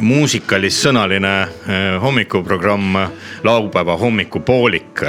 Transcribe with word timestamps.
muusikalist-sõnaline 0.00 1.40
äh, 1.42 2.02
hommikuprogramm 2.02 2.96
laupäeva 3.44 3.96
hommikupoolik, 3.96 5.02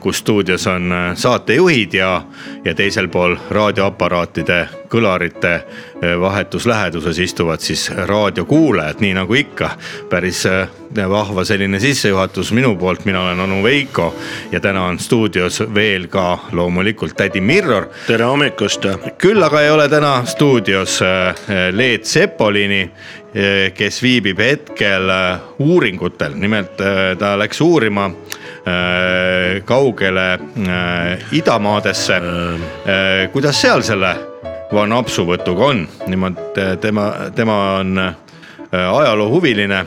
kus 0.00 0.18
stuudios 0.18 0.66
on 0.66 0.92
äh, 0.92 1.16
saatejuhid 1.16 1.94
ja, 1.94 2.22
ja 2.64 2.74
teisel 2.74 3.08
pool 3.08 3.36
raadioaparaatide 3.50 4.68
kõlarite 4.92 5.52
äh, 5.54 6.20
vahetus 6.20 6.66
läheduses 6.66 7.18
istuvad 7.18 7.60
siis 7.60 7.90
raadiokuulajad, 7.90 9.00
nii 9.00 9.14
nagu 9.14 9.34
ikka. 9.34 9.70
päris 10.10 10.44
vahva 11.08 11.44
selline 11.44 11.80
sissejuhatus 11.80 12.52
minu 12.52 12.76
poolt, 12.76 13.04
mina 13.04 13.22
olen 13.22 13.40
onu 13.40 13.62
Veiko 13.62 14.14
ja 14.52 14.60
täna 14.60 14.84
on 14.84 14.98
stuudios 14.98 15.62
veel 15.74 16.06
ka 16.06 16.38
loomulikult 16.52 17.16
tädi 17.16 17.40
Mirror 17.40 17.86
tere 18.06 18.24
hommikust. 18.24 18.86
küll 19.18 19.42
aga 19.42 19.60
ei 19.60 19.70
ole 19.70 19.88
täna 19.88 20.24
stuudios 20.26 21.00
Leet 21.70 22.04
Sepolini, 22.04 22.90
kes 23.74 24.02
viibib 24.02 24.38
hetkel 24.38 25.08
äh, 25.08 25.40
uuringutel, 25.58 26.34
nimelt 26.36 26.80
äh, 26.80 27.16
ta 27.18 27.32
läks 27.40 27.60
uurima 27.60 28.06
äh, 28.06 29.62
kaugele 29.64 30.32
äh, 30.32 31.24
idamaadesse. 31.32 32.20
kuidas 33.32 33.60
seal 33.60 33.82
selle 33.82 34.16
vanapsuvõtuga 34.72 35.70
on, 35.72 35.86
nimelt 36.06 36.58
äh, 36.58 36.76
tema, 36.80 37.12
tema 37.34 37.56
on 37.78 37.98
äh, 37.98 38.14
ajaloohuviline 38.72 39.86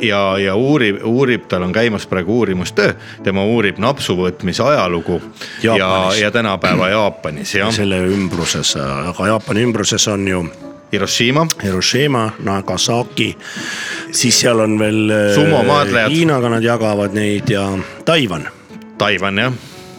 ja, 0.00 0.20
ja 0.38 0.54
uurib, 0.56 1.00
uurib, 1.04 1.48
tal 1.48 1.62
on 1.62 1.72
käimas 1.72 2.06
praegu 2.06 2.38
uurimustöö, 2.38 2.94
tema 3.22 3.44
uurib 3.44 3.78
napsuvõtmise 3.78 4.64
ajalugu 4.64 5.20
ja, 5.62 5.76
Jaapanis. 5.76 6.20
ja 6.20 6.30
tänapäeva 6.30 6.88
Jaapanis 6.88 7.54
jah, 7.54 7.72
selle 7.72 8.00
ümbruses, 8.08 8.76
aga 8.80 9.32
Jaapani 9.32 9.66
ümbruses 9.68 10.08
on 10.08 10.28
ju 10.28 10.44
Hiroshima 10.94 11.46
Hiroshima, 11.62 12.24
Nagasaki, 12.46 13.32
siis 14.14 14.40
seal 14.44 14.60
on 14.64 14.78
veel. 14.78 15.04
Sumomaadlejad. 15.34 16.10
Hiinaga 16.14 16.48
nad 16.56 16.62
jagavad 16.64 17.14
neid 17.16 17.50
ja 17.50 17.66
Taiwan. 18.04 18.46
Taiwan 18.98 19.38
jah 19.42 19.52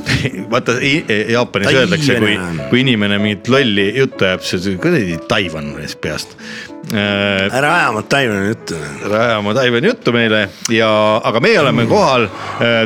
vaata 0.51 0.75
i- 0.85 1.03
Jaapanis 1.33 1.73
öeldakse, 1.73 2.15
kui, 2.21 2.35
kui 2.69 2.81
inimene 2.85 3.17
mingit 3.19 3.47
lolli 3.49 3.87
juttu 3.97 4.25
ajab, 4.27 4.43
siis 4.45 4.67
kuradi 4.81 5.17
Taiwan 5.27 5.71
peast 6.01 6.35
äh,. 6.93 7.47
ära 7.49 7.73
aja 7.75 7.89
oma 7.89 8.01
Taiwan'i 8.01 8.47
juttu. 8.47 8.79
ajama 9.11 9.53
Taiwan'i 9.53 9.87
juttu 9.87 10.11
meile 10.15 10.49
ja, 10.69 10.89
aga 11.23 11.39
meie 11.39 11.59
oleme 11.59 11.85
kohal, 11.89 12.27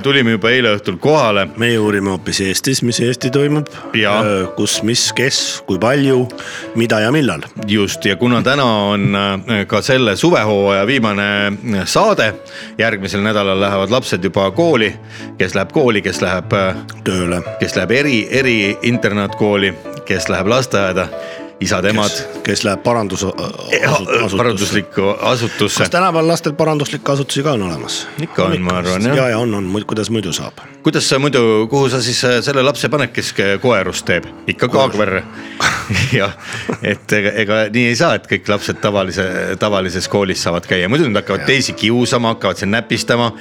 tulime 0.03 0.37
juba 0.37 0.51
eile 0.51 0.75
õhtul 0.77 0.99
kohale. 1.01 1.47
meie 1.57 1.79
uurime 1.79 2.13
hoopis 2.15 2.41
Eestis, 2.47 2.83
mis 2.83 2.99
Eesti 3.03 3.31
toimub 3.33 3.67
Ja., 3.93 4.19
kus, 4.55 4.79
mis, 4.83 5.09
kes, 5.15 5.39
kui 5.67 5.79
palju, 5.81 6.23
mida 6.79 6.99
ja 6.99 7.11
millal. 7.11 7.41
just 7.67 8.05
ja 8.05 8.15
kuna 8.15 8.41
täna 8.41 8.65
on 8.65 9.15
äh, 9.15 9.65
ka 9.67 9.81
selle 9.81 10.15
suvehooaja 10.15 10.87
viimane 10.87 11.27
äh, 11.47 11.85
saade, 11.85 12.33
järgmisel 12.77 13.23
nädalal 13.25 13.59
lähevad 13.61 13.91
lapsed 13.91 14.23
juba 14.23 14.51
kooli, 14.51 14.93
kes 15.37 15.55
läheb 15.55 15.71
kooli, 15.71 16.01
kes 16.01 16.21
läheb, 16.21 16.53
tööle. 17.03 17.41
kes 17.59 17.75
läheb 17.75 17.91
eri, 17.91 18.17
eri 18.31 18.77
internaatkooli, 18.81 19.73
kes 20.05 20.29
läheb 20.29 20.47
lasteaeda, 20.47 21.07
isad-emad 21.59 22.11
kes 22.43 22.63
läheb 22.63 22.83
parandus. 22.83 23.25
paranduslikku 24.37 25.01
asutusse 25.21 25.83
kas. 25.83 25.89
tänapäeval 25.89 26.27
lastel 26.27 26.53
paranduslikke 26.53 27.11
asutusi 27.11 27.43
ka 27.43 27.51
on 27.51 27.63
olemas? 27.63 28.07
Ikka 28.21 28.45
on, 28.45 28.61
ma 28.61 28.77
arvan, 28.79 29.05
jah. 29.05 29.17
ja, 29.17 29.29
ja 29.29 29.39
on, 29.39 29.53
on, 29.53 29.83
kuidas 29.87 30.09
muidu 30.09 30.33
saab? 30.33 30.63
kuidas 30.83 31.09
sa 31.09 31.19
muidu, 31.19 31.67
kuhu 31.69 31.89
sa 31.89 32.01
siis 32.01 32.23
äh, 32.25 32.39
selle 32.41 32.63
lapse 32.63 32.89
paned, 32.89 33.11
kes 33.13 33.33
koerust 33.61 34.05
teeb, 34.07 34.25
ikka 34.47 34.69
Kaagverre? 34.71 35.23
jah, 36.19 36.33
et 36.81 37.13
ega, 37.13 37.33
ega 37.43 37.57
nii 37.73 37.85
ei 37.91 37.97
saa, 37.99 38.15
et 38.15 38.27
kõik 38.29 38.47
lapsed 38.49 38.79
tavalise, 38.81 39.25
tavalises 39.59 40.07
koolis 40.07 40.43
saavad 40.43 40.67
käia, 40.69 40.89
muidu 40.89 41.09
nad 41.09 41.21
hakkavad 41.21 41.45
teisi 41.49 41.75
kiusama, 41.77 42.33
hakkavad 42.35 42.61
seal 42.61 42.71
näpistama, 42.71 43.31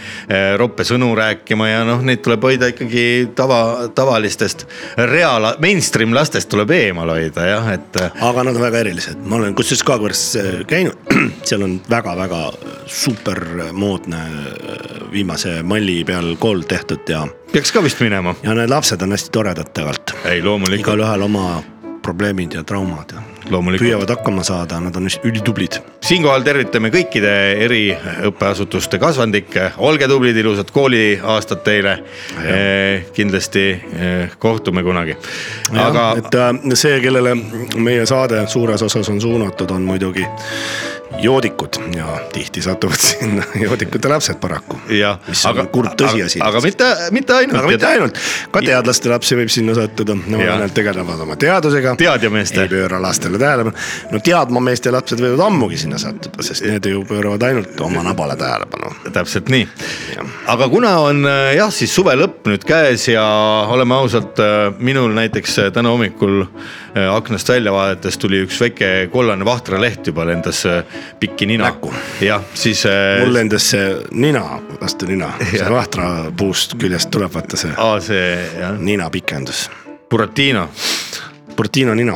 roppe 0.59 0.87
sõnu 0.89 1.13
rääkima 1.17 1.71
ja 1.71 1.85
noh, 1.87 2.03
neid 2.05 2.25
tuleb 2.25 2.45
hoida 2.49 2.73
ikkagi 2.73 3.07
tava, 3.39 3.89
tavalistest 3.95 4.67
reaal, 5.09 5.53
mainstream 5.63 6.17
lastest 6.17 6.51
tuleb 6.51 6.75
eemal 6.75 7.15
hoida 7.15 7.47
jah, 7.49 7.73
et 7.77 8.01
äh, 8.03 8.08
aga 8.21 8.45
nad 8.45 8.57
on 8.57 8.63
väga 8.63 8.83
erilised, 8.85 9.23
ma 9.25 9.39
olen 9.39 9.55
kusjuures 9.59 9.85
Kaagveres 9.87 10.23
äh, 10.41 10.51
käinud, 10.69 10.99
seal 11.49 11.65
on 11.67 11.79
väga-väga 11.91 12.43
super 12.87 13.41
moodne 13.73 14.21
äh, 14.21 14.87
viimase 15.13 15.63
malli 15.63 16.03
peal 16.09 16.35
kool 16.41 16.65
tehtud 16.69 17.09
ja, 17.09 17.25
peaks 17.53 17.73
ka 17.73 17.83
vist 17.85 18.01
minema. 18.05 18.35
ja 18.43 18.55
need 18.59 18.71
lapsed 18.71 19.03
on 19.03 19.17
hästi 19.17 19.35
toredad 19.35 19.73
tegelikult. 19.75 20.17
ei, 20.25 20.43
loomulikult, 20.43 20.85
igalühel 20.87 21.27
oma 21.29 21.49
probleemid 22.03 22.55
ja 22.59 22.65
traumad 22.65 23.13
ja 23.13 23.28
loomulikult. 23.51 23.89
püüavad 23.89 24.13
hakkama 24.13 24.45
saada, 24.47 24.81
nad 24.81 24.97
on 24.97 25.09
ülitublid. 25.25 25.79
siinkohal 26.05 26.43
tervitame 26.47 26.91
kõikide 26.95 27.33
eri 27.65 27.83
õppeasutuste 28.29 28.99
kasvandikke, 28.99 29.73
olge 29.79 30.09
tublid, 30.09 30.37
ilusat 30.37 30.71
kooliaastat 30.71 31.65
teile. 31.65 31.99
kindlasti 33.15 33.65
eh, 33.71 34.37
kohtume 34.39 34.83
kunagi, 34.83 35.17
aga 35.75 36.11
et 36.19 36.35
äh, 36.35 36.53
see, 36.75 37.01
kellele 37.01 37.35
meie 37.77 38.07
saade 38.07 38.47
suures 38.47 38.83
osas 38.83 39.09
on 39.09 39.21
suunatud, 39.21 39.71
on 39.71 39.83
muidugi 39.83 40.27
joodikud 41.19 41.69
ja 41.97 42.19
tihti 42.33 42.63
satuvad 42.63 42.97
sinna 43.11 43.43
joodikute 43.61 44.09
lapsed 44.09 44.37
paraku. 44.41 44.79
mis 45.29 45.47
on 45.47 45.51
aga 45.51 45.67
kurb 45.73 45.95
tõsiasi. 45.99 46.41
aga 46.45 46.61
mitte, 46.61 46.89
mitte 47.11 47.35
ainult. 47.35 47.59
aga 47.59 47.69
mitte 47.69 47.87
ainult, 47.87 48.19
ka 48.51 48.63
teadlaste 48.65 49.11
lapsi 49.13 49.39
võib 49.39 49.53
sinna 49.53 49.75
sattuda, 49.75 50.17
nemad 50.27 50.75
tegelevad 50.75 51.21
oma 51.25 51.37
teadusega. 51.37 51.95
Teadjameeste. 51.99 52.63
ei 52.63 52.73
pööra 52.73 53.01
lastele 53.03 53.39
tähelepanu, 53.41 53.77
no 54.13 54.21
teadmameeste 54.25 54.93
lapsed 54.95 55.23
võivad 55.23 55.45
ammugi 55.47 55.81
sinna 55.85 55.99
sattuda, 55.99 56.43
sest 56.45 56.67
need 56.69 56.87
ju 56.87 57.05
pööravad 57.09 57.43
ainult 57.51 57.81
oma 57.81 58.05
nabale 58.07 58.37
tähelepanu. 58.37 58.93
täpselt 59.13 59.49
nii, 59.53 59.67
aga 60.55 60.69
kuna 60.69 60.95
on 61.09 61.25
äh, 61.27 61.55
jah, 61.59 61.73
siis 61.75 61.95
suve 61.95 62.15
lõpp 62.19 62.49
nüüd 62.53 62.67
käes 62.69 63.09
ja 63.09 63.25
oleme 63.73 63.97
ausad, 63.99 64.39
minul 64.79 65.13
näiteks 65.17 65.59
äh, 65.65 65.73
täna 65.73 65.93
hommikul 65.95 66.43
äh, 66.43 67.09
aknast 67.15 67.49
välja 67.49 67.73
vaadates 67.73 68.19
tuli 68.19 68.43
üks 68.45 68.61
väike 68.61 69.09
kollane 69.13 69.45
vahtraleht 69.45 70.07
juba 70.07 70.27
lendas 70.29 70.65
äh, 70.67 70.83
pikki 71.21 71.47
nina. 71.51 71.73
Jah, 72.21 72.43
siis 72.55 72.85
äh, 72.87 73.19
mul 73.25 73.35
lendas 73.35 73.71
see 73.75 73.91
nina, 74.13 74.45
vastu 74.81 75.09
nina, 75.11 75.33
see 75.51 75.71
vahtra 75.71 76.31
puust 76.37 76.77
küljest 76.79 77.11
tuleb 77.15 77.35
vaata 77.35 77.59
see 77.61 77.75
aa, 77.77 77.99
see 78.05 78.31
jah, 78.61 78.77
nina 78.79 79.11
pikendus, 79.13 79.69
Buratino 80.09 80.69
Portino 81.59 81.95
nina, 81.95 82.15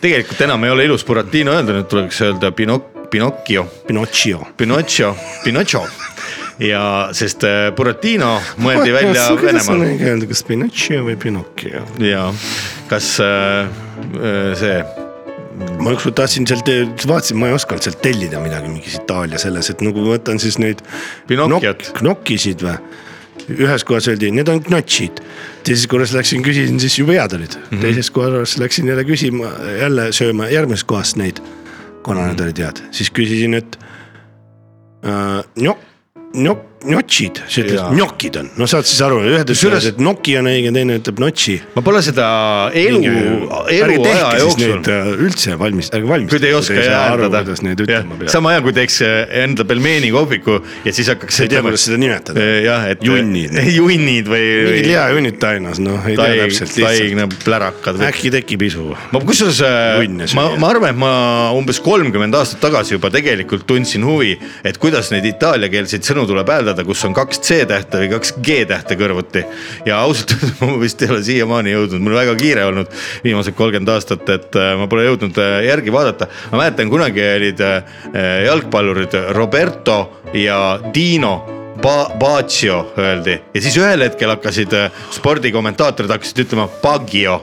tegelikult 0.00 0.40
enam 0.40 0.64
ei 0.64 0.70
ole 0.72 0.86
ilus 0.88 1.04
Buratino 1.04 1.52
öelda, 1.52 1.74
nüüd 1.76 1.88
tuleks 1.92 2.22
öelda 2.24 2.48
Pinoc-, 2.56 3.08
Pinocchio, 3.10 3.66
Pinocchio. 3.86 4.46
Pinocchio, 4.56 5.16
Pinocchio. 5.44 5.82
Ja 6.64 6.82
sest 7.16 7.44
äh, 7.44 7.68
Buratino 7.76 8.38
mõeldi 8.60 8.94
välja 8.98 9.26
kuidas 9.36 9.68
on 9.68 9.84
Venemaal. 9.84 10.24
kas 10.32 10.42
Pinocchio 10.48 11.04
või 11.04 11.18
Pinocchio? 11.20 11.84
ja 12.04 12.26
kas 12.88 13.12
äh, 13.24 13.68
äh, 14.16 14.56
see 14.60 14.80
ma 15.80 15.92
ükskord 15.94 16.16
tahtsin 16.20 16.46
sealt, 16.48 16.68
vaatasin, 17.08 17.38
ma 17.40 17.50
ei 17.50 17.56
osanud 17.56 17.84
sealt 17.84 18.00
tellida 18.04 18.40
midagi 18.42 18.72
mingis 18.72 18.98
Itaalia 19.00 19.38
selles, 19.40 19.70
et 19.72 19.84
nagu 19.84 20.02
ma 20.04 20.16
võtan 20.16 20.40
siis 20.42 20.58
neid. 20.62 20.82
Pinocchiot. 21.30 21.92
Knokkisid 22.00 22.66
või? 22.66 22.78
ühes 23.50 23.82
kohas 23.86 24.06
öeldi, 24.10 24.28
need 24.34 24.48
on 24.52 24.60
knotšid. 24.62 25.20
teises 25.66 25.86
korras 25.90 26.12
läksin 26.14 26.42
küsisin, 26.44 26.78
siis 26.82 26.98
jube 27.00 27.16
head 27.16 27.32
olid 27.34 27.54
mm. 27.56 27.62
Mhm. 27.62 27.74
-hmm. 27.74 27.80
teises 27.82 28.10
korras 28.10 28.58
läksin 28.58 28.86
jälle 28.86 29.04
küsima, 29.04 29.50
jälle 29.80 30.12
sööma 30.12 30.48
järgmises 30.48 30.84
kohas 30.84 31.16
neid. 31.16 31.40
kuna 32.02 32.20
Mhm. 32.20 32.28
need 32.28 32.40
olid 32.40 32.58
head, 32.58 32.78
siis 32.90 33.10
küsisin, 33.10 33.54
et 33.54 33.78
äh, 35.04 35.44
njok, 35.56 35.78
njok, 36.34 36.69
gnotšid, 36.80 37.42
sa 37.44 37.62
ütled 37.62 37.80
gnokid 37.94 38.36
on, 38.40 38.50
no 38.60 38.66
saad 38.70 38.88
siis 38.88 39.00
aru, 39.04 39.20
ühed 39.28 39.52
ütlevad, 39.52 39.86
et 39.90 39.98
noki 40.00 40.36
on 40.40 40.48
õige, 40.50 40.72
teine 40.74 40.96
ütleb 41.00 41.18
gnotši. 41.18 41.56
ma 41.74 41.84
pole 41.84 42.02
seda 42.04 42.26
elu, 42.76 43.00
eluaja 43.74 44.30
siis 44.30 44.44
jooksul 44.44 44.92
äh, 44.94 45.10
üldse 45.26 45.56
valmis, 45.60 45.90
ärge 45.96 46.08
valmistage. 46.08 46.32
kui 46.32 46.42
te 46.42 46.50
ei 46.50 46.56
oska 46.56 46.86
hääldada 46.86 48.30
sama 48.32 48.54
hea, 48.54 48.64
kui 48.64 48.74
teeks 48.76 49.00
äh, 49.06 49.18
enda 49.44 49.66
pelmeeni 49.68 50.12
kohviku 50.14 50.60
ja 50.86 50.94
siis 50.96 51.10
hakkaks 51.12 51.42
ei 51.44 51.52
tea, 51.52 51.62
kuidas 51.66 51.84
seda 51.88 52.00
nimetada. 52.00 52.46
jah, 52.64 52.88
et 52.94 53.04
Junnid. 53.04 53.56
junnid 53.78 54.30
või, 54.30 54.46
mingid 54.70 54.90
lihajunnid 54.90 55.40
Tainas, 55.42 55.82
noh 55.82 56.08
ei 56.08 56.16
tea 56.18 56.46
täpselt 56.46 56.76
taigna 56.80 57.28
plärakad 57.44 58.00
äkki 58.08 58.32
tekib 58.34 58.64
isu. 58.70 58.88
ma 59.12 59.24
kusjuures, 59.24 59.60
ma 60.36 60.48
ma 60.60 60.72
arvan, 60.72 60.94
et 60.94 61.00
ma 61.00 61.12
umbes 61.56 61.80
kolmkümmend 61.84 62.34
aastat 62.40 62.62
tagasi 62.64 62.96
juba 62.96 63.10
tegelikult 63.12 63.66
tundsin 63.68 64.04
huvi, 64.06 64.36
et 64.64 64.78
kuidas 64.80 65.10
neid 65.14 65.28
itaaliakeelseid 65.30 66.06
sõnu 66.06 66.26
tuleb 66.30 66.48
hääldada, 66.50 66.69
kus 66.86 67.02
on 67.08 67.14
kaks 67.16 67.40
C-tähte 67.46 68.02
või 68.02 68.10
kaks 68.14 68.34
G-tähte 68.38 68.96
kõrvuti. 69.00 69.44
ja 69.86 70.00
ausalt 70.04 70.34
öeldes 70.36 70.60
ma 70.60 70.78
vist 70.80 71.02
ei 71.02 71.12
ole 71.12 71.22
siiamaani 71.26 71.74
jõudnud, 71.74 72.04
mul 72.04 72.16
väga 72.18 72.34
kiire 72.40 72.64
olnud 72.70 72.90
viimased 73.24 73.56
kolmkümmend 73.58 73.94
aastat, 73.94 74.28
et 74.28 74.58
äh, 74.58 74.72
ma 74.78 74.88
pole 74.90 75.06
jõudnud 75.08 75.38
äh, 75.42 75.60
järgi 75.68 75.94
vaadata. 75.94 76.30
ma 76.52 76.62
mäletan, 76.62 76.90
kunagi 76.92 77.24
olid 77.36 77.62
äh, 77.66 77.80
jalgpallurid 78.46 79.16
Roberto 79.36 80.00
ja 80.34 80.80
Dino 80.94 81.34
Ba-, 81.80 82.10
Baccio 82.20 82.82
öeldi 82.98 83.38
ja 83.54 83.62
siis 83.62 83.78
ühel 83.80 84.04
hetkel 84.04 84.34
hakkasid 84.34 84.74
spordikommentaatorid 85.16 86.12
hakkasid 86.12 86.44
ütlema 86.44 86.68
Baggio 86.82 87.40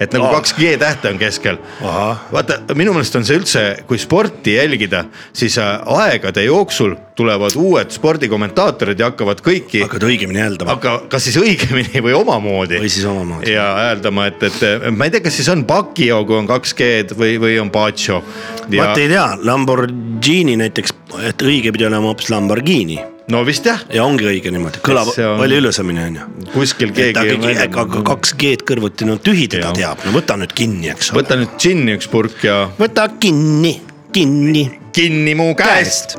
et 0.00 0.12
nagu 0.12 0.28
kaks 0.34 0.52
G-tähte 0.58 1.10
on 1.12 1.18
keskel. 1.20 1.58
Vaata, 1.80 2.58
minu 2.76 2.92
meelest 2.96 3.16
on 3.16 3.24
see 3.26 3.38
üldse, 3.40 3.64
kui 3.88 3.98
sporti 4.00 4.56
jälgida, 4.56 5.06
siis 5.36 5.56
äh, 5.62 5.80
aegade 5.96 6.44
jooksul 6.44 6.96
tulevad 7.16 7.56
uued 7.56 7.94
spordikommentaatorid 7.94 9.00
ja 9.00 9.10
hakkavad 9.10 9.40
kõiki, 9.44 9.80
hakkad 9.86 10.04
õigemini 10.08 10.42
hääldama. 10.44 10.76
Aga 10.76 10.98
kas 11.12 11.28
siis 11.28 11.40
õigemini 11.40 12.04
või 12.04 12.16
omamoodi. 12.18 12.82
Või 12.84 12.92
siis 12.92 13.08
omamoodi. 13.08 13.56
ja 13.56 13.66
hääldama, 13.80 14.28
et, 14.32 14.46
et 14.50 14.88
ma 14.92 15.08
ei 15.08 15.16
tea, 15.16 15.24
kas 15.24 15.40
siis 15.40 15.50
on 15.52 15.64
Bacchio, 15.68 16.22
kui 16.28 16.40
on 16.42 16.48
kaks 16.50 16.76
G-d 16.76 17.16
või, 17.16 17.40
või 17.40 17.56
on 17.62 17.72
Baccio. 17.72 18.22
ja 18.68 18.84
vaata 18.84 19.04
ei 19.04 19.12
tea, 19.14 19.26
Lamborghini 19.48 20.60
näiteks, 20.60 20.96
et 21.24 21.46
õige 21.46 21.72
pidi 21.72 21.88
olema 21.88 22.12
hoopis 22.12 22.32
Lamborghini 22.34 23.00
no 23.32 23.42
vist 23.46 23.66
jah, 23.66 23.82
ja 23.92 24.04
ongi 24.06 24.26
õige 24.28 24.52
niimoodi, 24.54 24.80
kõlab 24.86 25.10
on- 25.10 25.40
palju 25.40 25.60
ilusamini 25.62 26.02
on 26.04 26.18
ju. 26.20 26.26
kuskil 26.54 26.92
keegi 26.94 27.18
aga, 27.18 27.80
aga 27.82 28.02
kaks 28.12 28.34
G-d 28.38 28.66
kõrvuti, 28.68 29.08
no 29.08 29.18
tühi 29.18 29.48
teda 29.50 29.72
teab, 29.76 30.04
no 30.06 30.14
võta 30.14 30.38
nüüd 30.38 30.54
kinni, 30.56 30.90
eks 30.94 31.12
ole. 31.12 31.22
võta 31.22 31.38
nüüd 31.40 31.56
džinni 31.58 31.96
üks 31.98 32.10
purk 32.12 32.44
ja 32.46 32.58
võta 32.78 33.08
kinni, 33.20 33.80
kinni. 34.14 34.66
Kinni 34.96 35.34
mu 35.34 35.54
käest. 35.54 36.16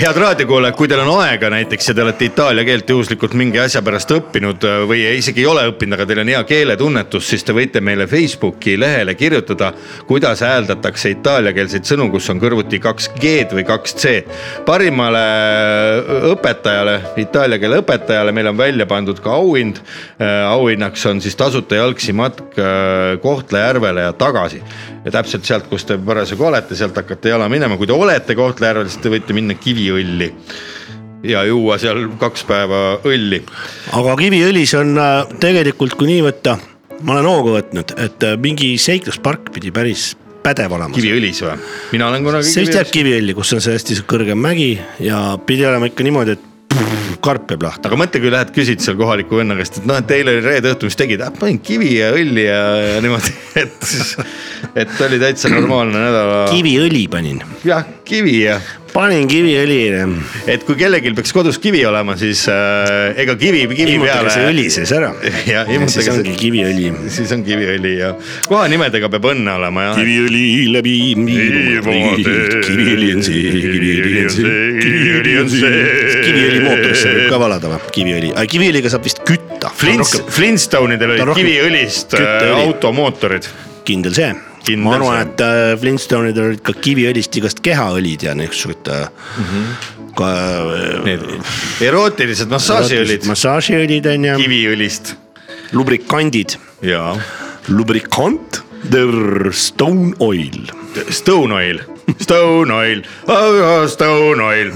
head 0.00 0.16
raadiokuulajad, 0.16 0.76
kui 0.78 0.88
teil 0.88 1.02
on 1.02 1.10
aega 1.20 1.50
näiteks 1.52 1.90
ja 1.90 1.94
te 1.94 2.02
olete 2.02 2.24
itaalia 2.30 2.64
keelt 2.64 2.88
juhuslikult 2.88 3.34
mingi 3.36 3.60
asja 3.60 3.82
pärast 3.84 4.14
õppinud 4.16 4.64
äh, 4.64 4.78
või 4.88 5.02
isegi 5.18 5.42
ei 5.42 5.48
ole 5.50 5.66
õppinud, 5.68 5.96
aga 5.98 6.06
teil 6.08 6.22
on 6.22 6.30
hea 6.32 6.40
keeletunnetus, 6.48 7.26
siis 7.28 7.44
te 7.44 7.52
võite 7.56 7.82
meile 7.84 8.06
Facebooki 8.08 8.78
lehele 8.80 9.12
kirjutada, 9.20 9.74
kuidas 10.08 10.40
hääldatakse 10.46 11.12
itaaliakeelseid 11.18 11.84
sõnu, 11.90 12.08
kus 12.14 12.30
on 12.32 12.40
kõrvuti 12.40 12.80
kaks 12.80 13.10
G-d 13.18 13.58
või 13.58 13.66
kaks 13.68 13.96
C-d. 14.00 14.40
parimale 14.64 15.24
õpetajale, 16.32 16.96
itaalia 17.20 17.60
keele 17.60 17.82
õpetajale 17.84 18.32
meil 18.32 18.48
on 18.54 18.58
välja 18.58 18.88
pandud 18.88 19.20
ka 19.20 19.36
auhind. 19.36 19.84
auhinnaks 20.48 21.06
on 21.06 21.20
siis 21.20 21.36
tasuta 21.36 21.76
jalgsi 21.76 22.16
matk 22.16 22.56
äh, 22.56 23.20
Kohtla-Järvele 23.20 24.08
ja 24.08 24.16
tagasi 24.16 24.64
ja 25.04 25.12
täpselt 25.12 25.44
sealt, 25.44 25.68
kus 25.70 25.84
te 25.88 25.98
parasjagu 26.00 26.48
olete, 26.48 26.76
sealt 26.78 26.96
hakkate 26.96 27.34
jala 27.34 27.48
minema, 27.52 27.76
kui 27.80 27.88
te 27.88 27.96
olete 27.96 28.36
Kohtla-Järvel, 28.38 28.88
siis 28.88 29.02
te 29.04 29.12
võite 29.12 29.36
minna 29.36 29.56
Kiviõlli 29.58 30.30
ja 31.28 31.44
juua 31.48 31.78
seal 31.80 32.06
kaks 32.20 32.44
päeva 32.48 32.82
õlli. 33.08 33.40
aga 33.96 34.16
Kiviõlis 34.20 34.74
on 34.80 34.94
äh, 35.00 35.14
tegelikult, 35.40 35.96
kui 36.00 36.10
nii 36.12 36.24
võtta, 36.26 36.58
ma 37.02 37.16
olen 37.16 37.30
hoogu 37.30 37.56
võtnud, 37.58 37.96
et 38.00 38.28
äh, 38.28 38.36
mingi 38.40 38.74
seikluspark 38.80 39.52
pidi 39.54 39.72
päris 39.74 40.12
pädev 40.44 40.74
olema. 40.76 40.92
Kiviõlis 40.96 41.40
või? 41.44 41.54
mina 41.94 42.08
olen 42.10 42.26
kunagi 42.26 42.50
see 42.50 42.66
vist 42.66 42.80
jääb 42.80 42.92
Kiviõlli, 42.92 43.36
kus 43.36 43.54
on 43.56 43.64
see 43.64 43.76
hästi 43.76 44.00
kõrgem 44.08 44.40
mägi 44.40 44.74
ja 45.04 45.38
pidi 45.46 45.68
olema 45.68 45.88
ikka 45.92 46.06
niimoodi, 46.06 46.36
et 46.36 46.50
karp 47.24 47.54
jääb 47.54 47.66
lahti. 47.66 47.88
aga 47.88 47.98
mõtle, 47.98 48.22
kui 48.22 48.32
lähed 48.34 48.52
küsid 48.54 48.84
seal 48.84 48.96
kohaliku 49.00 49.40
venna 49.40 49.56
käest, 49.58 49.80
et 49.80 49.88
noh, 49.88 49.98
et 50.00 50.14
eile 50.16 50.36
oli 50.36 50.44
reede 50.44 50.72
õhtu, 50.72 50.90
mis 50.90 50.98
tegid, 50.98 51.24
panin 51.40 51.60
kivi 51.64 51.96
ja 51.98 52.12
õlli 52.14 52.46
ja, 52.46 52.62
ja 52.84 53.02
niimoodi, 53.04 53.34
et 53.62 53.90
et 54.84 55.04
oli 55.06 55.20
täitsa 55.22 55.52
normaalne 55.52 56.00
nädala. 56.00 56.40
kiviõli 56.52 57.06
panin, 57.12 57.42
jah, 57.66 57.86
kivi 58.08 58.40
ja, 58.44 58.58
panin 58.94 59.26
kiviõli. 59.28 59.78
et 60.50 60.64
kui 60.66 60.76
kellelgi 60.78 61.12
peaks 61.16 61.32
kodus 61.34 61.58
kivi 61.62 61.82
olema, 61.86 62.14
siis 62.18 62.44
äh, 62.52 63.14
ega 63.24 63.34
kivi, 63.38 63.64
kivi 63.74 63.96
immutage 63.98 64.30
see 64.36 64.46
õli 64.46 64.66
peale. 64.68 64.74
siis 64.76 64.92
ära. 64.94 65.10
ja 65.52 65.64
siis 65.90 66.10
ongi 66.12 66.34
kiviõli. 66.38 66.92
siis 67.14 67.32
on 67.34 67.42
kiviõli 67.46 67.94
ja 67.98 68.12
kohanimedega 68.46 69.10
peab 69.16 69.28
õnne 69.32 69.56
olema 69.58 69.88
jah. 69.88 69.98
kiviõli 69.98 70.44
läbi. 70.76 70.94
kiviõli 72.70 73.10
on 73.16 73.26
see, 73.26 73.42
kiviõli 73.58 74.22
on 74.22 74.32
see, 74.38 74.54
kiviõli 74.78 75.36
on 75.42 75.52
see. 75.56 75.84
kiviõli 76.22 76.64
mootorisse 76.68 77.14
võib 77.18 77.28
ka 77.34 77.42
valada 77.42 77.74
või, 77.74 77.82
kiviõli, 77.98 78.32
kiviõliga 78.54 78.94
saab 78.94 79.06
vist 79.10 79.24
kütta. 79.26 79.72
Flint, 79.74 80.18
Flintstoneidel 80.34 81.16
olid 81.18 81.36
kiviõlist 81.42 82.18
äh, 82.20 82.50
automootorid. 82.62 83.50
kindel 83.84 84.14
see. 84.16 84.53
Kindel 84.64 84.84
ma 84.84 84.94
arvan, 84.96 85.20
et 85.28 85.40
äh, 85.44 85.74
Flintstoneidel 85.80 86.50
olid 86.52 86.62
ka 86.64 86.72
kiviõlist 86.72 87.36
igast 87.40 87.60
kehaõlid 87.64 88.22
ja 88.28 88.34
niisugused 88.38 88.88
äh, 88.88 89.08
ka 90.16 90.30
Mhm. 90.64 91.04
Need 91.04 91.24
erootilised 91.84 92.48
massaažiõlid. 92.52 93.26
massaažiõlid 93.28 94.06
on 94.12 94.24
ju, 94.30 94.36
kiviõlist. 94.44 95.14
Lubrikandid, 95.74 96.56
ja 96.82 97.16
lubrikant, 97.68 98.62
the 98.90 99.04
stone 99.52 100.14
oil. 100.20 100.64
Stone 101.10 101.50
Oil, 101.50 101.80
Stone 102.20 102.70
Oil, 102.70 103.00
Stone 103.88 104.40
Oil. 104.44 104.70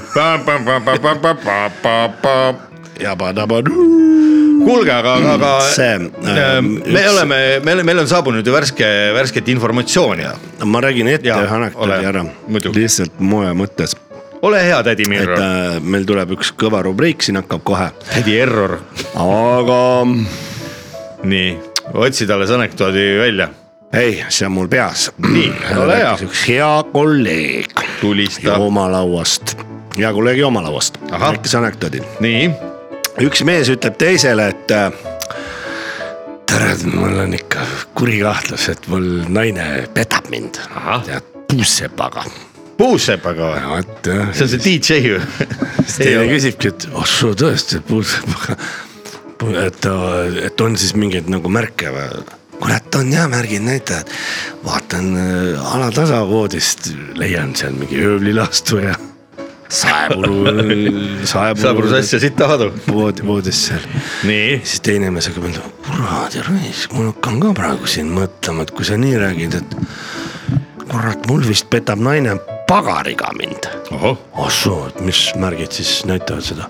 jabadabaduu. 3.03 3.87
kuulge, 4.65 4.91
aga, 4.93 5.15
aga 5.35 5.53
See, 5.71 5.85
äh, 5.95 6.57
ähm, 6.59 6.73
me 6.85 7.01
üks- 7.01 7.11
oleme, 7.13 7.37
meil, 7.65 7.83
meil 7.87 7.99
on 8.03 8.09
saabunud 8.11 8.47
ju 8.47 8.53
värske, 8.53 8.89
värsket 9.15 9.49
informatsiooni. 9.49 10.27
ma 10.65 10.81
räägin 10.81 11.09
ette 11.09 11.31
ühe 11.31 11.55
anekdoodi 11.61 12.05
ära, 12.11 12.25
lihtsalt 12.75 13.13
moe 13.21 13.53
mõttes, 13.57 13.95
ole 14.43 14.61
hea, 14.63 14.83
tädi 14.83 15.07
et 15.07 15.09
Mirro, 15.09 15.39
äh, 15.39 15.79
meil 15.81 16.05
tuleb 16.05 16.31
üks 16.37 16.53
kõva 16.59 16.83
rubriik 16.85 17.23
siin 17.23 17.37
hakkab 17.41 17.63
kohe, 17.65 17.89
tädi 18.15 18.37
Error, 18.39 18.79
aga 19.15 19.81
nii, 21.25 21.57
otsi 21.95 22.27
talle 22.29 22.47
see 22.47 22.59
anekdoodi 22.59 23.07
välja, 23.23 23.49
ei, 23.95 24.19
see 24.29 24.47
on 24.47 24.53
mul 24.53 24.69
peas. 24.69 25.09
Nii, 25.25 25.53
ole 25.81 25.97
hea. 26.03 26.15
üks 26.27 26.45
hea 26.51 26.71
kolleeg 26.93 27.73
tulista, 28.03 28.59
jomalauast, 28.59 29.57
hea 29.97 30.13
kolleeg 30.13 30.39
jomalauast, 30.45 30.99
Ahah. 31.11 31.33
rääkis 31.33 31.55
anekdoodi. 31.59 32.03
nii, 32.21 32.51
üks 33.23 33.43
mees 33.47 33.71
ütleb 33.73 33.97
teisele, 33.99 34.49
et 34.53 34.75
äh, 34.75 34.93
tere, 36.49 36.75
mul 36.93 37.19
on 37.25 37.35
ikka 37.35 37.65
kuri 37.99 38.21
kahtlus, 38.23 38.69
et 38.73 38.87
mul 38.91 39.09
naine 39.33 39.89
petab 39.95 40.29
mind 40.33 40.61
tead, 41.07 41.27
puussepaga. 41.51 42.25
puusepaga 42.79 43.53
või? 43.55 43.65
vot 43.73 44.11
jah. 44.13 44.31
see 44.37 44.47
on 44.47 44.53
see 44.55 44.63
DJ 44.65 45.01
ju. 45.03 45.21
teine 45.97 46.29
küsibki, 46.31 46.73
et 46.75 46.89
oh 46.95 47.07
soo 47.09 47.35
tõesti, 47.39 47.83
puussepaga. 47.89 48.59
et, 49.67 49.91
et 50.47 50.67
on 50.67 50.79
siis 50.79 50.95
mingeid 50.99 51.31
nagu 51.33 51.51
märke 51.51 51.91
või? 51.95 52.23
kurat 52.59 52.95
on 52.99 53.11
jah 53.15 53.27
märgid 53.31 53.67
näitavad, 53.67 54.15
vaatan 54.67 55.13
äh, 55.19 55.75
alatasa 55.75 56.23
voodist, 56.27 56.93
leian 57.19 57.55
seal 57.59 57.75
mingi 57.79 57.99
öövlilastu 58.03 58.83
ja 58.83 58.95
saepuru, 59.69 60.45
saepuru. 61.33 61.63
saabus 61.63 61.93
asja 62.01 62.21
siit 62.21 62.37
tahadu. 62.37 62.71
voodi, 62.87 63.27
voodis 63.27 63.67
seal. 63.69 63.85
siis 64.25 64.81
teine 64.85 65.11
mees 65.15 65.29
hakkab 65.29 65.49
mõtlema, 65.49 65.73
kuradi 65.87 66.45
raisk, 66.49 66.95
ma 66.97 67.09
hakkan 67.11 67.41
ka 67.43 67.55
praegu 67.59 67.91
siin 67.91 68.13
mõtlema, 68.15 68.65
et 68.65 68.73
kui 68.77 68.89
sa 68.89 68.99
nii 69.01 69.17
räägid, 69.21 69.59
et 69.61 69.77
kurat, 70.89 71.29
mul 71.29 71.45
vist 71.49 71.69
petab 71.71 72.01
naine 72.03 72.39
pagariga 72.69 73.33
mind. 73.39 73.71
oh 73.93 74.51
soo, 74.53 74.89
et 74.89 75.01
mis 75.05 75.29
märgid 75.39 75.77
siis 75.81 76.01
näitavad 76.09 76.45
seda? 76.49 76.69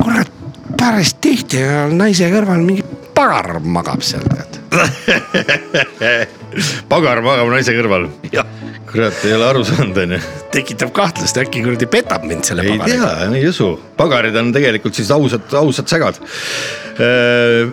kurat, 0.00 0.30
päris 0.78 1.14
tihti 1.20 1.64
on 1.84 1.98
naise 2.00 2.30
kõrval 2.32 2.62
mingi 2.64 2.86
pagar 3.14 3.58
magab 3.60 4.04
seal 4.06 4.24
tead. 4.30 4.60
pagar 6.90 7.22
magab 7.24 7.50
naise 7.52 7.74
kõrval. 7.76 8.08
kurat, 8.90 9.24
ei 9.24 9.34
ole 9.36 9.46
aru 9.46 9.64
saanud, 9.66 9.98
onju 10.04 10.20
tekitab 10.50 10.92
kahtlust, 10.94 11.38
äkki 11.38 11.62
kuradi 11.64 11.86
petab 11.90 12.24
mind 12.26 12.46
selle 12.48 12.64
ei 12.66 12.78
pagariga. 12.78 13.10
tea, 13.22 13.28
ei 13.38 13.50
usu, 13.50 13.72
pagarid 13.98 14.36
on 14.40 14.50
tegelikult 14.54 14.98
siis 14.98 15.10
ausad, 15.14 15.46
ausad 15.60 15.90
sägad. 15.90 16.18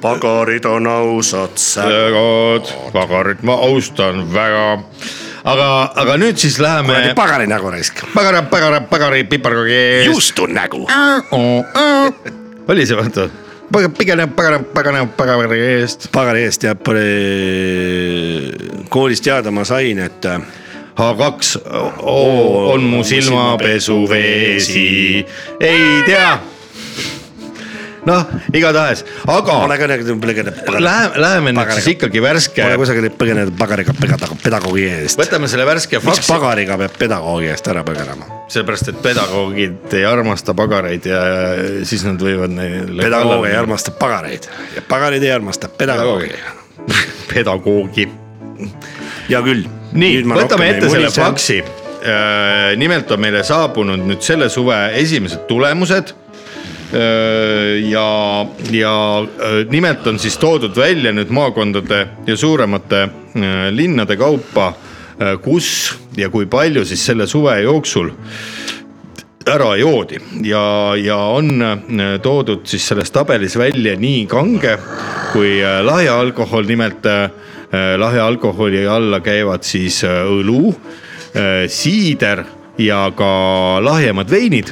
pagarid 0.04 0.68
on 0.70 0.90
ausad 0.92 1.58
sägad, 1.62 2.70
pagarit 2.94 3.42
ma 3.48 3.58
austan 3.68 4.28
väga. 4.34 4.68
aga, 5.48 5.70
aga 6.04 6.20
nüüd 6.22 6.38
siis 6.42 6.60
läheme 6.62 6.94
kuradi 6.94 7.18
pagari 7.18 7.50
nägu 7.50 7.74
raisk. 7.74 8.06
pagara, 8.14 8.44
pagara, 8.54 8.84
pagari, 8.94 9.26
piparkoogi 9.26 10.06
juustu 10.06 10.48
nägu. 10.52 10.86
oli 12.68 12.86
see 12.86 12.98
vaata, 13.00 13.30
pigem 13.98 14.30
pagara, 14.36 14.60
pagara, 14.74 15.06
pagari 15.18 15.60
eest. 15.60 16.08
pagari 16.12 16.44
eest 16.48 16.64
jääb 16.64 16.88
koolist 18.90 19.24
teada 19.28 19.52
ma 19.52 19.66
sain, 19.68 20.00
et 20.00 20.26
äh, 20.26 20.40
H2 20.98 21.60
O 22.02 22.72
on 22.74 22.84
mu 22.90 23.04
silmapesuvesi, 23.06 24.86
ei 25.60 26.04
tea. 26.08 26.40
noh, 28.08 28.24
igatahes, 28.56 29.04
aga 29.28 29.60
nagu 29.68 29.84
läheme, 30.80 31.20
läheme 31.20 31.52
nüüd 31.58 31.74
siis 31.76 31.90
ikkagi 31.98 32.22
värske 32.24 32.64
ole, 32.64 32.78
kusagil 32.80 33.10
põgeneda 33.20 33.52
pagariga 33.60 33.92
peda- 34.00 34.32
pedagoogi 34.44 34.88
eest. 35.04 35.20
võtame 35.20 35.52
selle 35.52 35.68
värske 35.68 36.00
miks 36.00 36.22
faksi, 36.24 36.32
pagariga 36.32 36.80
peab 36.80 36.96
pedagoogi 37.04 37.52
eest 37.52 37.68
ära 37.68 37.84
põgenema? 37.84 38.37
Sellepärast 38.48 38.92
et 38.94 39.00
pedagoogid 39.04 39.94
ei 39.98 40.06
armasta 40.08 40.54
pagareid 40.58 41.08
ja 41.10 41.22
siis 41.88 42.06
nad 42.08 42.22
võivad 42.22 42.54
neile. 42.56 43.02
pedagoog 43.04 43.48
ei 43.50 43.58
armasta 43.60 43.92
pagareid 44.00 44.48
ja 44.76 44.84
pagarid 44.88 45.24
ei 45.24 45.34
armasta 45.36 45.70
pedagoogi. 45.70 46.32
pedagoogi. 47.34 48.08
hea 49.30 49.42
küll. 49.44 49.66
nii, 49.98 50.22
võtame 50.32 50.72
ette 50.76 50.92
selle. 50.92 51.12
faksi. 51.12 51.60
nimelt 52.80 53.12
on 53.12 53.20
meile 53.20 53.44
saabunud 53.44 54.08
nüüd 54.08 54.24
selle 54.24 54.50
suve 54.54 54.78
esimesed 55.02 55.44
tulemused. 55.50 56.14
ja, 57.84 58.10
ja 58.72 58.92
öö, 59.20 59.64
nimelt 59.70 60.08
on 60.08 60.20
siis 60.24 60.38
toodud 60.40 60.78
välja 60.78 61.12
nüüd 61.12 61.34
maakondade 61.36 62.06
ja 62.28 62.38
suuremate 62.38 63.10
linnade 63.76 64.16
kaupa, 64.18 64.70
kus 65.42 65.98
ja 66.18 66.30
kui 66.30 66.46
palju 66.46 66.86
siis 66.86 67.06
selle 67.06 67.28
suve 67.28 67.56
jooksul 67.64 68.12
ära 69.48 69.72
joodi 69.80 70.20
ja, 70.46 70.94
ja 71.00 71.18
on 71.34 71.62
äh, 71.64 72.18
toodud 72.22 72.68
siis 72.68 72.88
selles 72.88 73.12
tabelis 73.16 73.58
välja 73.58 73.96
nii 73.98 74.26
kange 74.30 74.76
kui 75.34 75.60
äh, 75.64 75.82
lahja 75.86 76.20
alkohol, 76.20 76.66
nimelt 76.68 77.06
äh, 77.06 77.30
lahja 77.98 78.28
alkoholi 78.28 78.88
alla 78.88 79.20
käivad 79.20 79.66
siis 79.68 80.04
äh, 80.08 80.24
õlu, 80.26 80.72
siider 81.70 82.40
ja 82.82 83.04
ka 83.14 83.28
lahjemad 83.84 84.32
veinid. 84.32 84.72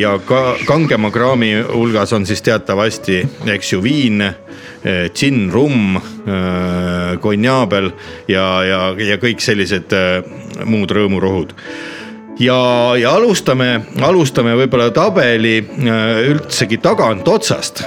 ja 0.00 0.16
ka 0.26 0.56
kangema 0.66 1.10
kraami 1.12 1.50
hulgas 1.60 2.12
on 2.16 2.24
siis 2.26 2.42
teatavasti, 2.42 3.20
eks 3.52 3.72
ju, 3.72 3.82
viin, 3.82 4.24
džinn, 4.82 5.50
rumm, 5.54 5.98
konjaabel 7.22 7.92
ja, 8.26 8.46
ja, 8.66 8.80
ja 8.98 9.18
kõik 9.22 9.42
sellised 9.44 9.94
äh, 9.94 10.22
muud 10.66 10.90
rõõmurohud 10.90 11.54
ja, 12.38 12.92
ja 12.98 13.14
alustame, 13.16 13.80
alustame 14.02 14.54
võib-olla 14.56 14.90
tabeli 14.94 15.58
äh, 15.60 16.30
üldsegi 16.32 16.78
tagantotsast 16.82 17.84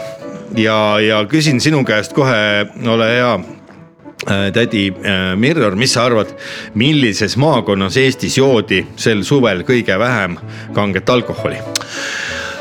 ja, 0.58 0.78
ja 1.02 1.24
küsin 1.30 1.62
sinu 1.64 1.84
käest 1.88 2.16
kohe, 2.16 2.66
ole 2.88 3.10
hea 3.12 3.34
äh, 3.36 4.48
tädi 4.56 4.88
äh, 4.92 5.34
Mirror, 5.40 5.78
mis 5.80 5.96
sa 5.96 6.06
arvad, 6.10 6.36
millises 6.78 7.38
maakonnas 7.42 7.98
Eestis 8.02 8.38
joodi 8.40 8.86
sel 8.96 9.25
suvel 9.28 9.66
kõige 9.68 10.00
vähem 10.00 10.40
kanget 10.75 11.10
alkoholi? 11.10 11.62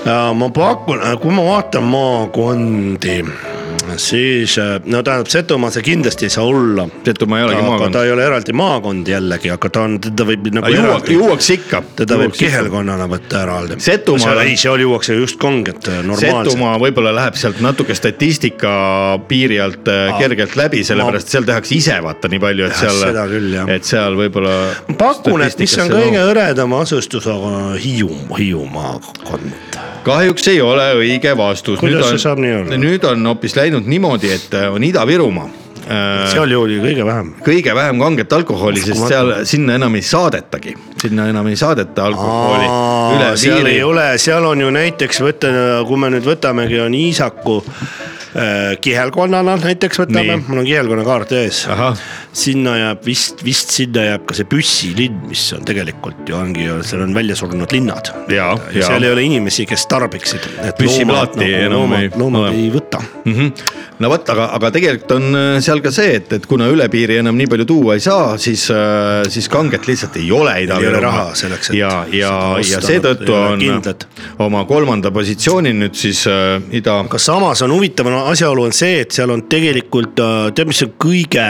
ma 0.04 0.50
pakun, 0.52 1.00
kui 1.16 1.32
ma 1.32 1.46
vaatan 1.46 1.86
maakondi, 1.88 3.14
siis 3.96 4.58
äh, 4.58 4.76
no 4.84 5.02
tähendab, 5.02 5.28
Setomaa 5.32 5.70
see 5.74 5.82
kindlasti 5.86 6.26
ei 6.28 6.32
saa 6.34 6.44
olla. 6.44 6.86
Setomaa 7.04 7.38
ei 7.40 7.44
olegi 7.48 7.60
aga 7.60 7.68
maakond 7.70 7.96
ta. 7.96 8.04
ei 8.04 8.12
ole 8.12 8.24
eraldi 8.26 8.52
maakond 8.56 9.08
jällegi, 9.08 9.50
aga 9.54 9.70
ta 9.70 9.84
on, 9.88 9.98
teda 10.04 10.26
võib 10.28 10.48
nagu 10.54 10.72
eraldi, 10.72 11.16
juuakse 11.18 11.56
ikka. 11.58 11.82
teda 12.00 12.18
võib 12.20 12.36
kihelkonnana 12.38 13.08
võtta 13.10 13.42
eraldi. 13.46 13.78
Setomaal 13.84 14.36
on- 14.38 14.42
ei, 14.46 14.56
seal 14.60 14.80
juuakse 14.84 15.14
just 15.18 15.38
kanget 15.42 15.88
äh, 15.88 16.00
normaalselt. 16.02 16.50
Setomaa 16.52 16.76
võib-olla 16.82 17.14
läheb 17.16 17.38
sealt 17.40 17.60
natuke 17.64 17.94
statistika 17.94 18.74
piiri 19.28 19.60
alt 19.60 19.88
äh, 19.88 20.14
kergelt 20.18 20.56
läbi, 20.56 20.84
sellepärast 20.84 21.28
seal 21.34 21.46
tehakse 21.48 21.74
ise 21.78 21.98
vaata 22.04 22.28
nii 22.32 22.42
palju, 22.42 22.68
et 22.70 22.76
seal 22.78 23.68
et 23.74 23.84
seal 23.88 24.16
võib-olla. 24.18 24.54
pakun, 24.98 25.42
et 25.46 25.58
mis 25.58 25.78
on 25.82 25.90
kõige 25.92 26.22
hõredam 26.28 26.74
asustusega 26.80 27.74
Hiiu, 27.80 28.10
Hiiu 28.38 28.64
maakond. 28.70 29.52
kahjuks 30.04 30.48
ei 30.52 30.60
ole 30.60 30.84
õige 31.00 31.32
vastus. 31.36 31.78
Kuidas 31.80 32.08
see 32.12 32.20
saab 32.22 32.40
nii 32.42 32.54
olla? 32.60 32.78
nüüd 32.80 33.04
on 33.08 33.24
hoopis 33.30 33.56
läinud 33.56 33.83
niimoodi, 33.90 34.32
et 34.32 34.54
äh, 34.54 34.72
on 34.72 34.84
Ida-Virumaa. 34.84 35.50
seal 35.84 36.48
joodi 36.48 36.78
kõige 36.80 37.04
vähem. 37.04 37.34
kõige 37.44 37.74
vähem 37.76 37.98
kanget 38.00 38.32
alkoholi, 38.32 38.80
sest 38.80 39.04
seal, 39.04 39.34
sinna 39.44 39.74
enam 39.76 39.94
ei 39.98 40.02
saadetagi, 40.02 40.72
sinna 41.02 41.26
enam 41.28 41.50
ei 41.50 41.58
saadeta 41.60 42.06
alkoholi 42.08 42.70
üle 43.18 43.28
seal 43.36 43.60
piiri 43.60 43.74
ei. 43.76 43.82
ole, 43.84 44.06
seal 44.18 44.48
on 44.48 44.64
ju 44.64 44.70
näiteks 44.72 45.20
võtta, 45.20 45.52
kui 45.84 46.00
me 46.00 46.08
nüüd 46.14 46.24
võtamegi, 46.24 46.80
on 46.86 46.96
Iisaku 46.96 47.58
äh, 47.60 48.13
kihelkonnana 48.82 49.56
näiteks 49.62 50.00
võtame 50.02 50.40
mul 50.48 50.62
on 50.64 50.66
kihelkonna 50.66 51.04
kaart 51.06 51.32
ees 51.38 51.60
sinna 52.34 52.74
jääb 52.80 53.04
vist, 53.06 53.44
vist 53.46 53.70
sinna 53.74 54.08
jääb 54.08 54.24
ka 54.26 54.34
see 54.34 54.48
püssilinn, 54.50 55.20
mis 55.30 55.44
on 55.54 55.62
tegelikult 55.66 56.28
ju 56.28 56.36
ongi 56.38 56.66
seal 56.86 57.04
on 57.04 57.14
välja 57.14 57.36
surnud 57.38 57.70
linnad. 57.74 58.10
ja, 58.32 58.50
ja 58.74 58.88
seal 58.88 59.06
ei 59.06 59.14
ole 59.14 59.24
inimesi, 59.28 59.66
kes 59.70 59.86
tarbiksid. 59.90 60.48
Püssiplaati 60.78 61.50
enam 61.62 61.94
ei 61.98 62.10
loomad 62.14 62.50
ei 62.52 62.70
võta. 62.74 63.02
mm. 63.24 63.32
-hmm. 63.32 63.64
No 64.02 64.10
vot, 64.10 64.28
aga, 64.34 64.48
aga 64.56 64.70
tegelikult 64.74 65.12
on 65.16 65.38
äh, 65.38 65.58
seal 65.64 65.82
ka 65.84 65.92
see, 65.94 66.16
et, 66.18 66.32
et 66.38 66.46
kuna 66.50 66.66
üle 66.72 66.86
piiri 66.92 67.20
enam 67.20 67.36
nii 67.38 67.48
palju 67.50 67.66
tuua 67.68 67.96
ei 67.98 68.02
saa, 68.04 68.34
siis, 68.42 68.66
siis 69.30 69.48
kanget 69.52 69.86
lihtsalt 69.88 70.18
ei 70.20 70.30
ole 70.34 70.56
Ida-Virumaal. 70.64 71.32
ja, 71.78 71.92
ja 72.12 72.32
ja 72.58 72.82
seetõttu 72.84 73.34
on 73.36 73.62
kindlad. 73.62 74.06
oma 74.44 74.64
kolmanda 74.68 75.12
positsiooni 75.14 75.74
nüüd 75.76 75.98
siis 75.98 76.24
äh, 76.30 76.58
Ida. 76.74 76.98
aga 77.04 77.20
samas 77.22 77.62
on 77.66 77.74
huvitav 77.74 78.10
asjaolu 78.24 78.66
on 78.68 78.74
see, 78.74 79.02
et 79.04 79.14
seal 79.14 79.30
on 79.34 79.46
tegelikult, 79.50 80.18
tead, 80.54 80.66
mis 80.70 80.82
on 80.86 80.94
kõige, 81.06 81.46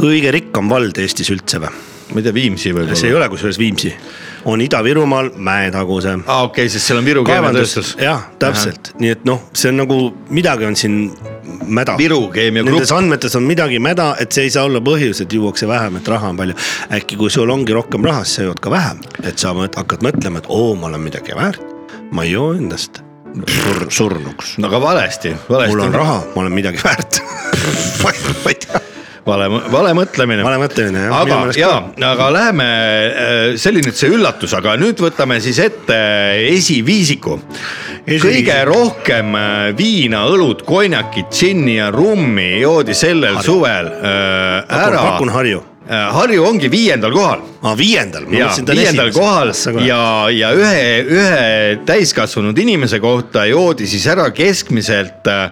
kõige 0.00 0.34
rikkam 0.36 0.70
vald 0.72 1.00
Eestis 1.00 1.32
üldse 1.32 1.62
või? 1.62 1.72
ma 2.10 2.18
ei 2.18 2.26
tea, 2.26 2.34
Viimsi 2.34 2.62
see 2.66 2.72
ei 2.72 2.76
võib-olla. 2.76 3.16
ole 3.20 3.30
kusjuures 3.32 3.58
Viimsi, 3.60 3.92
on 4.44 4.60
Ida-Virumaal 4.60 5.30
Mäetaguse 5.36 6.14
aa, 6.26 6.42
okei 6.42 6.64
okay,, 6.64 6.68
sest 6.72 6.90
seal 6.90 7.00
on 7.00 7.04
Viru 7.04 7.24
keemiatööstus., 7.26 7.94
jah, 8.00 8.26
täpselt, 8.40 8.92
nii 9.00 9.14
et 9.16 9.26
noh, 9.28 9.42
see 9.56 9.72
on 9.72 9.80
nagu 9.82 9.98
midagi 10.30 10.68
on 10.68 10.78
siin 10.78 10.96
mäda. 11.70 11.96
Viru 11.98 12.22
keemiagrupp 12.34 12.78
Nendes 12.78 12.94
andmetes 12.94 13.36
on 13.38 13.46
midagi 13.48 13.80
mäda, 13.82 14.12
et 14.22 14.32
see 14.32 14.48
ei 14.48 14.54
saa 14.54 14.66
olla 14.68 14.82
põhjus, 14.84 15.22
et 15.24 15.32
juuakse 15.32 15.68
vähem, 15.68 16.00
et 16.00 16.08
raha 16.08 16.32
on 16.32 16.40
palju. 16.40 16.56
äkki 16.96 17.18
kui 17.20 17.30
sul 17.30 17.50
ongi 17.50 17.76
rohkem 17.76 18.04
raha, 18.06 18.24
siis 18.24 18.40
sa 18.40 18.48
jood 18.48 18.62
ka 18.64 18.72
vähem, 18.72 19.04
et 19.22 19.38
sa 19.38 19.54
hakkad 19.54 20.04
mõtlema, 20.06 20.42
et 20.42 20.48
oo, 20.48 20.74
ma 20.74 20.90
olen 20.90 21.04
midagi 21.04 21.36
väärt. 21.36 21.62
ma 22.10 22.24
ei 22.26 22.32
joo 22.32 22.52
endast 22.54 23.02
sur, 23.46 23.86
surnuks. 23.90 24.56
no 24.58 24.68
aga 24.68 24.80
valesti, 24.82 25.34
valesti. 25.48 25.76
mul 25.76 25.84
on 25.86 25.94
raha, 25.94 26.18
ma 26.34 26.42
olen 26.44 26.52
midagi 26.52 26.82
väärt. 26.84 27.22
ma 28.02 28.14
ei 28.50 28.54
tea, 28.54 28.80
vale, 29.30 29.48
vale 29.72 29.94
mõtlemine. 29.96 30.44
vale 30.46 30.60
mõtlemine 30.62 31.06
jah. 31.06 31.16
aga 31.20 31.40
ja, 31.58 31.72
aga 32.10 32.28
läheme, 32.34 32.68
see 33.56 33.72
oli 33.72 33.84
nüüd 33.86 33.98
see 33.98 34.12
üllatus, 34.14 34.54
aga 34.58 34.76
nüüd 34.80 35.00
võtame 35.02 35.40
siis 35.42 35.60
ette 35.62 35.98
esiviisiku. 36.50 37.38
kõige 38.10 38.58
rohkem 38.68 39.34
äh, 39.38 39.70
viina, 39.78 40.24
õlut, 40.30 40.64
konjakit, 40.66 41.30
džinni 41.34 41.76
ja 41.78 41.90
rummi 41.94 42.60
joodi 42.60 42.96
sellel 42.96 43.38
Harju. 43.38 43.46
suvel 43.46 43.92
äh, 44.00 44.80
ära. 44.80 45.04
pakun 45.12 45.34
Harju. 45.34 45.64
Harju 45.90 46.44
ongi 46.46 46.68
viiendal 46.70 47.10
kohal 47.10 47.40
aa, 47.62 47.72
viiendal. 47.78 48.28
ja 48.30 48.50
viiendal 48.68 49.10
kohal 49.10 49.50
ja, 49.82 50.02
ja 50.30 50.52
ühe, 50.54 50.84
ühe 51.02 51.80
täiskasvanud 51.86 52.58
inimese 52.62 53.00
kohta 53.02 53.42
joodi 53.50 53.88
siis 53.90 54.06
ära 54.10 54.28
keskmiselt 54.30 55.26
äh, 55.26 55.50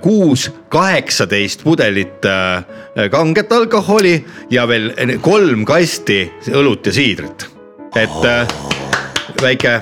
kuus, 0.00 0.48
kaheksateist 0.72 1.66
pudelit 1.66 2.24
äh, 2.24 2.64
kanget 3.12 3.52
alkoholi 3.52 4.16
ja 4.50 4.64
veel 4.68 5.18
kolm 5.20 5.68
kasti 5.68 6.24
õlut 6.48 6.88
ja 6.88 6.96
siidrit. 6.96 7.48
et 7.92 8.24
äh, 8.24 8.48
väike 9.42 9.78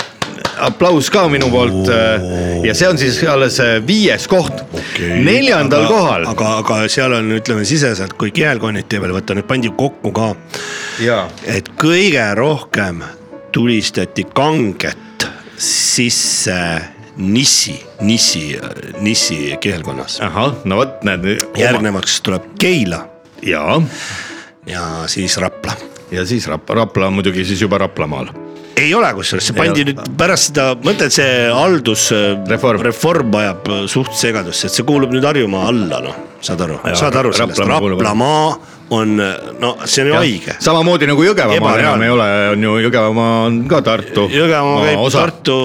aplaus 0.62 1.10
ka 1.12 1.26
minu 1.30 1.48
poolt 1.52 1.90
äh, 1.92 2.64
ja 2.66 2.74
see 2.76 2.88
on 2.88 2.98
siis 3.00 3.18
alles 3.28 3.58
äh, 3.62 3.76
viies 3.86 4.26
koht 4.30 4.62
okay.. 4.70 5.20
neljandal 5.24 5.84
aga, 5.84 5.92
kohal 5.92 6.26
aga, 6.32 6.50
aga 6.62 6.78
seal 6.92 7.16
on, 7.18 7.30
ütleme 7.36 7.66
siseselt, 7.68 8.16
kui 8.20 8.32
kihelkonniti 8.34 9.00
veel 9.02 9.14
võtta, 9.16 9.36
nüüd 9.36 9.48
pandi 9.48 9.72
kokku 9.76 10.12
ka, 10.16 10.32
et 11.50 11.72
kõige 11.80 12.26
rohkem 12.38 13.02
tulistati 13.54 14.26
kanget 14.36 15.28
sisse 15.56 16.60
Nissi, 17.16 17.78
Nissi, 18.04 18.58
Nissi 19.00 19.56
kihelkonnas. 19.60 20.18
ahah, 20.20 20.52
no 20.68 20.82
vot 20.82 21.04
näed. 21.08 21.24
järgnevaks 21.56 22.20
tuleb 22.20 22.50
Keila 22.60 23.06
ja, 23.42 23.80
ja 24.68 24.82
siis 25.08 25.38
Rapla 25.40 25.76
ja 26.12 26.26
siis 26.28 26.48
Rapla, 26.48 26.82
Rapla 26.82 27.08
on 27.08 27.16
muidugi 27.20 27.44
siis 27.44 27.64
juba 27.64 27.78
Raplamaal 27.78 28.45
ei 28.76 28.94
ole 28.94 29.10
kusjuures, 29.16 29.48
see 29.48 29.56
pandi 29.56 29.84
nüüd 29.88 30.00
pärast 30.20 30.50
seda, 30.52 30.68
mõtled 30.84 31.14
see 31.14 31.48
haldus 31.52 32.08
Reform. 32.50 33.34
ajab 33.40 33.68
äh, 33.72 33.84
suht 33.90 34.14
segadusse, 34.16 34.68
et 34.68 34.76
see 34.76 34.86
kuulub 34.86 35.14
nüüd 35.14 35.26
Harjumaa 35.26 35.68
alla, 35.72 36.00
noh, 36.04 36.16
saad 36.44 36.64
aru, 36.66 36.80
saad 36.94 37.20
aru 37.22 37.34
sellest, 37.36 37.62
Raplamaa 37.66 38.40
on, 38.96 39.16
no 39.60 39.72
see 39.84 40.04
on 40.04 40.12
ju 40.12 40.18
haige. 40.20 40.58
samamoodi 40.62 41.08
nagu 41.10 41.24
Jõgevamaal 41.26 41.84
enam 41.84 42.04
ei 42.06 42.16
ole, 42.16 42.32
on 42.54 42.66
ju 42.68 42.74
Jõgevamaa 42.86 43.38
on 43.46 43.62
ka 43.70 43.82
Tartu. 43.86 44.28
Jõgevamaa 44.30 44.90
käib 44.90 45.06
osa. 45.08 45.24
Tartu 45.24 45.60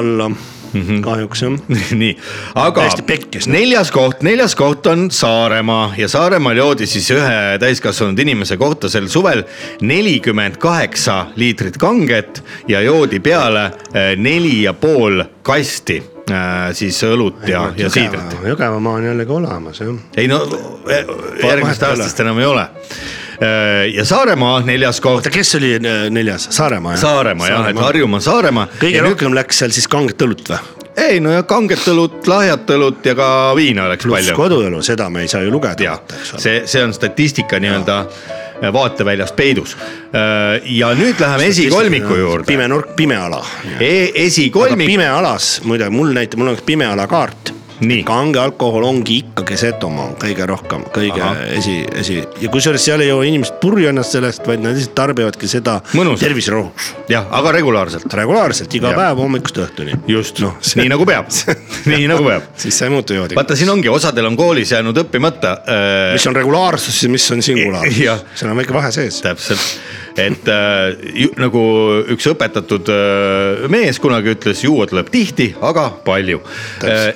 alla 0.00 0.32
mm 0.72 0.82
-hmm. 0.82 1.00
kahjuks 1.00 1.42
jah. 1.42 1.58
nii, 2.02 2.16
aga 2.54 2.80
Täiesti 2.80 3.02
pekkis. 3.02 3.48
neljas 3.48 3.90
koht, 3.90 4.22
neljas 4.22 4.54
koht 4.54 4.86
on 4.86 5.10
Saaremaa 5.10 5.94
ja 5.96 6.08
Saaremaal 6.08 6.56
joodi 6.56 6.86
siis 6.86 7.10
ühe 7.10 7.58
täiskasvanud 7.60 8.18
inimese 8.18 8.56
kohta 8.56 8.88
sel 8.88 9.08
suvel 9.08 9.44
nelikümmend 9.80 10.56
kaheksa 10.56 11.26
liitrit 11.36 11.78
kanget 11.78 12.44
ja 12.68 12.80
joodi 12.80 13.20
peale 13.20 13.64
eh, 13.66 14.16
neli 14.16 14.62
ja 14.62 14.72
pool 14.72 15.24
kasti 15.42 16.11
siis 16.72 17.00
õlut 17.04 17.42
ja, 17.48 17.64
ja 17.76 17.90
siidrit. 17.90 18.36
Jõgevamaa 18.46 19.00
on 19.00 19.08
jällegi 19.08 19.34
olemas 19.34 19.80
jah. 19.82 19.94
ei 20.16 20.28
no 20.30 20.42
eh, 20.90 21.08
järgmisest 21.42 21.88
aastast 21.88 22.20
enam 22.22 22.38
ei 22.38 22.46
ole. 22.46 22.66
ja 23.94 24.04
Saaremaa 24.06 24.60
neljas 24.66 25.00
koht 25.02 25.22
oota, 25.22 25.32
kes 25.34 25.56
oli 25.58 25.72
äh, 25.80 26.04
neljas, 26.14 26.46
Saaremaa 26.54 26.92
jah? 26.94 27.00
Saaremaa 27.02 27.48
jah, 27.48 27.66
et 27.72 27.80
Harjumaa, 27.80 28.20
Saaremaa. 28.22 28.68
kõige 28.78 29.02
rohkem 29.02 29.34
läks 29.34 29.64
seal 29.64 29.74
siis 29.74 29.88
kanget 29.90 30.22
õlut 30.22 30.52
või? 30.52 30.60
ei 31.02 31.20
no 31.20 31.32
ja 31.32 31.42
kanget 31.48 31.82
õlut, 31.88 32.20
lahjat 32.28 32.70
õlut 32.76 33.06
ja 33.06 33.16
ka 33.18 33.28
viina 33.56 33.88
läks 33.90 34.06
pluss 34.06 34.20
palju. 34.20 34.36
koduõlu, 34.38 34.82
seda 34.86 35.08
me 35.10 35.24
ei 35.26 35.32
saa 35.32 35.42
ju 35.42 35.50
lugeda 35.50 35.88
ja. 35.88 35.98
see, 36.36 36.62
see 36.70 36.84
on 36.84 36.94
statistika 36.94 37.58
nii-öelda 37.62 37.98
vaateväljast 38.72 39.36
peidus. 39.36 39.76
ja 40.64 40.92
nüüd 40.94 41.20
läheme 41.20 41.46
esikolmiku 41.46 42.14
juurde. 42.16 42.46
pime 42.46 42.68
nurk, 42.68 42.94
pime 42.96 43.16
ala. 43.16 43.44
E 43.80 44.12
esikolmik, 44.24 44.86
pime 44.86 45.08
alas, 45.08 45.60
muide 45.64 45.88
mul 45.90 46.12
näitab, 46.14 46.38
mul 46.38 46.54
on 46.54 46.62
pime 46.66 46.86
ala 46.86 47.06
kaart. 47.06 47.61
Kange 48.06 48.40
alkohol 48.42 48.84
ongi 48.86 49.18
ikkagi 49.22 49.56
Setomaa 49.58 50.12
kõige 50.20 50.46
rohkem, 50.48 50.84
kõige. 50.94 51.20
Aha. 51.22 51.46
esi, 51.58 51.78
esi 51.98 52.18
ja 52.42 52.50
kusjuures 52.52 52.84
seal 52.84 53.02
ei 53.02 53.10
joo 53.10 53.22
inimesed 53.26 53.58
purju 53.62 53.90
ennast 53.90 54.16
sellest, 54.16 54.46
vaid 54.46 54.62
nad 54.62 54.76
lihtsalt 54.76 54.94
tarbivadki 54.98 55.50
seda 55.50 55.78
Mõnusalt. 55.92 56.22
terviserohuks. 56.26 56.92
jah, 57.12 57.26
aga 57.38 57.54
regulaarselt. 57.58 58.06
regulaarselt 58.22 58.74
iga 58.78 58.92
ja. 58.92 59.00
päev 59.00 59.22
hommikust 59.24 59.62
õhtuni. 59.66 59.98
just 60.10 60.42
Noh, 60.42 60.56
nii 60.80 60.90
nagu 60.92 61.06
peab, 61.08 61.30
nii 61.90 62.08
nagu 62.10 62.26
peab. 62.26 62.48
siis 62.62 62.78
sa 62.78 62.88
ei 62.88 62.94
muutu 62.94 63.18
joodiks. 63.18 63.38
vaata, 63.38 63.58
siin 63.58 63.70
ongi, 63.74 63.90
osadel 63.92 64.30
on 64.30 64.38
koolis 64.38 64.74
jäänud 64.76 65.02
õppimata 65.04 65.56
äh,. 65.62 66.12
mis 66.16 66.26
on 66.30 66.38
regulaarsus 66.38 67.02
ja 67.02 67.12
mis 67.12 67.30
on 67.34 67.42
singulaarsus 67.44 68.02
seal 68.34 68.52
on 68.52 68.58
väike 68.60 68.74
vahe 68.74 68.92
sees. 68.94 69.20
täpselt, 69.24 69.62
et 70.18 70.48
äh, 70.50 71.32
nagu 71.40 71.62
üks 72.12 72.26
õpetatud 72.32 72.90
äh, 72.92 73.66
mees 73.72 74.00
kunagi 74.02 74.34
ütles, 74.34 74.62
juua 74.64 74.86
tuleb 74.90 75.10
tihti, 75.12 75.52
aga 75.62 75.88
palju. 76.04 76.42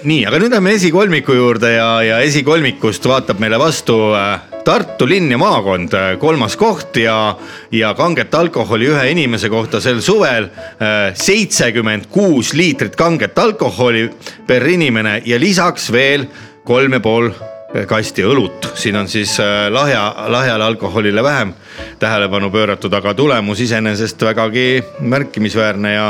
nii, 0.07 0.25
aga 0.29 0.41
nüüd 0.41 0.55
lähme 0.55 0.75
esikolmiku 0.76 1.37
juurde 1.37 1.75
ja, 1.76 1.91
ja 2.05 2.21
esikolmikust 2.25 3.07
vaatab 3.09 3.41
meile 3.43 3.61
vastu 3.61 3.99
äh, 4.17 4.53
Tartu 4.67 5.07
linn 5.07 5.31
ja 5.31 5.37
maakond, 5.38 5.93
kolmas 6.19 6.57
koht 6.59 6.97
ja, 6.99 7.37
ja 7.71 7.93
kanget 7.95 8.35
alkoholi 8.35 8.88
ühe 8.91 9.05
inimese 9.12 9.47
kohta 9.47 9.79
sel 9.79 10.00
suvel 10.03 10.49
seitsekümmend 11.15 12.09
kuus 12.11 12.50
liitrit 12.59 12.99
kanget 12.99 13.38
alkoholi 13.38 14.09
per 14.49 14.67
inimene 14.67 15.21
ja 15.23 15.38
lisaks 15.38 15.87
veel 15.95 16.26
kolm 16.67 16.99
ja 16.99 17.05
pool 17.05 17.31
kasti 17.87 18.25
õlut, 18.25 18.71
siin 18.79 18.97
on 18.97 19.09
siis 19.09 19.37
äh, 19.41 19.67
lahja, 19.73 20.15
lahjale 20.29 20.65
alkoholile 20.65 21.23
vähem 21.23 21.53
tähelepanu 21.99 22.51
pööratud, 22.51 22.95
aga 22.95 23.15
tulemus 23.15 23.61
iseenesest 23.61 24.23
vägagi 24.23 24.85
märkimisväärne 25.01 25.95
ja, 25.95 26.09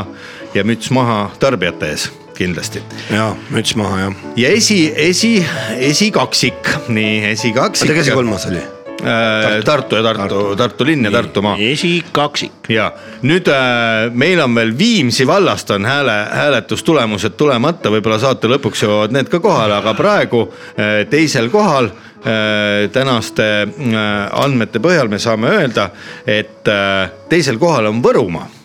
ja 0.54 0.64
müts 0.64 0.92
maha 0.94 1.30
tarbijate 1.40 1.90
ees 1.94 2.08
kindlasti. 2.36 2.82
ja 3.10 3.30
müts 3.50 3.76
maha 3.76 4.00
jah. 4.06 4.24
ja 4.36 4.54
esi, 4.54 4.80
esi, 4.96 5.34
esikaksik, 5.90 6.74
nii 6.88 7.24
esikaksik. 7.32 7.88
oota, 7.88 8.00
kes 8.00 8.10
see 8.12 8.18
kolmas 8.20 8.50
oli? 8.52 8.64
Tartu. 9.64 9.96
Ja 9.96 10.02
Tartu, 10.02 10.56
Tartu. 10.56 10.86
Linn 10.88 11.04
ja 11.04 11.10
Tartumaa 11.10 11.56
esikaksik. 11.60 12.70
ja 12.72 12.90
nüüd 13.22 13.48
äh, 13.52 14.08
meil 14.12 14.40
on 14.40 14.54
veel 14.56 14.72
Viimsi 14.78 15.26
vallast 15.26 15.70
on 15.70 15.84
hääle, 15.84 16.16
hääletustulemused 16.32 17.36
tulemata, 17.36 17.92
võib-olla 17.92 18.18
saate 18.22 18.50
lõpuks 18.50 18.86
jõuavad 18.86 19.14
need 19.16 19.30
ka 19.32 19.40
kohale, 19.44 19.76
aga 19.78 19.94
praegu 19.98 20.46
äh, 20.48 21.04
teisel 21.10 21.50
kohal 21.52 21.90
äh, 21.92 22.86
tänaste 22.92 23.48
äh, 23.62 24.04
andmete 24.44 24.82
põhjal 24.82 25.12
me 25.12 25.20
saame 25.22 25.52
öelda, 25.58 25.90
et 26.26 26.68
äh, 26.68 27.10
teisel 27.28 27.60
kohal 27.62 27.92
on 27.92 28.02
Võrumaa. 28.04 28.55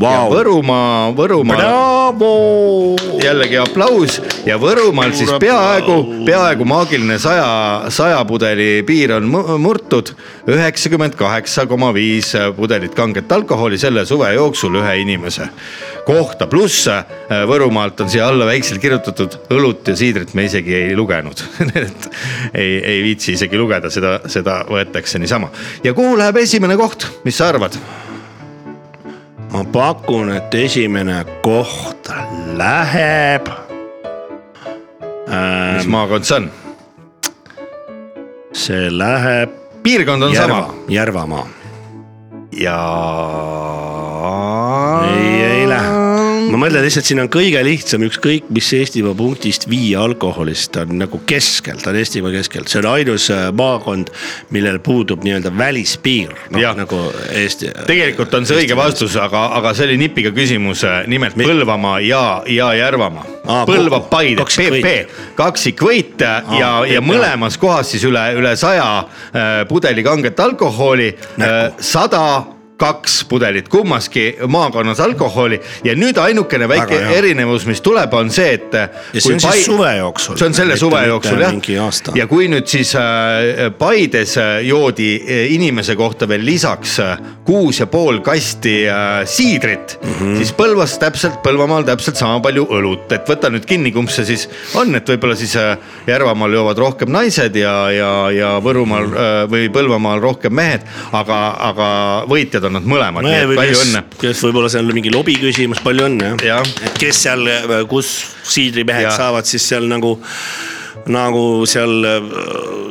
Ja 0.00 0.22
Võrumaa, 0.30 1.12
Võrumaa 1.16 1.56
jällegi 3.22 3.58
aplaus. 3.60 4.20
Ja 4.46 4.56
Võrumaal 4.60 5.12
siis 5.16 5.30
peaaegu, 5.42 6.24
peaaegu 6.26 6.64
maagiline 6.68 7.18
saja, 7.22 7.90
saja 7.92 8.20
pudeli 8.28 8.82
piir 8.86 9.12
on 9.18 9.28
mu- 9.30 9.58
murtud. 9.60 10.14
üheksakümmend 10.50 11.14
kaheksa 11.14 11.66
koma 11.66 11.92
viis 11.94 12.32
pudelit 12.56 12.94
kanget 12.94 13.32
alkoholi 13.32 13.78
selle 13.78 14.06
suve 14.06 14.32
jooksul 14.34 14.80
ühe 14.80 14.96
inimese 15.02 15.48
kohta, 16.06 16.46
pluss 16.50 16.88
äh, 16.88 17.04
Võrumaalt 17.46 18.00
on 18.00 18.10
siia 18.10 18.26
alla 18.28 18.46
väikselt 18.48 18.80
kirjutatud 18.82 19.36
õlut 19.52 19.92
ja 19.92 19.96
siidrit 19.96 20.34
me 20.34 20.48
isegi 20.48 20.74
ei 20.74 20.96
lugenud. 20.96 21.44
Et 21.84 22.10
ei, 22.54 22.78
ei 22.78 23.02
viitsi 23.04 23.36
isegi 23.36 23.58
lugeda, 23.58 23.90
seda, 23.92 24.18
seda 24.26 24.62
võetakse 24.68 25.20
niisama. 25.20 25.52
ja 25.84 25.94
kuhu 25.94 26.16
läheb 26.18 26.40
esimene 26.42 26.76
koht, 26.80 27.06
mis 27.24 27.38
sa 27.38 27.52
arvad? 27.52 27.76
Ma 29.50 29.64
pakun, 29.72 30.30
et 30.36 30.54
esimene 30.54 31.24
koht 31.42 32.10
läheb 32.58 33.48
mis 35.30 35.84
ähm,. 35.84 35.90
maakond 35.90 36.26
see 36.26 36.36
on? 36.36 36.50
see 38.52 38.90
läheb 38.90 39.50
piirkond 39.82 40.22
on 40.22 40.34
Järva 40.34 40.62
sama, 40.62 40.74
Järvamaa. 40.88 41.46
ja. 42.52 42.80
Mõtlen 46.60 46.84
lihtsalt, 46.84 47.06
siin 47.08 47.22
on 47.22 47.30
kõige 47.32 47.60
lihtsam 47.64 48.04
ükskõik 48.06 48.50
mis 48.54 48.68
Eestimaa 48.76 49.14
punktist 49.16 49.66
viia 49.70 50.02
alkoholist, 50.04 50.72
ta 50.74 50.84
on 50.86 51.00
nagu 51.00 51.20
keskel, 51.28 51.80
ta 51.82 51.92
on 51.92 51.98
Eestimaa 52.00 52.32
keskel, 52.34 52.66
see 52.70 52.80
on 52.82 52.90
ainus 52.92 53.30
äh, 53.34 53.48
maakond, 53.56 54.12
millel 54.54 54.80
puudub 54.84 55.24
nii-öelda 55.26 55.52
välispiir 55.56 56.34
no, 56.54 56.62
nagu 56.78 57.00
Eesti. 57.36 57.72
tegelikult 57.88 58.34
on 58.38 58.48
see 58.48 58.62
õige 58.62 58.78
vastus, 58.78 59.16
aga, 59.20 59.46
aga 59.58 59.74
see 59.76 59.88
oli 59.90 59.98
nipiga 60.04 60.34
küsimus, 60.36 60.84
nimelt 61.10 61.38
Mi- 61.40 61.48
Põlvamaa 61.48 61.98
ja, 62.04 62.22
ja 62.50 62.72
Järvamaa 62.78 63.26
Aa,. 63.50 63.64
Põlva. 63.66 64.02
Paide. 64.10 64.44
PP, 64.44 64.90
kaksikvõit 65.38 66.20
ja, 66.22 66.36
ja 66.60 67.00
PP. 67.00 67.06
mõlemas 67.08 67.56
kohas 67.60 67.90
siis 67.94 68.04
üle, 68.06 68.22
üle 68.38 68.54
saja 68.60 68.86
äh, 69.00 69.50
pudeli 69.68 70.04
kanget 70.06 70.40
alkoholi, 70.40 71.10
sada 71.80 72.24
kaks 72.80 73.18
pudelit 73.28 73.68
kummaski 73.68 74.24
maakonnas 74.48 75.00
alkoholi 75.04 75.60
ja 75.84 75.94
nüüd 75.98 76.16
ainukene 76.18 76.68
väike 76.70 76.94
Väga 76.96 77.08
hea. 77.10 77.18
erinevus, 77.20 77.66
mis 77.68 77.80
tuleb, 77.84 78.14
on 78.16 78.30
see, 78.32 78.54
et. 78.56 78.72
Ja 79.14 79.20
see 79.20 79.34
on 79.36 79.40
siis 79.44 79.64
suve 79.68 79.90
jooksul. 79.98 80.36
see 80.40 80.46
on 80.48 80.54
selle 80.56 80.74
Mitte- 80.74 80.80
suve 80.86 81.02
jooksul 81.06 81.40
jah 81.44 81.54
ja 82.16 82.26
kui 82.30 82.48
nüüd 82.48 82.66
siis 82.70 82.94
äh, 82.96 83.68
Paides 83.78 84.36
äh, 84.40 84.60
joodi 84.66 85.10
äh, 85.20 85.52
inimese 85.54 85.96
kohta 85.96 86.28
veel 86.28 86.44
lisaks 86.46 86.98
äh, 87.04 87.18
kuus 87.44 87.80
ja 87.80 87.86
pool 87.86 88.20
kasti 88.24 88.76
äh, 88.88 89.24
siidrit 89.28 89.98
mm, 90.02 90.10
Mhm. 90.10 90.32
-hmm. 90.32 90.36
siis 90.36 90.52
Põlvas 90.52 90.98
täpselt, 90.98 91.38
Põlvamaal 91.42 91.84
täpselt 91.84 92.16
sama 92.16 92.40
palju 92.40 92.64
õlut, 92.70 93.12
et 93.12 93.28
võta 93.28 93.48
nüüd 93.50 93.64
kinni, 93.66 93.92
kumb 93.92 94.08
see 94.10 94.24
siis 94.24 94.48
on, 94.74 94.94
et 94.94 95.08
võib-olla 95.08 95.36
siis 95.36 95.54
äh, 95.56 95.76
Järvamaal 96.06 96.52
joovad 96.52 96.78
rohkem 96.78 97.08
naised 97.12 97.56
ja, 97.56 97.90
ja, 97.90 98.10
ja 98.30 98.50
Võrumaal 98.64 99.04
äh, 99.04 99.50
või 99.50 99.68
Põlvamaal 99.72 100.20
rohkem 100.20 100.52
mehed, 100.54 100.80
aga, 101.12 101.38
aga 101.70 101.88
võitjad 102.28 102.64
on 102.68 102.69
nad 102.74 102.86
mõlemad, 102.88 103.26
nii 103.26 103.38
et 103.42 103.54
palju 103.60 103.76
kes 103.76 103.84
õnne., 103.86 104.02
kes 104.20 104.42
võib-olla 104.46 104.72
seal 104.72 104.88
on 104.88 104.98
mingi 104.98 105.12
lobi 105.14 105.36
küsimus, 105.40 105.82
palju 105.84 106.08
õnne 106.08 106.32
Jah. 106.34 106.44
jah. 106.60 106.74
et 106.86 106.98
kes 107.00 107.22
seal, 107.26 107.46
kus 107.90 108.12
siidrimehed 108.50 109.08
Jah. 109.08 109.16
saavad 109.16 109.48
siis 109.48 109.66
seal 109.72 109.88
nagu, 109.90 110.16
nagu 111.10 111.66
seal 111.68 112.06
äh, 112.06 112.30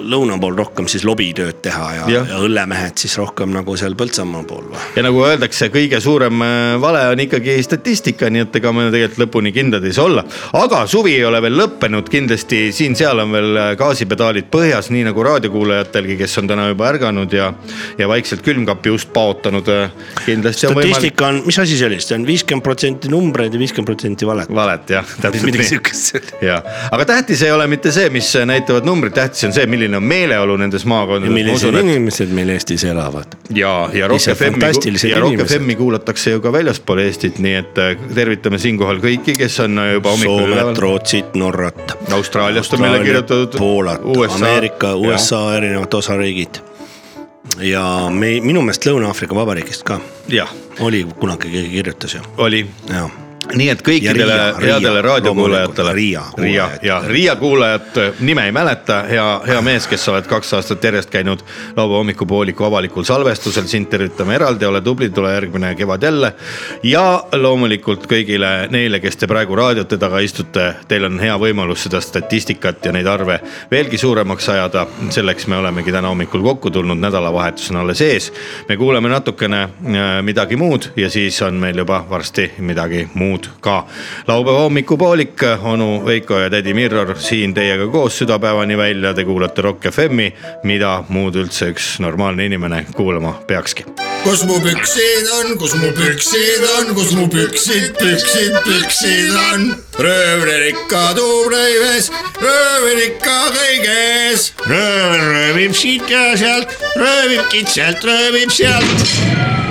lõuna 0.10 0.38
pool 0.41 0.58
rohkem 0.58 0.88
siis 0.89 1.05
lobitööd 1.08 1.60
teha 1.63 1.88
ja, 1.95 2.05
Jah. 2.10 2.29
ja 2.34 2.39
õllemehed 2.43 2.97
siis 2.99 3.15
rohkem 3.19 3.51
nagu 3.53 3.75
seal 3.79 3.95
Põltsamaa 3.99 4.45
pool 4.47 4.69
või? 4.71 4.82
ja 4.97 5.03
nagu 5.05 5.21
öeldakse, 5.25 5.69
kõige 5.73 5.99
suurem 6.03 6.43
äh, 6.45 6.75
vale 6.82 7.03
on 7.13 7.23
ikkagi 7.23 7.58
statistika, 7.65 8.29
nii 8.32 8.45
et 8.47 8.60
ega 8.60 8.73
me 8.75 8.88
tegelikult 8.89 9.23
lõpuni 9.25 9.53
kindlad 9.55 9.86
ei 9.88 9.95
saa 9.95 10.08
olla. 10.10 10.23
aga 10.60 10.84
suvi 10.89 11.15
ei 11.17 11.25
ole 11.27 11.41
veel 11.45 11.58
lõppenud, 11.60 12.10
kindlasti 12.12 12.62
siin-seal 12.75 13.23
on 13.23 13.36
veel 13.36 13.62
äh, 13.62 13.71
gaasipedaalid 13.79 14.49
põhjas, 14.53 14.91
nii 14.93 15.05
nagu 15.10 15.25
raadiokuulajatelgi, 15.29 16.17
kes 16.23 16.38
on 16.41 16.49
täna 16.51 16.69
juba 16.71 16.89
ärganud 16.89 17.34
ja, 17.36 17.51
ja 17.99 18.10
vaikselt 18.10 18.43
külmkapi 18.45 18.93
ust 18.95 19.13
paotanud. 19.13 19.69
kindlasti 20.25 20.69
on 20.69 20.75
võimalik. 20.77 20.95
statistika 20.95 21.29
on, 21.29 21.41
mis 21.47 21.60
asi 21.62 21.77
see 21.79 21.89
oli, 21.89 22.01
see 22.03 22.17
on 22.17 22.27
viiskümmend 22.27 22.65
protsenti 22.65 23.12
numbreid 23.12 23.53
ja 23.53 23.62
viiskümmend 23.62 23.91
protsenti 23.93 24.27
valet. 24.29 24.51
valet 24.55 24.95
jah, 24.97 25.15
täpselt 25.21 25.45
midagi 25.45 25.63
nii 25.63 25.71
sihukest. 25.73 26.34
ja, 26.45 26.62
aga 26.91 27.08
tähtis 27.13 27.43
ei 27.45 27.53
ole 27.53 27.67
mitte 27.71 27.93
see, 27.95 28.09
see, 28.10 28.45
mis 28.45 28.48
näitavad 28.50 28.86
numbrid, 28.86 29.13
tähtis 29.13 29.43
on 29.43 29.54
see, 29.54 29.65
milline 29.69 29.98
on 29.98 30.04
meeleolu 30.04 30.58
nendes 30.58 30.86
maakondades. 30.89 31.34
millised 31.34 31.80
inimesed 31.80 32.34
meil 32.34 32.50
Eestis 32.50 32.84
elavad. 32.84 33.38
ja, 33.56 33.89
ja 33.93 34.08
Rock 34.08 34.22
FM-i 34.36 35.10
ja 35.10 35.19
Rock. 35.19 35.45
FM-i 35.45 35.76
kuulatakse 35.76 36.32
ju 36.32 36.41
ka 36.41 36.52
väljaspool 36.52 37.04
Eestit, 37.04 37.39
nii 37.39 37.56
et 37.56 37.78
äh, 37.78 37.93
tervitame 38.15 38.60
siinkohal 38.60 39.02
kõiki, 39.04 39.38
kes 39.38 39.60
on 39.65 39.80
äh, 39.80 39.93
juba 39.93 40.15
hommikul 40.15 40.39
Soomet, 40.39 40.56
üleval. 40.56 40.82
Rootsit, 40.86 41.36
Norrat. 41.36 41.95
Austraaliast 42.12 42.74
on 42.74 42.82
meile 42.82 43.04
kirjutatud. 43.04 43.60
Poolat, 43.60 44.04
Ameerika, 44.36 44.95
USA 44.95 45.43
erinevad 45.58 45.93
osariigid. 45.93 46.62
ja 47.60 47.84
me, 48.13 48.36
minu 48.43 48.62
meelest 48.62 48.86
Lõuna-Aafrika 48.86 49.36
Vabariigist 49.36 49.84
ka 49.88 49.98
jah, 50.30 50.52
oli 50.86 51.06
kunagi 51.19 51.50
keegi 51.50 51.69
kirjutas 51.80 52.13
ju, 52.15 52.22
oli 52.38 52.62
ja. 52.89 53.08
Nii 53.55 53.69
et 53.71 53.81
kõikidele 53.85 54.38
headele 54.62 55.01
raadiokuulajatele. 55.01 55.93
Riia 55.93 56.23
Riia 56.38 56.69
ja 56.83 56.99
Riia 57.07 57.35
kuulajat 57.35 57.97
nime 58.19 58.45
ei 58.45 58.51
mäleta, 58.51 59.01
hea, 59.09 59.25
hea 59.47 59.62
mees, 59.65 59.88
kes 59.89 60.05
sa 60.05 60.13
oled 60.13 60.27
kaks 60.29 60.53
aastat 60.57 60.83
järjest 60.83 61.09
käinud 61.13 61.41
laupäeva 61.75 61.97
hommikupooliku 61.97 62.63
avalikul 62.63 63.03
salvestusel, 63.07 63.67
sind 63.67 63.89
tervitame 63.89 64.35
eraldi, 64.35 64.65
ole 64.65 64.81
tubli, 64.81 65.09
tule 65.09 65.33
järgmine 65.33 65.73
kevad 65.75 66.03
jälle. 66.03 66.33
ja 66.83 67.23
loomulikult 67.33 68.05
kõigile 68.09 68.69
neile, 68.71 68.99
kes 68.99 69.17
te 69.17 69.27
praegu 69.27 69.55
raadiote 69.55 69.97
taga 69.97 70.19
istute, 70.19 70.73
teil 70.88 71.09
on 71.09 71.19
hea 71.19 71.38
võimalus 71.39 71.88
seda 71.88 72.01
statistikat 72.01 72.85
ja 72.85 72.93
neid 72.95 73.07
arve 73.07 73.39
veelgi 73.71 73.97
suuremaks 73.97 74.49
ajada. 74.49 74.88
selleks 75.09 75.47
me 75.47 75.57
olemegi 75.57 75.91
täna 75.91 76.07
hommikul 76.07 76.43
kokku 76.43 76.71
tulnud, 76.71 76.97
nädalavahetus 76.99 77.71
on 77.71 77.81
alles 77.83 78.01
ees. 78.01 78.31
me 78.69 78.77
kuuleme 78.77 79.09
natukene 79.09 79.62
äh, 79.63 80.21
midagi 80.21 80.55
muud 80.55 80.91
ja 80.95 81.09
siis 81.09 81.41
on 81.41 81.55
meil 81.55 81.77
juba 81.77 82.05
varsti 82.09 82.51
midagi 82.59 83.07
muud 83.13 83.38
ka. 83.62 83.86
laupäeva 84.28 84.60
hommikupoolik, 84.60 85.43
onu 85.63 86.06
Veiko 86.06 86.39
ja 86.39 86.49
tädi 86.49 86.73
Mirror 86.73 87.15
siin 87.17 87.54
teiega 87.54 87.88
koos 87.88 88.17
südapäevani 88.17 88.78
välja, 88.78 89.13
te 89.13 89.23
kuulate 89.23 89.62
Rock 89.62 89.91
FM-i, 89.91 90.34
mida 90.63 91.04
muud 91.10 91.36
üldse 91.36 91.71
üks 91.73 91.99
normaalne 91.99 92.45
inimene 92.45 92.86
kuulama 92.95 93.34
peakski. 93.47 93.86
kus 94.23 94.45
mu 94.45 94.60
püksid 94.60 95.30
on, 95.39 95.58
kus 95.58 95.75
mu 95.75 95.91
püksid 95.95 96.65
on, 96.78 96.95
kus 96.95 97.12
mu 97.15 97.28
püksid, 97.28 97.95
püksid, 97.99 98.56
püksid 98.65 99.36
on? 99.54 99.75
röövler 99.99 100.67
ikka 100.67 101.13
tuuleives, 101.15 102.12
röövler 102.41 103.04
ikka 103.08 103.38
kõiges. 103.56 104.52
röövel 104.67 105.19
röövib 105.19 105.73
siit 105.73 106.10
ja 106.10 106.38
sealt, 106.38 106.75
röövib 106.95 107.47
kitsalt, 107.49 108.04
röövib 108.04 108.52
sealt. 108.52 109.08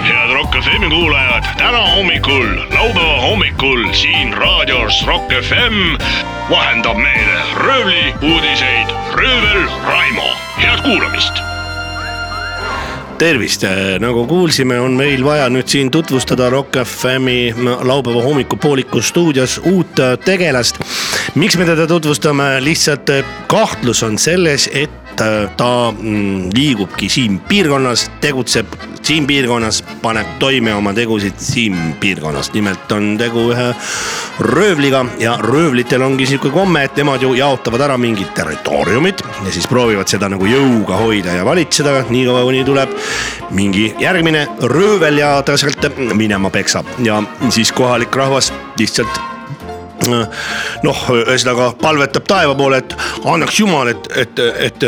head 0.04 0.32
Rock 0.32 0.54
FM-i 0.64 0.88
kuulajad, 0.88 1.44
täna 1.58 1.78
hommikul, 1.94 2.48
laupäeva 2.74 3.20
hommikul 3.20 3.57
siin 3.92 4.32
raadios 4.32 5.06
Rock 5.06 5.32
FM 5.42 5.96
vahendab 6.50 6.96
meile 6.96 7.40
röövli 7.54 8.14
uudiseid 8.22 8.92
röövel 9.14 9.66
Raimo, 9.86 10.28
head 10.56 10.82
kuulamist! 10.82 11.42
Tervist, 13.18 13.64
nagu 13.98 14.26
kuulsime, 14.26 14.78
on 14.80 14.94
meil 14.94 15.24
vaja 15.24 15.48
nüüd 15.50 15.66
siin 15.66 15.90
tutvustada 15.90 16.50
Rock 16.50 16.78
FM-i 16.84 17.54
laupäeva 17.82 18.22
hommikupooliku 18.22 19.02
stuudios 19.02 19.58
uut 19.64 19.98
tegelast. 20.24 20.78
Miks 21.34 21.58
me 21.58 21.64
teda 21.64 21.86
tutvustame, 21.86 22.64
lihtsalt 22.64 23.10
äh, 23.10 23.24
kahtlus 23.46 24.02
on 24.02 24.18
selles, 24.18 24.70
et 24.72 25.20
äh, 25.20 25.50
ta 25.56 25.92
mm, 25.92 26.50
liigubki 26.54 27.08
siin 27.08 27.38
piirkonnas, 27.48 28.10
tegutseb 28.20 28.66
siin 29.02 29.26
piirkonnas, 29.26 29.82
paneb 30.02 30.26
toime 30.38 30.74
oma 30.74 30.92
tegusid 30.94 31.38
siin 31.38 31.76
piirkonnas. 32.00 32.52
nimelt 32.52 32.92
on 32.92 33.16
tegu 33.18 33.50
ühe 33.52 33.68
röövliga 34.40 35.04
ja 35.18 35.36
röövlitel 35.40 36.02
ongi 36.02 36.26
sihuke 36.26 36.50
komme, 36.50 36.84
et 36.84 36.96
nemad 36.96 37.22
ju 37.22 37.34
jaotavad 37.34 37.80
ära 37.80 37.98
mingid 37.98 38.32
territooriumid 38.34 39.24
ja 39.44 39.52
siis 39.52 39.66
proovivad 39.66 40.08
seda 40.08 40.28
nagu 40.28 40.46
jõuga 40.46 41.00
hoida 41.00 41.38
ja 41.38 41.44
valitseda, 41.44 42.04
niikaua 42.10 42.44
kuni 42.44 42.64
tuleb 42.64 42.92
mingi 43.50 43.90
järgmine 44.00 44.46
röövel 44.62 45.18
ja 45.18 45.38
ta 45.42 45.56
sealt 45.56 45.90
minema 46.14 46.50
peksab 46.50 46.86
ja 47.04 47.22
siis 47.50 47.72
kohalik 47.72 48.16
rahvas 48.16 48.52
lihtsalt 48.78 49.37
noh, 50.08 51.02
ühesõnaga 51.14 51.70
palvetab 51.80 52.26
taeva 52.28 52.54
poole, 52.58 52.82
et 52.82 52.96
annaks 53.24 53.60
jumal, 53.60 53.92
et, 53.92 54.10
et, 54.16 54.42
et 54.68 54.86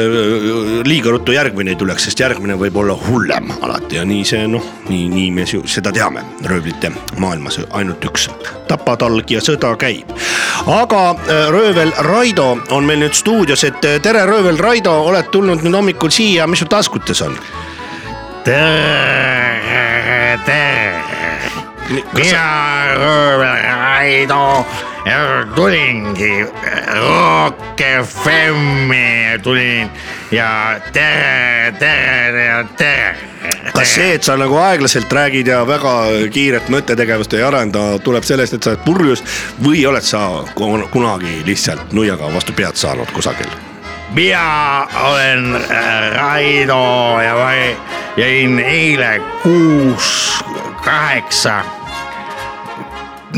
liiga 0.86 1.14
ruttu 1.14 1.34
järgmine 1.36 1.74
ei 1.74 1.80
tuleks, 1.80 2.08
sest 2.08 2.22
järgmine 2.24 2.58
võib 2.60 2.76
olla 2.82 2.96
hullem 3.08 3.52
alati 3.60 4.00
ja 4.00 4.06
nii 4.08 4.24
see 4.26 4.46
noh, 4.50 4.64
nii, 4.88 5.08
nii 5.12 5.30
me 5.34 5.46
seda 5.48 5.92
teame, 5.94 6.24
röövlite 6.46 6.92
maailmas 7.20 7.60
ainult 7.76 8.04
üks 8.10 8.28
tapatalg 8.70 9.30
ja 9.30 9.42
sõda 9.44 9.72
käib. 9.80 10.10
aga 10.66 11.02
äh, 11.10 11.48
röövel 11.52 11.92
Raido 12.06 12.52
on 12.70 12.86
meil 12.86 13.02
nüüd 13.02 13.16
stuudios, 13.16 13.64
et 13.64 13.84
äh, 13.84 13.98
tere, 14.02 14.26
röövel 14.28 14.58
Raido, 14.58 14.92
oled 15.10 15.30
tulnud 15.32 15.64
nüüd 15.64 15.76
hommikul 15.76 16.12
siia, 16.14 16.46
mis 16.46 16.62
sul 16.62 16.70
taskutes 16.70 17.22
on? 17.26 17.36
tere, 18.44 20.38
tere. 20.46 22.00
mina, 22.14 22.46
röövel 22.94 23.66
Raido, 23.66 24.44
tulingi 25.54 26.44
Rock 26.94 27.80
FM-i 28.04 29.38
tulin 29.42 29.90
ja 30.30 30.80
tere, 30.92 31.72
tere 31.78 32.44
ja 32.44 32.64
tere. 32.76 33.16
kas 33.72 33.94
see, 33.94 34.14
et 34.14 34.22
sa 34.22 34.36
nagu 34.36 34.56
aeglaselt 34.60 35.12
räägid 35.12 35.48
ja 35.48 35.62
väga 35.66 35.94
kiiret 36.32 36.68
mõttetegevust 36.68 37.32
ei 37.38 37.42
arenda, 37.46 37.98
tuleb 38.04 38.24
sellest, 38.28 38.54
et 38.58 38.62
sa 38.62 38.74
oled 38.74 38.84
purjus 38.84 39.22
või 39.64 39.86
oled 39.88 40.04
sa 40.04 40.26
kun- 40.54 40.84
kunagi 40.92 41.40
lihtsalt 41.48 41.92
nuiaga 41.96 42.28
vastu 42.34 42.52
pead 42.52 42.76
saanud 42.76 43.10
kusagil? 43.16 43.48
mina 44.10 44.86
olen 45.06 45.54
äh, 45.54 46.16
Raido 46.16 46.82
ja 47.22 47.34
ma 47.38 47.50
jõin 48.18 48.58
eile 48.58 49.20
kuus, 49.42 50.42
kaheksa, 50.84 51.60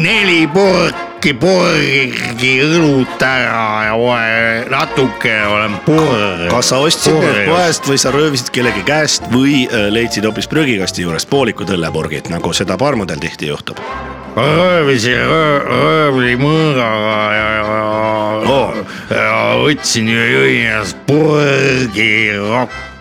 neli 0.01 0.47
purki, 0.49 1.12
purgi 1.39 2.53
õlut 2.65 3.23
ära 3.23 3.67
ja 3.87 3.93
kohe 3.95 4.65
natuke 4.73 5.35
olen 5.47 5.77
purr. 5.87 6.49
kas 6.51 6.73
sa 6.73 6.81
ostsid 6.83 7.15
need 7.23 7.45
poest 7.47 7.87
või 7.87 8.01
sa 8.03 8.11
röövisid 8.15 8.51
kellegi 8.55 8.83
käest 8.89 9.29
või 9.31 9.63
äh, 9.69 9.87
leidsid 9.95 10.27
hoopis 10.27 10.51
prügikasti 10.51 11.07
juurest 11.07 11.31
poolikud 11.31 11.71
õllepurgid, 11.71 12.33
nagu 12.35 12.51
seda 12.57 12.75
parmudel 12.81 13.23
tihti 13.23 13.53
juhtub? 13.53 13.79
röövisin 14.35 15.23
röö, 15.29 15.59
röövlimõõgaga 15.69 17.19
ja, 17.37 17.49
ja 17.55 17.63
Oo. 18.43 18.87
ja 19.13 19.35
võtsin 19.63 20.09
ja 20.11 20.25
jõin 20.27 20.65
ennast 20.73 21.05
purgi 21.07 22.11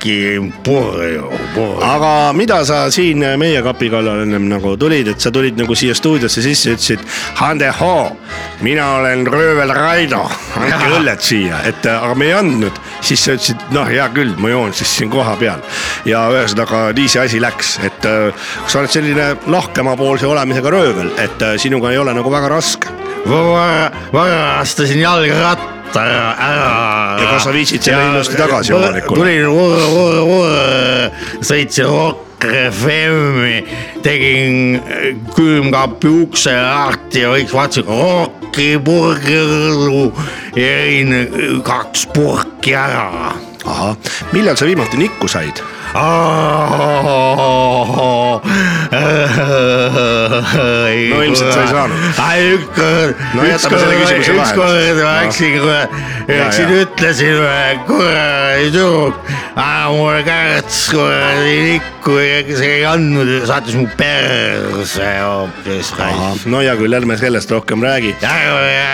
rokki 0.01 0.51
purju, 0.63 1.29
purju. 1.53 1.81
aga 1.81 2.33
mida 2.33 2.65
sa 2.65 2.89
siin 2.91 3.19
meie 3.37 3.61
kapi 3.61 3.89
kallal 3.89 4.23
ennem 4.23 4.49
nagu 4.49 4.75
tulid, 4.77 5.07
et 5.07 5.21
sa 5.21 5.31
tulid 5.31 5.57
nagu 5.57 5.75
siia 5.75 5.93
stuudiosse 5.95 6.41
sisse, 6.41 6.73
ütlesid. 6.73 6.99
Hande 7.35 7.71
hoo, 7.79 8.17
mina 8.61 8.97
olen 8.97 9.25
röövel 9.27 9.73
Raido, 9.73 10.23
andke 10.57 10.89
õlled 10.97 11.21
siia, 11.21 11.61
et 11.65 11.85
äh, 11.85 12.03
aga 12.03 12.15
me 12.15 12.25
ei 12.25 12.33
andnud. 12.33 12.79
siis 13.01 13.23
sa 13.23 13.35
ütlesid, 13.37 13.61
noh, 13.71 13.87
hea 13.87 14.07
küll, 14.13 14.33
ma 14.37 14.49
joon 14.49 14.73
siis 14.73 14.97
siin 14.97 15.09
kohapeal. 15.09 15.61
ja 16.05 16.29
ühesõnaga 16.31 16.91
nii 16.97 17.07
see 17.07 17.21
asi 17.21 17.41
läks, 17.41 17.77
et 17.85 18.05
äh, 18.05 18.33
sa 18.67 18.79
oled 18.79 18.91
selline 18.91 19.35
lahkemapoolse 19.47 20.27
olemisega 20.27 20.73
röövel, 20.73 21.11
et 21.17 21.41
äh, 21.41 21.57
sinuga 21.61 21.91
ei 21.91 22.01
ole 22.01 22.13
nagu 22.13 22.31
väga 22.31 22.49
raske. 22.49 22.89
varastasin 24.11 24.99
jalgratta 24.99 25.81
ära, 25.99 26.34
ära. 26.39 26.71
Ja 27.21 27.30
kas 27.34 27.45
sa 27.47 27.54
viisid 27.56 27.84
selle 27.86 28.10
ilusti 28.12 28.39
tagasi 28.39 28.75
omanikule? 28.77 29.19
tulin 29.21 29.47
vurr, 29.51 29.86
vurr, 29.95 30.19
vurr, 30.30 31.21
sõitsin 31.43 31.89
Rock 31.91 32.47
FM-i, 32.47 33.60
tegin 34.06 34.80
äh, 34.80 35.12
külmkapi 35.36 36.15
ukse 36.23 36.56
lahti 36.56 37.25
ja 37.25 37.36
kõik 37.36 37.54
vaatasin 37.54 37.91
Rocki 37.91 38.73
purgiõlu 38.86 40.10
ja 40.58 40.73
jõin 40.88 41.15
äh, 41.19 41.39
kaks 41.67 42.08
purki 42.15 42.75
ära 42.77 43.50
ahah, 43.65 43.95
millal 44.32 44.58
sa 44.58 44.65
viimati 44.65 44.97
nikku 44.97 45.28
said? 45.32 45.62
no 51.12 51.21
ilmselt 51.26 51.52
sa 51.52 51.62
ei 51.62 51.67
saanud. 51.67 51.97
No 53.36 53.43
jätame 53.43 53.80
selle 53.82 53.95
küsimuse 54.00 54.32
vahele. 54.38 54.45
ükskord 54.45 55.02
ma 55.02 55.12
läksin, 55.19 55.54
läksin 56.32 56.67
ja. 56.69 56.82
ütlesin 56.86 57.36
kuradi 57.89 58.71
tüdruk, 58.71 59.15
mulle 59.91 60.24
kärts 60.24 60.80
kuradi 60.93 61.56
nikku 61.67 62.15
ja 62.17 62.39
see 62.47 62.71
ei 62.78 62.86
andnud, 62.88 63.32
saatis 63.50 63.76
mu 63.76 63.86
perse 63.97 65.10
hoopis. 65.19 65.91
no 66.45 66.62
hea 66.63 66.76
küll, 66.80 66.95
ärme 66.95 67.17
sellest 67.19 67.52
rohkem 67.52 67.84
räägi. 67.84 68.15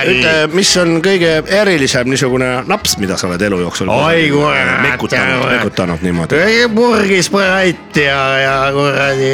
ütle, 0.10 0.34
mis 0.56 0.74
on 0.82 0.98
kõige 1.06 1.32
erilisem 1.60 2.10
niisugune 2.10 2.50
naps, 2.70 2.98
mida 3.02 3.20
sa 3.20 3.30
oled 3.30 3.42
elu 3.50 3.62
jooksul 3.68 3.92
oi 3.94 4.30
kurat. 4.34 4.57
mekutanud, 4.82 5.46
mekutanud 5.52 6.04
niimoodi? 6.06 6.42
purgis 6.76 7.26
Sprite 7.30 8.04
ja, 8.04 8.22
ja 8.42 8.56
kuradi, 8.74 9.32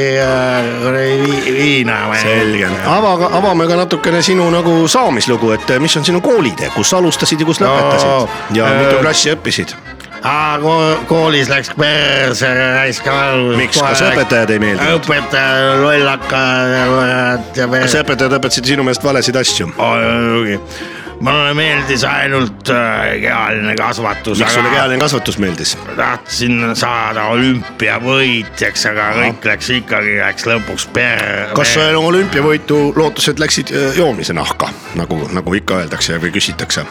vi- 1.24 1.54
viina 1.58 1.98
selge, 2.22 2.70
ava, 2.86 3.14
avame 3.40 3.68
ka 3.70 3.76
natukene 3.84 4.22
sinu 4.26 4.50
nagu 4.54 4.88
saamislugu, 4.88 5.52
et 5.58 5.70
eh, 5.76 5.80
mis 5.84 5.98
on 5.98 6.06
sinu 6.06 6.22
koolitee, 6.22 6.72
kus 6.76 6.94
alustasid 6.94 7.40
ja 7.44 7.46
kus 7.50 7.62
lõpetasid 7.64 8.58
ja 8.58 8.70
äh, 8.70 8.80
mitu 8.82 9.02
klassi 9.02 9.34
õppisid? 9.36 9.76
koolis 11.08 11.50
läks 11.52 11.74
perse, 11.76 12.48
raisk 12.48 13.08
alus. 13.12 13.58
Miks? 13.60 13.80
Kas 13.82 14.02
õpetajad 14.08 14.54
ei 14.56 14.60
meeldinud? 14.64 15.04
õpetaja 15.04 15.74
lollaka 15.82 16.44
kas 17.84 17.98
õpetajad 18.00 18.38
õpetasid 18.40 18.72
sinu 18.74 18.86
meelest 18.88 19.04
valesid 19.04 19.36
asju? 19.36 19.68
muidugi, 19.76 20.60
mulle 21.24 21.54
meeldis 21.54 22.04
ainult 22.04 22.70
äh, 22.70 23.22
kehaline 23.22 23.76
kasvatus. 23.76 24.40
miks 24.40 24.54
sulle 24.54 24.70
kehaline 24.70 25.00
kasvatus 25.00 25.38
meeldis? 25.40 25.78
tahtsin 25.96 26.76
saada 26.76 27.26
olümpiavõitjaks, 27.36 28.86
aga 28.92 29.10
kõik 29.20 29.48
läks 29.48 29.70
ikkagi, 29.78 30.18
läks 30.20 30.48
lõpuks 30.50 30.88
per-. 30.94 31.54
kas 31.56 31.76
sa 31.78 31.88
olümpiavõitu 32.00 32.80
lootused 33.00 33.40
läksid 33.40 33.72
eh, 33.72 33.98
joomise 33.98 34.36
nahka, 34.36 34.70
nagu, 35.00 35.22
nagu 35.34 35.56
ikka 35.60 35.84
öeldakse 35.84 36.20
või 36.24 36.34
küsitakse? 36.36 36.86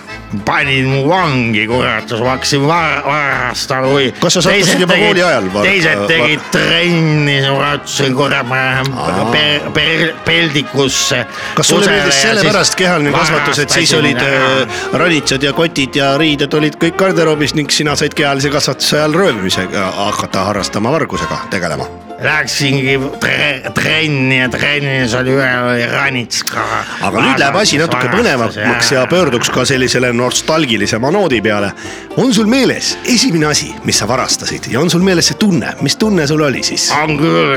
panid 0.46 0.88
mu 0.88 1.02
vangi, 1.10 1.66
kurat, 1.68 2.08
ma 2.22 2.32
hakkasin 2.36 2.64
var- 2.64 3.02
varastama 3.04 3.90
või. 3.92 4.08
Kas 4.22 4.38
sa 4.38 4.44
sattusid 4.46 4.80
juba 4.86 4.96
kooli 4.96 5.22
ajal 5.22 5.50
teised 5.58 6.00
va- 6.00 6.08
tegid 6.08 6.46
trenni, 6.54 7.36
ma 7.52 7.74
ütlesin, 7.76 8.16
kurat, 8.16 8.48
ma 8.48 8.62
lähen 8.62 8.92
per-, 9.34 9.68
per-, 9.76 10.14
peldikusse. 10.24 11.20
kas 11.58 11.68
sulle 11.68 11.90
meeldis 11.92 12.22
sellepärast 12.22 12.80
kehaline 12.80 13.12
kasvatus, 13.12 13.60
et 13.66 13.76
siis 13.76 13.92
olid 13.98 14.21
äh, 14.22 14.78
ranitsad 14.92 15.42
ja 15.42 15.52
kotid 15.56 15.96
ja 15.96 16.14
riided 16.20 16.54
olid 16.54 16.78
kõik 16.82 16.96
garderoobis 17.00 17.56
ning 17.58 17.70
sina 17.70 17.96
said 17.98 18.14
kehalise 18.18 18.52
kasvatuse 18.52 19.00
ajal 19.00 19.18
röövimisega 19.18 19.90
hakata 19.98 20.48
harrastama, 20.50 20.94
vargusega 20.94 21.44
tegelema? 21.50 22.11
Läksingi 22.22 22.98
tre 23.20 23.70
trenni 23.74 24.38
ja 24.38 24.48
trennis 24.52 25.14
oli 25.18 25.34
ühel 25.34 25.68
oli 25.72 25.86
ranits 25.90 26.42
ka. 26.46 26.62
aga 27.08 27.24
nüüd 27.24 27.42
läheb 27.42 27.58
asi 27.58 27.80
natuke 27.80 28.10
põnevamaks 28.12 28.92
ja 28.94 29.04
pöörduks 29.10 29.50
ka 29.52 29.64
sellisele 29.68 30.12
nostalgilisema 30.14 31.10
noodi 31.10 31.40
peale. 31.42 31.72
on 32.16 32.34
sul 32.34 32.46
meeles 32.46 32.96
esimene 33.08 33.46
asi, 33.50 33.72
mis 33.84 33.98
sa 33.98 34.08
varastasid 34.08 34.70
ja 34.70 34.80
on 34.80 34.90
sul 34.90 35.02
meeles 35.02 35.32
see 35.32 35.38
tunne, 35.40 35.74
mis 35.82 35.96
tunne 35.96 36.26
sul 36.26 36.42
oli 36.42 36.62
siis? 36.62 36.90
on 37.02 37.16
küll. 37.18 37.56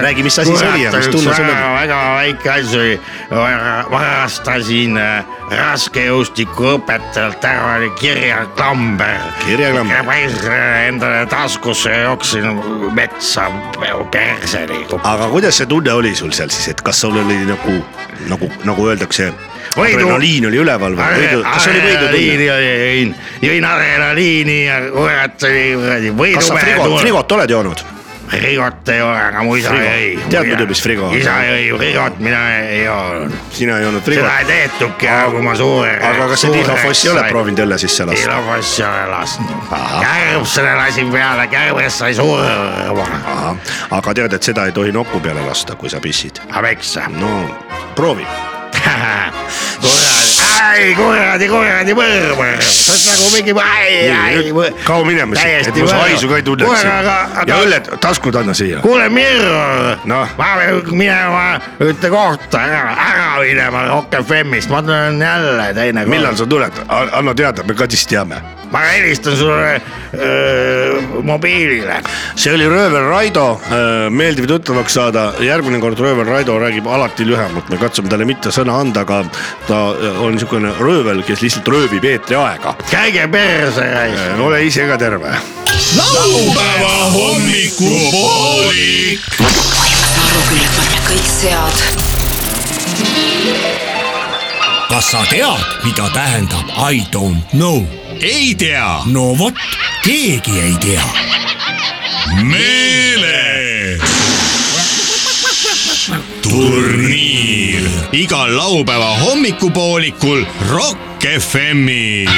Räägi, 0.00 0.22
mis 0.22 0.38
asi 0.38 0.56
see 0.56 0.68
oli 0.70 0.82
ja 0.84 0.92
mis 0.96 1.08
tunne 1.08 1.34
sul 1.34 1.44
oli? 1.44 1.62
väga 1.80 2.00
väike 2.16 2.50
asi 2.50 2.78
oli, 2.78 2.98
varastasin 3.90 4.98
äh, 5.00 5.36
raskejõustiku 5.50 6.72
õpetajalt, 6.76 7.44
ära 7.46 7.76
oli 7.76 7.90
kirjaklamber. 8.00 9.20
Kirjaklamber. 9.44 10.56
endale 10.86 11.26
taskusse 11.30 11.92
jooksin 12.02 12.48
metsa 12.96 13.48
perseni. 14.10 14.84
aga 15.02 15.28
kuidas 15.32 15.56
see 15.60 15.66
tunne 15.66 15.92
oli 15.92 16.14
sul 16.14 16.32
seal 16.32 16.50
siis, 16.50 16.68
et 16.74 16.82
kas 16.82 17.00
sul 17.00 17.16
oli 17.16 17.38
nagu, 17.48 17.76
nagu, 18.28 18.50
nagu 18.64 18.88
öeldakse, 18.88 19.32
Võidu- 19.76 19.98
adrenaliin 19.98 20.46
oli 20.48 20.56
üleval 20.62 20.94
või 20.96 21.18
võidu, 21.20 21.42
kas 21.44 21.66
oli 21.68 21.82
võidutunne? 21.84 22.46
jõin, 22.46 23.12
jõin 23.42 23.64
adrenaliini 23.72 24.64
ja 24.64 24.80
kurat 24.92 25.36
kuradi 25.42 26.14
kas 26.34 26.48
sa 26.48 26.56
frigot, 26.62 26.98
frigot 27.00 27.32
oled 27.38 27.50
joonud? 27.50 27.84
Frigot 28.30 28.88
ei 28.88 29.02
ole, 29.02 29.18
aga 29.28 29.42
mu 29.42 29.54
isa 29.56 29.70
Frigo. 29.70 29.84
jõi. 29.84 30.28
Tead 30.30 30.48
muidu, 30.50 30.66
mis 30.70 30.82
frigo 30.82 31.06
on? 31.08 31.16
isa 31.18 31.34
jõi 31.46 31.68
frigot, 31.78 32.18
mina 32.24 32.40
ei 32.58 32.82
joonud. 32.84 33.36
sina 33.54 33.78
ei 33.78 33.86
joonud 33.86 34.02
seda 34.02 34.10
frigot? 34.10 34.38
ei 34.38 34.48
tehtudki, 34.50 35.10
kui 35.34 35.44
ma 35.46 35.54
suur. 35.58 35.88
aga 36.10 36.28
kas 36.32 36.44
sa 36.46 36.52
Tihlofossi 36.54 37.12
oled? 37.12 37.30
proovinud 37.30 37.64
õlle 37.66 37.78
sisse 37.82 38.08
lasta? 38.08 38.24
Tihlofossi 38.24 38.84
olen 38.88 39.10
lasknud. 39.14 39.54
Ahah. 39.70 40.00
kärbsele 40.02 40.74
lasin 40.80 41.12
peale, 41.14 41.46
kärbes 41.52 41.98
sai 42.02 42.14
surma. 42.18 43.06
aga 44.00 44.14
tead, 44.20 44.38
et 44.40 44.50
seda 44.52 44.66
ei 44.66 44.76
tohi 44.76 44.94
noku 44.96 45.20
peale 45.20 45.46
lasta, 45.46 45.78
kui 45.78 45.92
sa 45.92 46.02
pissid. 46.02 46.42
aga 46.50 46.68
miks? 46.68 46.96
no 47.20 47.32
proovi. 47.94 48.26
kuradi, 49.80 50.25
ai 50.56 50.94
kuradi, 50.96 51.48
kuradi 51.50 51.94
mõrmõr. 51.96 52.60
see 52.64 52.94
on 52.94 53.02
nagu 53.10 53.30
mingi, 53.34 53.54
ai, 53.60 53.94
ai. 54.10 54.72
kao 54.86 55.04
minema 55.06 55.36
siit, 55.38 55.70
et 55.70 55.80
ma 55.82 55.88
su 55.90 56.00
haisu 56.00 56.30
ka 56.30 56.40
ei 56.40 56.44
tunneks. 56.46 56.84
ja 57.46 57.60
õlled, 57.60 57.90
taskud 58.02 58.36
anna 58.40 58.54
siia. 58.56 58.80
kuule, 58.84 59.08
Mirror 59.12 60.04
Noh. 60.08 60.34
ma 60.38 60.50
pean 60.60 60.92
minema 60.96 61.44
ühte 61.82 62.10
kohta 62.12 62.62
ära, 62.66 62.96
ära 63.06 63.30
minema 63.42 63.86
Rock 63.90 64.20
FM-ist, 64.22 64.72
ma 64.72 64.82
tulen 64.82 65.20
jälle 65.22 65.72
teinekord. 65.74 66.12
millal 66.14 66.36
sa 66.38 66.46
tuled, 66.46 66.84
anna 66.88 67.34
teada, 67.34 67.66
me 67.66 67.74
ka 67.76 67.88
siis 67.90 68.06
teame. 68.10 68.40
ma 68.70 68.80
helistan 68.82 69.36
sulle 69.36 69.80
öö, 70.14 71.00
mobiilile. 71.22 72.00
see 72.34 72.54
oli 72.54 72.66
Röövel 72.68 73.06
Raido, 73.10 73.60
meeldiv 74.10 74.48
tuttavaks 74.50 74.94
saada, 74.98 75.28
järgmine 75.40 75.80
kord 75.80 76.00
Röövel 76.00 76.26
Raido 76.26 76.58
räägib 76.58 76.88
alati 76.90 77.26
lühemalt, 77.28 77.68
me 77.70 77.78
katsume 77.80 78.10
talle 78.10 78.26
mitte 78.28 78.50
sõna 78.54 78.80
anda, 78.80 79.04
aga 79.06 79.22
ta 79.68 79.82
on 80.24 80.38
niisugune 80.46 80.70
röövel, 80.78 81.24
kes 81.26 81.40
lihtsalt 81.42 81.66
röövib 81.68 82.04
eetriaega. 82.04 82.74
käige 82.90 83.28
perse, 83.28 83.80
raisk. 83.80 84.40
ole 84.40 84.64
ise 84.64 84.86
ka 84.86 84.98
terve. 84.98 85.36
laupäeva 85.96 87.10
hommikupoolik. 87.10 89.20
aru 89.40 90.40
küll, 90.48 90.62
et 90.62 90.70
panna 90.76 90.98
kõik 91.08 91.26
sead 91.40 91.72
kas 94.88 95.10
sa 95.10 95.24
tead, 95.30 95.60
mida 95.84 96.10
tähendab 96.14 96.64
I 96.78 97.02
don't 97.10 97.42
know? 97.50 97.86
ei 98.20 98.54
tea, 98.54 99.02
no 99.06 99.38
vot, 99.38 99.54
keegi 100.02 100.60
ei 100.60 100.76
tea. 100.80 101.04
meele. 102.42 103.98
turniir 106.42 107.75
igal 108.12 108.56
laupäeva 108.56 109.14
hommikupoolikul 109.16 110.44
Rock 110.70 111.24
FM-il. 111.40 112.30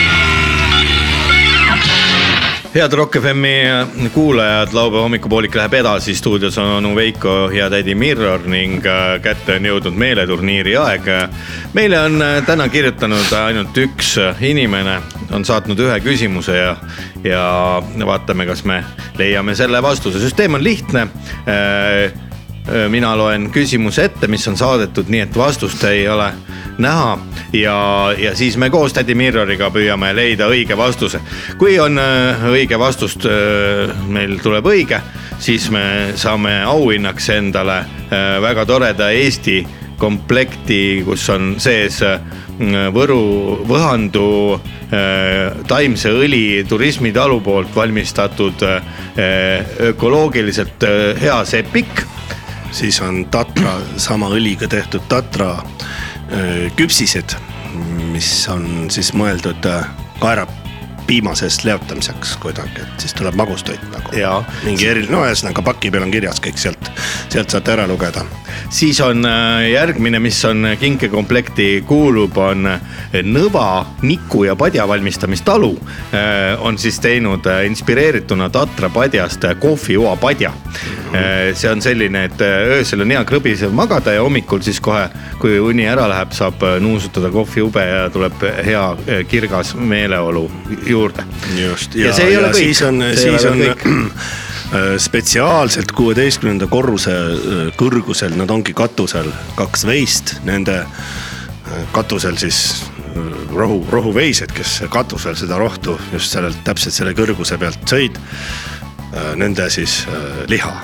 head 2.75 2.93
Rock 2.93 3.17
FM-i 3.21 4.09
kuulajad, 4.15 4.69
laupäeva 4.73 5.03
hommikupoolik 5.03 5.55
läheb 5.55 5.75
edasi, 5.75 6.15
stuudios 6.15 6.59
on 6.59 6.71
onu 6.71 6.95
Veiko 6.97 7.51
ja 7.51 7.71
tädi 7.71 7.95
Mirror 7.95 8.47
ning 8.47 8.87
äh, 8.87 9.21
kätte 9.23 9.57
on 9.57 9.67
jõudnud 9.67 9.97
meeleturniiri 9.97 10.77
aeg. 10.77 11.11
meile 11.75 12.01
on 12.01 12.23
äh, 12.23 12.39
täna 12.47 12.69
kirjutanud 12.69 13.33
ainult 13.33 13.77
üks 13.77 14.17
inimene, 14.41 15.01
on 15.33 15.45
saatnud 15.45 15.81
ühe 15.81 16.01
küsimuse 16.01 16.57
ja, 16.57 16.77
ja 17.25 17.83
vaatame, 18.07 18.47
kas 18.47 18.65
me 18.65 18.85
leiame 19.19 19.55
selle 19.55 19.83
vastuse, 19.83 20.21
süsteem 20.21 20.55
on 20.55 20.65
lihtne 20.65 21.09
mina 22.89 23.15
loen 23.17 23.49
küsimuse 23.53 24.05
ette, 24.09 24.29
mis 24.29 24.45
on 24.49 24.57
saadetud 24.57 25.09
nii, 25.09 25.23
et 25.25 25.37
vastust 25.37 25.85
ei 25.89 26.09
ole 26.09 26.29
näha 26.79 27.19
ja, 27.53 27.77
ja 28.19 28.35
siis 28.37 28.57
me 28.57 28.71
koos 28.71 28.93
tädi 28.93 29.15
Mirroriga 29.19 29.71
püüame 29.75 30.13
leida 30.17 30.49
õige 30.51 30.77
vastuse. 30.77 31.21
kui 31.59 31.79
on 31.81 31.99
õige 32.53 32.79
vastust, 32.79 33.27
meil 34.09 34.39
tuleb 34.43 34.67
õige, 34.67 35.01
siis 35.39 35.71
me 35.71 36.15
saame 36.17 36.63
auhinnaks 36.65 37.29
endale 37.35 37.83
väga 38.43 38.67
toreda 38.67 39.11
Eesti 39.11 39.63
komplekti, 39.99 41.03
kus 41.07 41.29
on 41.35 41.57
sees 41.59 42.03
Võru, 42.95 43.23
Võhandu 43.71 44.59
taimse 45.71 46.11
õli 46.11 46.65
turismitalu 46.69 47.39
poolt 47.41 47.75
valmistatud 47.75 48.65
ökoloogiliselt 49.93 50.87
hea 51.23 51.39
sepik 51.47 52.03
siis 52.73 53.01
on 53.05 53.25
Tatra, 53.31 53.79
sama 53.97 54.29
õliga 54.35 54.69
tehtud 54.69 55.05
Tatra 55.09 55.57
öö, 56.33 56.69
küpsised, 56.77 57.37
mis 58.13 58.31
on 58.53 58.89
siis 58.93 59.13
mõeldud 59.17 59.69
öö, 59.69 59.83
kaerapiima 61.09 61.35
seest 61.35 61.65
leotamiseks 61.65 62.37
kuidagi, 62.37 62.83
et 62.83 63.01
siis 63.01 63.15
tuleb 63.17 63.35
magustoit 63.35 63.81
nagu. 63.93 64.13
Mingi 64.65 64.89
eri, 64.89 65.07
no 65.09 65.23
ühesõnaga 65.25 65.63
paki 65.65 65.89
peal 65.91 66.05
on 66.05 66.11
kirjas 66.13 66.37
kõik 66.45 66.61
sealt, 66.61 66.91
sealt 67.33 67.49
saate 67.49 67.73
ära 67.73 67.87
lugeda. 67.89 68.27
siis 68.71 69.01
on 69.01 69.25
äh, 69.25 69.71
järgmine, 69.73 70.19
mis 70.21 70.45
on 70.45 70.77
kinkekomplekti 70.81 71.85
kuulub, 71.87 72.37
on 72.37 72.67
äh, 72.67 72.81
Nõva 73.25 73.87
niku 74.03 74.45
ja 74.45 74.57
padja 74.57 74.89
valmistamistalu. 74.89 75.79
on 76.61 76.79
siis 76.79 77.01
teinud 77.01 77.47
äh, 77.47 77.65
inspireerituna 77.67 78.51
Tatra 78.51 78.89
padjast 78.89 79.45
äh, 79.45 79.57
kohvijoa 79.59 80.17
padja. 80.17 80.53
see 81.55 81.71
on 81.71 81.83
selline, 81.83 82.25
et 82.25 82.41
äh, 82.41 82.69
öösel 82.77 83.01
on 83.01 83.11
hea 83.11 83.23
krõbisev 83.25 83.73
magada 83.73 84.13
ja 84.13 84.23
hommikul 84.23 84.61
siis 84.61 84.81
kohe, 84.81 85.07
kui 85.41 85.59
uni 85.61 85.87
ära 85.89 86.05
läheb, 86.11 86.35
saab 86.37 86.63
äh, 86.63 86.77
nuusutada 86.83 87.31
kohvijube 87.33 87.81
ja 87.81 88.11
tuleb 88.13 88.45
hea 88.67 88.85
äh, 88.93 89.23
kirgas 89.29 89.75
meeleolu 89.75 90.51
juurde. 90.87 90.98
just, 91.59 91.95
Ja 91.95 92.09
ja, 92.09 92.13
see 92.17 92.29
ei 92.31 92.35
ja, 92.35 92.43
ole 92.43 92.51
kõik. 92.53 92.61
siis 92.63 92.83
on, 92.87 93.03
siis 93.19 93.47
on 93.49 93.63
äh, 93.69 94.93
spetsiaalselt 95.01 95.93
kuueteistkümnenda 95.97 96.69
korruse 96.71 97.15
äh, 97.15 97.65
kõrgusel, 97.79 98.37
nad 98.39 98.51
ongi 98.51 98.75
katusel 98.77 99.31
kaks 99.59 99.87
veist, 99.89 100.37
nende 100.49 100.81
äh, 100.85 101.83
katusel 101.97 102.39
siis 102.41 102.85
rohu, 103.55 103.81
rohuveised, 103.91 104.53
kes 104.55 104.83
katusel 104.93 105.37
seda 105.39 105.59
rohtu 105.59 105.99
just 106.13 106.35
sellelt 106.37 106.61
täpselt 106.65 106.95
selle 106.95 107.17
kõrguse 107.19 107.59
pealt 107.59 107.83
sõid. 107.89 108.21
Nende 109.41 109.65
siis 109.73 110.03
liha 110.53 110.75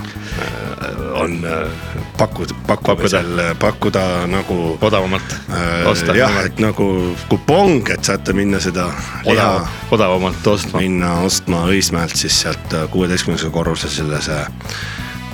on 1.14 1.44
äh, 1.44 1.70
pakkuda, 2.18 2.54
pakkuda 2.66 3.22
Pakkuda. 3.58 4.26
nagu 4.26 4.78
odavamalt 4.80 5.36
äh, 5.50 5.86
osta. 5.86 6.16
jah, 6.16 6.44
et 6.44 6.58
nagu 6.58 7.16
kupong, 7.28 7.88
et 7.90 8.04
saate 8.04 8.32
minna 8.32 8.60
seda 8.60 8.88
liha 9.24 9.48
odav, 9.48 9.68
odavamalt 9.90 10.46
ostma. 10.46 10.80
minna 10.80 11.14
ostma 11.26 11.64
Õismäelt 11.70 12.16
siis 12.16 12.40
sealt 12.44 12.74
kuueteistkümnendase 12.90 13.50
korrusele 13.54 14.22
see 14.22 14.40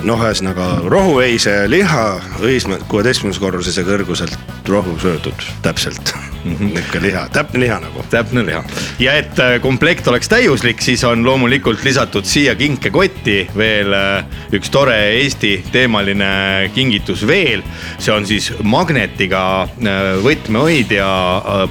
noh, 0.03 0.21
ühesõnaga 0.21 0.73
rohuveise 0.85 1.63
liha 1.69 2.05
Õismäelt 2.41 2.85
kuueteistkümnendase 2.91 3.45
korrusese 3.45 3.87
kõrguselt 3.87 4.69
rohu 4.69 4.97
söödud, 5.01 5.49
täpselt 5.65 6.15
mm 6.43 6.55
-hmm. 6.55 6.73
nihuke 6.73 7.01
liha, 7.01 7.27
täpne 7.29 7.59
liha 7.59 7.79
nagu. 7.79 8.03
täpne 8.09 8.45
liha 8.45 8.63
ja 8.99 9.13
et 9.13 9.39
äh, 9.39 9.59
komplekt 9.61 10.07
oleks 10.07 10.29
täiuslik, 10.29 10.81
siis 10.81 11.03
on 11.03 11.25
loomulikult 11.25 11.83
lisatud 11.83 12.25
siia 12.25 12.55
kinkekotti 12.55 13.47
veel 13.57 13.93
äh, 13.93 14.25
üks 14.53 14.69
tore 14.69 14.97
Eesti 15.21 15.63
teemaline 15.71 16.69
kingitus 16.73 17.27
veel. 17.27 17.63
see 17.99 18.13
on 18.13 18.25
siis 18.25 18.53
magnetiga 18.63 19.63
äh, 19.63 19.99
võtmehoidja 20.23 21.07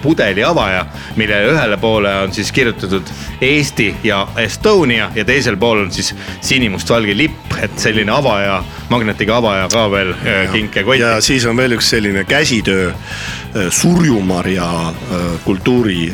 pudeli 0.03 0.45
avaja, 0.45 0.87
mille 1.17 1.43
ühele 1.53 1.77
poole 1.77 2.15
on 2.23 2.33
siis 2.33 2.53
kirjutatud 2.53 3.03
Eesti 3.41 3.95
ja 4.05 4.27
Estonia 4.37 5.11
ja 5.15 5.25
teisel 5.25 5.57
pool 5.57 5.79
on 5.79 5.93
siis 5.93 6.15
sinimustvalge 6.41 7.17
lipp, 7.17 7.55
et 7.63 7.79
selline 7.79 8.13
avaja, 8.13 8.63
magnetiga 8.91 9.37
avaja 9.37 9.69
ka 9.73 9.87
veel 9.91 10.13
äh, 10.13 10.53
kinkekotti. 10.53 11.01
ja 11.01 11.21
siis 11.21 11.47
on 11.47 11.57
veel 11.57 11.77
üks 11.79 11.91
selline 11.95 12.25
käsitöö 12.25 12.91
äh, 12.91 13.69
surjumarja 13.71 14.71
äh, 14.89 15.27
kultuuri 15.45 16.13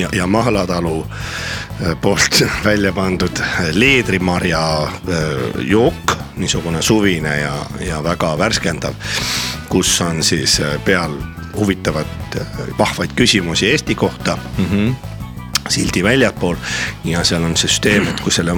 ja- 0.00 0.08
ja 0.12 0.26
Mahlatalu 0.26 1.06
poolt 2.00 2.42
välja 2.64 2.92
pandud 2.92 3.40
leedrimarja 3.72 4.88
jook, 5.60 6.16
niisugune 6.36 6.82
suvine 6.82 7.40
ja, 7.40 7.54
ja 7.80 8.02
väga 8.04 8.38
värskendav, 8.38 8.94
kus 9.68 10.00
on 10.00 10.22
siis 10.24 10.60
peal 10.84 11.12
huvitavad 11.56 12.06
äh, 12.40 12.46
vahvaid 12.78 13.10
küsimusi 13.16 13.70
Eesti 13.70 13.94
kohta 13.94 14.38
mm. 14.58 14.66
-hmm. 14.72 14.94
sildi 15.68 16.02
väljapool 16.02 16.56
ja 17.04 17.24
seal 17.24 17.42
on 17.44 17.56
süsteem, 17.56 18.08
et 18.08 18.20
kui 18.20 18.32
selle 18.32 18.52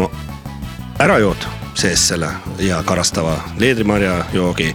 ära 0.99 1.19
jood 1.19 1.47
sees 1.79 2.09
selle 2.09 2.31
ja 2.59 2.83
karastava 2.87 3.37
leedrimarja 3.59 4.25
joogi, 4.33 4.73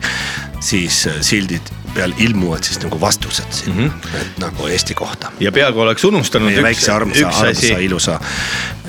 siis 0.64 1.04
äh, 1.08 1.20
sildid 1.22 1.74
peal 1.94 2.14
ilmuvad 2.18 2.64
siis 2.66 2.80
nagu 2.82 2.98
vastused 3.02 3.52
siin 3.52 3.76
mm, 3.76 3.90
-hmm. 3.90 4.22
et 4.22 4.40
nagu 4.42 4.68
Eesti 4.68 4.94
kohta. 4.94 5.32
ja 5.40 5.52
peaaegu 5.52 5.80
oleks 5.80 6.04
unustanud 6.04 6.50
meie 6.50 6.58
üks, 6.58 6.64
väikse 6.64 6.92
armsa, 6.92 7.20
üks 7.20 7.36
asi 7.36 7.72
armsa, 7.74 7.78
ilusa 7.86 8.20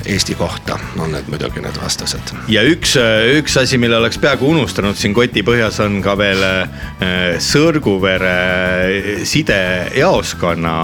Eesti 0.05 0.35
kohta 0.35 0.77
on 0.99 1.11
need 1.11 1.29
muidugi 1.31 1.61
need 1.63 1.77
vastused. 1.81 2.33
ja 2.47 2.63
üks, 2.67 2.95
üks 3.39 3.57
asi, 3.61 3.77
mille 3.81 3.97
oleks 3.97 4.19
peaaegu 4.21 4.49
unustanud 4.53 4.97
siin 4.99 5.13
koti 5.17 5.43
põhjas 5.45 5.79
on 5.85 6.01
ka 6.05 6.17
veel 6.19 6.43
äh, 6.45 7.37
Sõrguvere 7.41 8.35
sidejaoskonna 9.25 10.75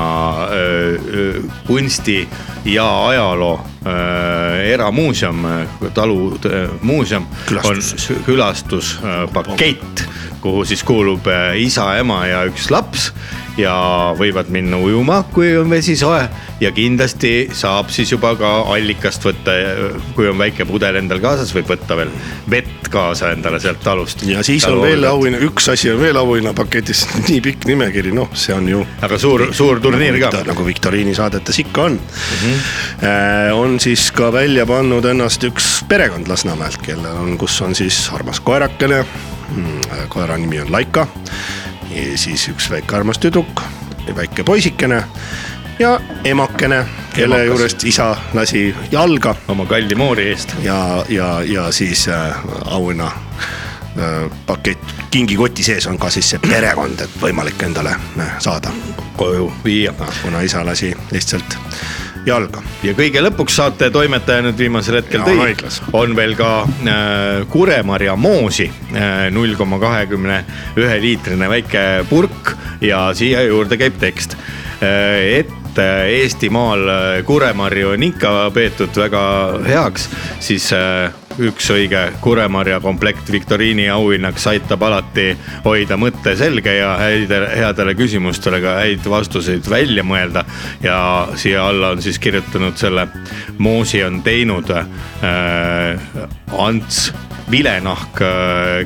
äh, 0.48 1.44
kunsti 1.68 2.22
ja 2.66 3.08
ajaloo 3.08 3.60
äh, 3.60 4.72
eramuuseum, 4.74 5.46
talumuuseum. 5.94 7.28
Külastus 7.46 7.92
siis. 7.92 8.20
külastuspakett, 8.26 10.04
kuhu 10.42 10.66
siis 10.66 10.84
kuulub 10.84 11.28
äh, 11.28 11.56
isa, 11.62 11.96
ema 11.98 12.26
ja 12.30 12.44
üks 12.50 12.70
laps 12.74 13.12
ja 13.58 13.74
võivad 14.18 14.52
minna 14.54 14.78
ujuma, 14.80 15.22
kui 15.34 15.52
on 15.58 15.70
vesi 15.70 15.96
soe 16.00 16.22
ja 16.62 16.72
kindlasti 16.72 17.50
saab 17.58 17.90
siis 17.92 18.12
juba 18.14 18.34
ka 18.40 18.52
allikast 18.74 19.26
võtta, 19.26 19.56
kui 20.16 20.30
on 20.30 20.38
väike 20.40 20.66
pudel 20.70 21.00
endal 21.02 21.22
kaasas, 21.24 21.52
võib 21.56 21.72
võtta 21.74 21.98
veel 22.00 22.12
vett 22.52 22.90
kaasa 22.92 23.32
endale 23.36 23.60
sealt 23.64 23.82
talust. 23.84 24.24
ja 24.28 24.44
siis 24.44 24.66
on 24.70 24.82
veel. 24.84 25.06
auhinna, 25.08 25.40
üks 25.48 25.70
asi 25.74 25.92
on 25.92 26.00
veel 26.02 26.18
auhinnapaketis, 26.22 27.06
nii 27.30 27.42
pikk 27.44 27.68
nimekiri, 27.72 28.14
noh, 28.16 28.32
see 28.38 28.56
on 28.56 28.70
ju 28.70 28.86
aga 29.02 29.20
suur, 29.22 29.48
suur 29.58 29.82
turniir 29.84 30.20
ka. 30.20 30.32
nagu, 30.32 30.52
nagu 30.52 30.68
viktoriini 30.68 31.16
saadetes 31.18 31.60
ikka 31.66 31.88
on 31.90 31.98
mm. 32.00 32.46
-hmm. 32.46 33.54
on 33.58 33.80
siis 33.80 34.12
ka 34.16 34.32
välja 34.34 34.66
pannud 34.66 35.06
ennast 35.06 35.44
üks 35.44 35.72
perekond 35.88 36.28
Lasnamäelt, 36.32 36.80
kellel 36.86 37.18
on, 37.18 37.38
kus 37.38 37.62
on 37.62 37.76
siis 37.76 38.10
armas 38.14 38.40
koerakene. 38.40 39.06
koera 40.10 40.38
nimi 40.38 40.60
on 40.60 40.72
Laika. 40.72 41.08
Siis 42.16 42.48
üks 42.52 42.70
väike 42.72 42.96
armas 42.96 43.20
tüdruk, 43.20 43.64
väike 44.16 44.44
poisikene 44.44 45.04
ja 45.80 46.00
emakene, 46.24 46.86
kelle 47.14 47.36
Emakas. 47.36 47.48
juurest 47.48 47.84
isa 47.84 48.18
lasi 48.34 48.76
jalga 48.92 49.36
oma 49.48 49.66
kalli 49.66 49.96
moori 49.96 50.30
eest. 50.30 50.56
ja, 50.64 51.06
ja, 51.10 51.42
ja 51.42 51.72
siis 51.72 52.08
äh, 52.08 52.36
auhinna 52.66 53.06
äh, 53.06 54.32
pakett, 54.46 54.84
kingikoti 55.12 55.64
sees 55.64 55.88
on 55.88 55.98
ka 56.00 56.10
siis 56.10 56.30
see 56.30 56.40
perekond, 56.40 57.02
et 57.02 57.18
võimalik 57.22 57.64
endale 57.64 57.96
äh, 58.20 58.36
saada, 58.40 58.72
koju 59.18 59.52
viia. 59.66 59.94
kuna 60.22 60.42
isa 60.42 60.66
lasi 60.66 60.94
lihtsalt 61.12 61.58
jalga. 62.26 62.64
ja 62.84 62.94
kõige 62.98 63.24
lõpuks 63.24 63.56
saate 63.62 63.90
toimetaja 63.94 64.46
nüüd 64.46 64.60
viimasel 64.60 65.00
hetkel 65.02 65.24
tõi 65.26 65.56
on 65.98 66.16
veel 66.16 66.36
ka 66.40 66.52
äh, 66.66 67.46
kuremarja 67.52 68.16
moosi, 68.16 68.70
null 69.32 69.56
koma 69.58 69.80
kahekümne 69.82 70.44
ühe 70.80 71.00
liitrine 71.02 71.50
väike 71.50 71.86
purk 72.10 72.56
ja 72.82 73.08
siia 73.18 73.44
juurde 73.48 73.78
käib 73.78 74.00
tekst. 74.02 74.38
et 74.82 75.78
äh, 75.78 76.08
Eestimaal 76.22 76.88
äh, 76.90 77.24
kuremarju 77.26 77.94
on 77.94 78.04
ikka 78.04 78.52
peetud 78.54 78.96
väga 78.98 79.24
heaks, 79.68 80.10
siis 80.40 80.72
äh, 80.74 81.14
üks 81.40 81.70
õige 81.74 82.02
kuremarja 82.22 82.80
komplekt 82.84 83.32
viktoriini 83.32 83.88
auhinnaks 83.90 84.48
aitab 84.52 84.84
alati 84.84 85.32
hoida 85.66 85.98
mõtte 86.00 86.36
selge 86.40 86.74
ja 86.76 86.96
häid, 87.00 87.32
headele 87.32 87.96
küsimustele 87.96 88.62
ka 88.64 88.78
häid 88.82 89.08
vastuseid 89.10 89.70
välja 89.70 90.04
mõelda. 90.04 90.46
ja 90.84 91.28
siia 91.36 91.68
alla 91.68 91.94
on 91.96 92.02
siis 92.02 92.20
kirjutanud 92.20 92.78
selle, 92.78 93.08
Moosi 93.58 94.04
on 94.04 94.22
teinud 94.24 94.70
äh, 94.72 96.00
Ants 96.58 97.14
Vilenahk, 97.52 98.22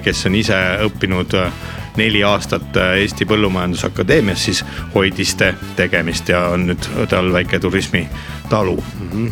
kes 0.03 0.25
on 0.25 0.36
ise 0.36 0.58
õppinud 0.88 1.34
äh, 1.38 1.51
neli 1.97 2.23
aastat 2.23 2.77
äh, 2.77 2.97
Eesti 3.01 3.25
Põllumajandusakadeemias 3.25 4.45
siis 4.45 4.63
hoidiste 4.95 5.53
tegemist 5.75 6.29
ja 6.29 6.45
on 6.55 6.67
nüüd 6.71 6.88
tal 7.10 7.31
väike 7.34 7.60
turismitalu. 7.60 8.77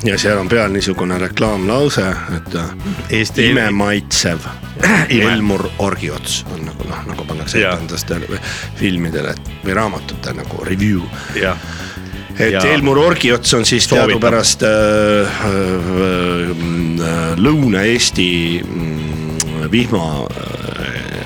ja 0.04 0.18
seal 0.18 0.38
on 0.38 0.50
peal 0.50 0.72
niisugune 0.72 1.18
reklaamlause, 1.20 2.08
et 2.38 2.56
äh, 2.56 2.70
Eesti- 3.10 3.50
imemaitsev 3.52 4.40
Ime. 5.10 5.34
Elmur 5.34 5.68
Orgiots 5.80 6.46
on 6.54 6.66
nagu 6.66 6.88
noh, 6.90 7.04
nagu 7.08 7.26
pannakse 7.26 7.62
etendustele 7.62 8.40
filmidele 8.80 9.36
või 9.66 9.74
raamatute 9.78 10.34
nagu 10.34 10.64
review. 10.66 11.02
Jah, 11.38 11.58
et 12.40 12.52
Ja- 12.56 12.64
Elmur 12.74 12.98
Orgiots 12.98 13.54
on 13.54 13.66
siis 13.66 13.88
teadupärast 13.88 14.64
äh, 14.64 14.70
äh, 14.72 16.50
äh, 17.04 17.38
Lõuna-Eesti 17.38 18.30
mm, 18.66 19.70
vihma 19.72 20.06
äh, 20.26 21.23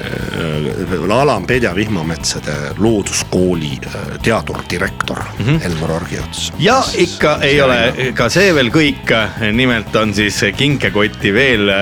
Alampedja 1.17 1.76
vihmametsade 1.76 2.56
looduskooli 2.78 3.80
äh, 3.86 4.19
teadurdirektor 4.21 5.17
mm 5.17 5.45
-hmm. 5.45 5.65
Elmar 5.65 5.91
Orgiots. 5.91 6.54
ja 6.60 6.84
ikka 6.95 7.38
ei 7.41 7.62
ole 7.62 7.93
ka 8.13 8.30
see 8.30 8.54
veel 8.56 8.69
kõik, 8.69 9.13
nimelt 9.54 9.95
on 9.95 10.13
siis 10.13 10.41
kinkekotti 10.58 11.34
veel 11.34 11.69
äh, 11.69 11.76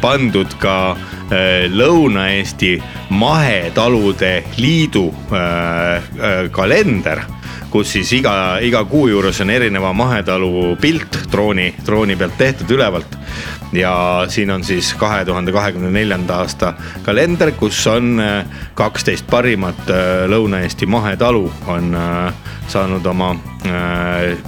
pandud 0.00 0.54
ka 0.58 0.90
äh, 0.90 1.70
Lõuna-Eesti 1.72 2.82
Mahetalude 3.08 4.44
Liidu 4.56 5.14
äh, 5.32 5.96
äh, 5.96 6.50
kalender 6.50 7.22
kus 7.72 7.92
siis 7.92 8.12
iga, 8.12 8.58
iga 8.60 8.84
kuu 8.84 9.06
juures 9.08 9.40
on 9.40 9.50
erineva 9.50 9.92
mahetalu 9.96 10.76
pilt 10.80 11.22
drooni, 11.32 11.70
drooni 11.86 12.16
pealt 12.20 12.36
tehtud 12.38 12.70
ülevalt. 12.76 13.16
Ja 13.72 14.24
siin 14.28 14.50
on 14.50 14.64
siis 14.64 14.94
kahe 14.94 15.24
tuhande 15.24 15.52
kahekümne 15.52 15.90
neljanda 15.90 16.36
aasta 16.36 16.74
kalender, 17.02 17.52
kus 17.52 17.86
on 17.86 18.20
äh, 18.20 18.44
kaksteist 18.74 19.26
parimat 19.30 19.90
äh, 19.90 20.26
Lõuna-Eesti 20.28 20.86
mahetalu 20.86 21.46
on 21.66 21.94
äh, 21.94 22.34
saanud 22.68 23.06
oma 23.06 23.34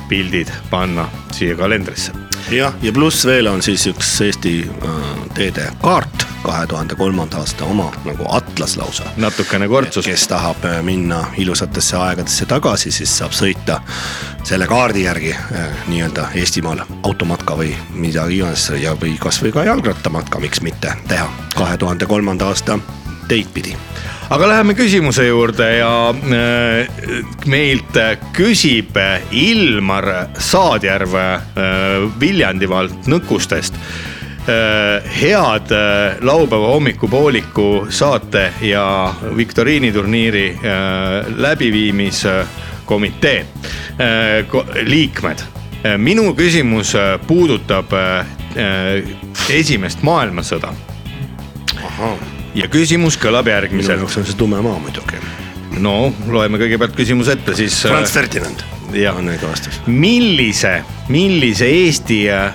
pildid 0.09 0.51
panna 0.71 1.07
siia 1.33 1.57
kalendrisse. 1.57 2.24
jah, 2.51 2.75
ja 2.83 2.93
pluss 2.93 3.27
veel 3.27 3.47
on 3.47 3.63
siis 3.63 3.87
üks 3.89 4.11
Eesti 4.25 4.55
äh, 4.65 5.01
teede 5.35 5.69
kaart, 5.83 6.27
kahe 6.45 6.67
tuhande 6.67 6.95
kolmanda 6.95 7.41
aasta 7.41 7.65
oma 7.65 7.91
nagu 8.05 8.27
atlas 8.29 8.77
lausa. 8.77 9.05
natukene 9.17 9.69
kortsus. 9.69 10.07
kes 10.07 10.29
tahab 10.29 10.65
äh, 10.65 10.83
minna 10.83 11.25
ilusatesse 11.37 11.97
aegadesse 11.97 12.47
tagasi, 12.47 12.91
siis 12.91 13.19
saab 13.19 13.33
sõita 13.33 13.81
selle 14.45 14.67
kaardi 14.67 15.05
järgi 15.05 15.33
äh, 15.33 15.69
nii-öelda 15.87 16.29
Eestimaal 16.35 16.85
automatka 17.03 17.57
või 17.57 17.75
midagi 17.95 18.39
iganes 18.41 18.69
ja, 18.81 18.97
või 19.01 19.17
kasvõi 19.21 19.53
ka 19.53 19.65
jalgrattamatka, 19.65 20.41
miks 20.41 20.61
mitte 20.61 20.93
teha 21.09 21.31
kahe 21.55 21.77
tuhande 21.77 22.07
kolmanda 22.07 22.53
aasta 22.53 22.79
teid 23.29 23.49
pidi 23.55 23.77
aga 24.31 24.49
läheme 24.49 24.75
küsimuse 24.75 25.27
juurde 25.27 25.67
ja 25.79 26.11
äh, 26.11 26.17
meilt 27.51 27.97
küsib 28.37 28.97
Ilmar 29.31 30.05
Saadjärv 30.39 31.15
äh, 31.15 31.35
Viljandimaalt 32.21 33.07
Nõkustest. 33.11 33.75
head 34.45 35.71
äh, 35.73 36.17
laupäeva 36.21 36.67
hommikupooliku 36.75 37.87
saate 37.89 38.51
ja 38.61 39.15
viktoriiniturniiri 39.37 40.59
läbiviimiskomitee 41.37 43.47
ko- 44.53 44.67
liikmed. 44.85 45.39
minu 45.97 46.35
küsimus 46.35 46.93
puudutab 47.27 47.87
esimest 49.49 50.03
maailmasõda 50.03 50.69
ja 52.55 52.69
küsimus 52.69 53.19
kõlab 53.21 53.49
minu 53.49 53.57
järgmiselt. 53.57 53.99
jaoks 53.99 54.21
on 54.21 54.29
see 54.29 54.39
tume 54.39 54.61
maa 54.63 54.79
muidugi. 54.79 55.21
no 55.79 56.13
loeme 56.31 56.59
kõigepealt 56.59 56.97
küsimuse 56.97 57.39
ette, 57.39 57.55
siis. 57.59 57.83
Franz 57.87 58.13
Ferdinand 58.15 58.65
jah. 58.95 59.17
on 59.17 59.29
õige 59.29 59.49
vastus. 59.49 59.81
millise, 59.87 60.83
millise 61.09 61.67
Eesti 61.67 62.21
äh, 62.31 62.55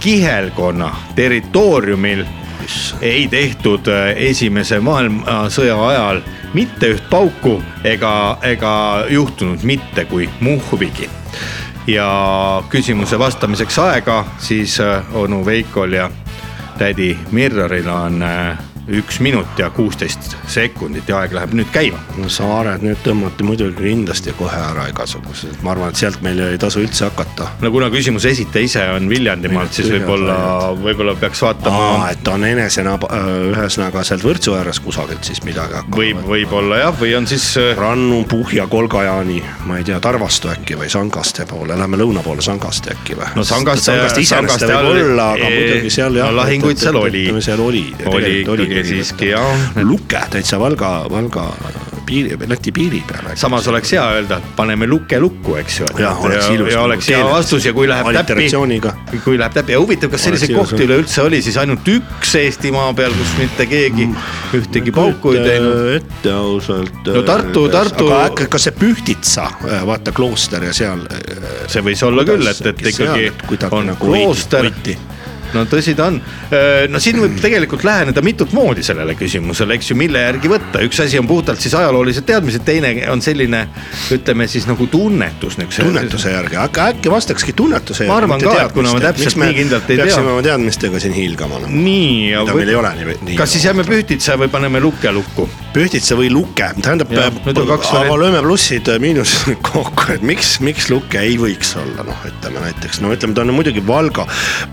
kihelkonna 0.00 0.92
territooriumil 1.14 2.24
ei 3.00 3.28
tehtud 3.28 3.88
äh, 3.88 4.12
esimese 4.30 4.80
maailmasõja 4.80 5.78
ajal 5.88 6.22
mitte 6.54 6.92
üht 6.94 7.08
pauku 7.10 7.58
ega, 7.84 8.38
ega 8.42 8.72
juhtunud 9.10 9.62
mitte 9.62 10.04
kui 10.04 10.28
muhvigi. 10.40 11.10
ja 11.86 12.08
küsimuse 12.68 13.18
vastamiseks 13.18 13.78
aega 13.78 14.24
siis 14.38 14.80
äh, 14.80 15.14
onu 15.16 15.44
Veikol 15.46 15.92
ja 15.92 16.10
tädi 16.78 17.18
Mirroril 17.30 17.88
on 17.88 18.22
äh, 18.22 18.58
üks 18.88 19.20
minut 19.20 19.58
ja 19.58 19.68
kuusteist 19.70 20.36
sekundit 20.48 21.08
ja 21.08 21.18
aeg 21.20 21.34
läheb 21.36 21.52
nüüd 21.58 21.68
käima. 21.72 21.98
no 22.16 22.28
saared 22.32 22.84
nüüd 22.84 23.00
tõmmati 23.04 23.44
muidugi 23.44 23.76
kindlasti 23.82 24.32
kohe 24.38 24.56
ära 24.56 24.86
igasugused, 24.88 25.58
ma 25.62 25.74
arvan, 25.74 25.92
et 25.92 26.00
sealt 26.00 26.22
meil 26.24 26.40
ei 26.46 26.58
tasu 26.60 26.80
üldse 26.80 27.08
hakata. 27.08 27.50
no 27.60 27.70
kuna 27.74 27.90
küsimuse 27.92 28.32
esitaja 28.32 28.64
ise 28.64 28.84
on 28.94 29.08
Viljandimaalt, 29.10 29.74
siis 29.76 29.90
võib-olla, 29.92 30.38
võib-olla 30.80 31.14
peaks 31.20 31.42
vaatama 31.44 31.82
aa, 31.88 32.06
et 32.14 32.30
on 32.32 32.46
enesena, 32.48 32.96
ühesõnaga 33.52 34.04
sealt 34.08 34.24
Võrtsu 34.24 34.56
ääres 34.56 34.80
kusagilt 34.84 35.28
siis 35.28 35.42
midagi 35.44 35.76
hakkab. 35.78 35.98
võib, 36.00 36.24
võib-olla 36.28 36.80
jah, 36.82 36.96
või 36.96 37.12
on 37.18 37.28
siis 37.28 37.50
äh, 37.60 37.74
Rannu, 37.76 38.22
Puhja, 38.30 38.66
Kolgajaani, 38.72 39.42
ma 39.68 39.78
ei 39.82 39.86
tea, 39.88 40.00
Tarvastu 40.00 40.52
äkki 40.54 40.78
või 40.80 40.88
Sangaste 40.92 41.44
poole, 41.50 41.76
lähme 41.76 42.00
lõuna 42.00 42.24
poole 42.24 42.44
Sangaste 42.44 42.96
äkki 42.96 43.20
või? 43.20 43.28
no 43.36 43.44
Sangaste, 43.44 43.90
Sangaste 43.92 44.24
iseenesest 44.24 44.64
Sangaste 44.64 44.88
võib 44.88 45.04
olla, 45.12 45.30
aga 45.36 45.52
muidugi 45.52 45.92
seal 45.92 46.20
jah. 46.22 46.32
no 46.32 46.40
lahinguid 46.40 46.80
seal 46.80 47.00
oli, 47.04 47.26
seal 47.44 47.64
oli. 47.68 47.84
oli 48.08 48.77
ikkagi 48.78 48.94
siiski 48.94 49.30
jah. 49.34 49.68
Luke 49.82 50.24
täitsa 50.30 50.58
Valga, 50.60 51.04
Valga 51.10 51.48
piiri, 52.08 52.38
Läti 52.48 52.72
piiri 52.72 53.02
peal. 53.06 53.36
samas 53.36 53.68
oleks 53.68 53.92
hea 53.92 54.04
öelda, 54.16 54.38
et 54.40 54.52
paneme 54.56 54.86
luke 54.88 55.18
lukku, 55.20 55.56
eks 55.60 55.80
ju. 55.80 55.88
Jah, 56.00 56.24
oleks 56.24 56.48
ilus 56.54 56.72
ja 56.72 56.78
nagu 56.78 56.88
oleks 56.88 57.08
hea 57.12 57.24
vastus 57.24 57.66
ja 57.68 57.72
kui 57.76 57.88
läheb 57.88 58.08
täppi 58.16 58.48
kui 59.24 59.38
läheb 59.40 59.56
täppi 59.56 59.74
ja 59.76 59.80
huvitav, 59.82 60.12
kas 60.14 60.24
selliseid 60.28 60.54
kohti 60.56 60.86
üleüldse 60.86 61.22
oli 61.26 61.42
siis 61.44 61.58
ainult 61.60 61.88
üks 61.92 62.34
Eestimaa 62.40 62.92
peal, 62.96 63.12
kus 63.18 63.34
mitte 63.40 63.66
keegi 63.68 64.08
ühtegi 64.56 64.94
pauku 64.94 65.34
ei 65.36 65.44
teinud. 65.44 65.84
ette 65.98 66.32
ausalt. 66.32 67.12
No 67.12 67.22
Tartu- 67.28 67.68
Tartu- 67.72 68.08
aga 68.12 68.24
äkki, 68.30 68.48
kas 68.56 68.68
see 68.68 68.76
Pühtitsa, 68.78 69.50
vaata 69.86 70.12
klooster 70.16 70.64
ja 70.64 70.72
seal. 70.72 71.04
see 71.68 71.84
võis 71.84 72.02
olla 72.06 72.24
küll, 72.28 72.46
et, 72.48 72.66
et 72.72 72.84
ikkagi 72.94 73.32
on 73.70 73.96
klooster 74.00 74.72
no 75.54 75.64
tõsi 75.70 75.94
ta 75.96 76.08
on, 76.10 76.20
no 76.92 77.00
siin 77.02 77.20
võib 77.22 77.38
tegelikult 77.42 77.84
läheneda 77.86 78.22
mitut 78.24 78.52
moodi 78.56 78.82
sellele 78.86 79.14
küsimusele, 79.18 79.78
eks 79.78 79.90
ju, 79.92 79.96
mille 79.98 80.22
järgi 80.24 80.50
võtta, 80.52 80.82
üks 80.86 81.00
asi 81.04 81.18
on 81.20 81.28
puhtalt 81.30 81.60
siis 81.62 81.74
ajaloolised 81.78 82.26
teadmised, 82.28 82.64
teine 82.66 82.92
on 83.12 83.22
selline, 83.24 83.64
ütleme 84.14 84.48
siis 84.50 84.66
nagu 84.68 84.86
tunnetus. 84.86 85.58
tunnetuse 85.76 86.32
järgi, 86.34 86.56
aga 86.56 86.88
äkki 86.92 87.10
vastakski 87.12 87.52
tunnetuse 87.52 88.04
järgi. 88.04 88.12
Ma 88.12 88.18
arvan 88.22 88.40
ka, 88.44 88.56
et 88.66 88.72
kuna 88.76 88.92
ma 88.92 89.00
täpselt 89.08 89.36
nii 89.42 89.54
kindlalt 89.62 89.90
ei 89.90 89.96
tea. 89.96 90.04
peaksime 90.04 90.32
oma 90.34 90.42
teadmistega 90.42 91.00
siin 91.00 91.16
hiilgama. 91.16 91.62
nii, 91.68 92.34
Mida 92.36 92.54
meil 92.54 92.68
ei 92.68 92.74
ole 92.74 92.92
nii- 93.00 93.18
nii- 93.22 93.36
kas 93.38 93.52
siis 93.52 93.64
jääme 93.64 93.84
Pühtitsa 93.88 94.36
või 94.38 94.48
paneme 94.52 94.80
Lukke 94.80 95.12
lukku? 95.12 95.48
Pühtitsa 95.68 96.16
või 96.16 96.30
Luke, 96.32 96.70
tähendab, 96.80 97.10
kaks 97.44 97.90
aga 97.92 98.14
lööme 98.16 98.40
plussid, 98.44 98.88
miinused 99.02 99.58
kokku, 99.68 100.14
et 100.14 100.24
miks, 100.24 100.54
miks 100.64 100.88
Luke 100.88 101.20
ei 101.20 101.36
võiks 101.40 101.74
olla, 101.78 102.06
noh, 102.08 102.24
ütleme 102.28 102.62
näiteks, 102.64 103.02
no 103.04 103.12
ütleme, 103.12 103.36
ta 103.36 103.44
on 103.44 103.52
muidugi 103.56 103.84
Valga. 103.86 104.24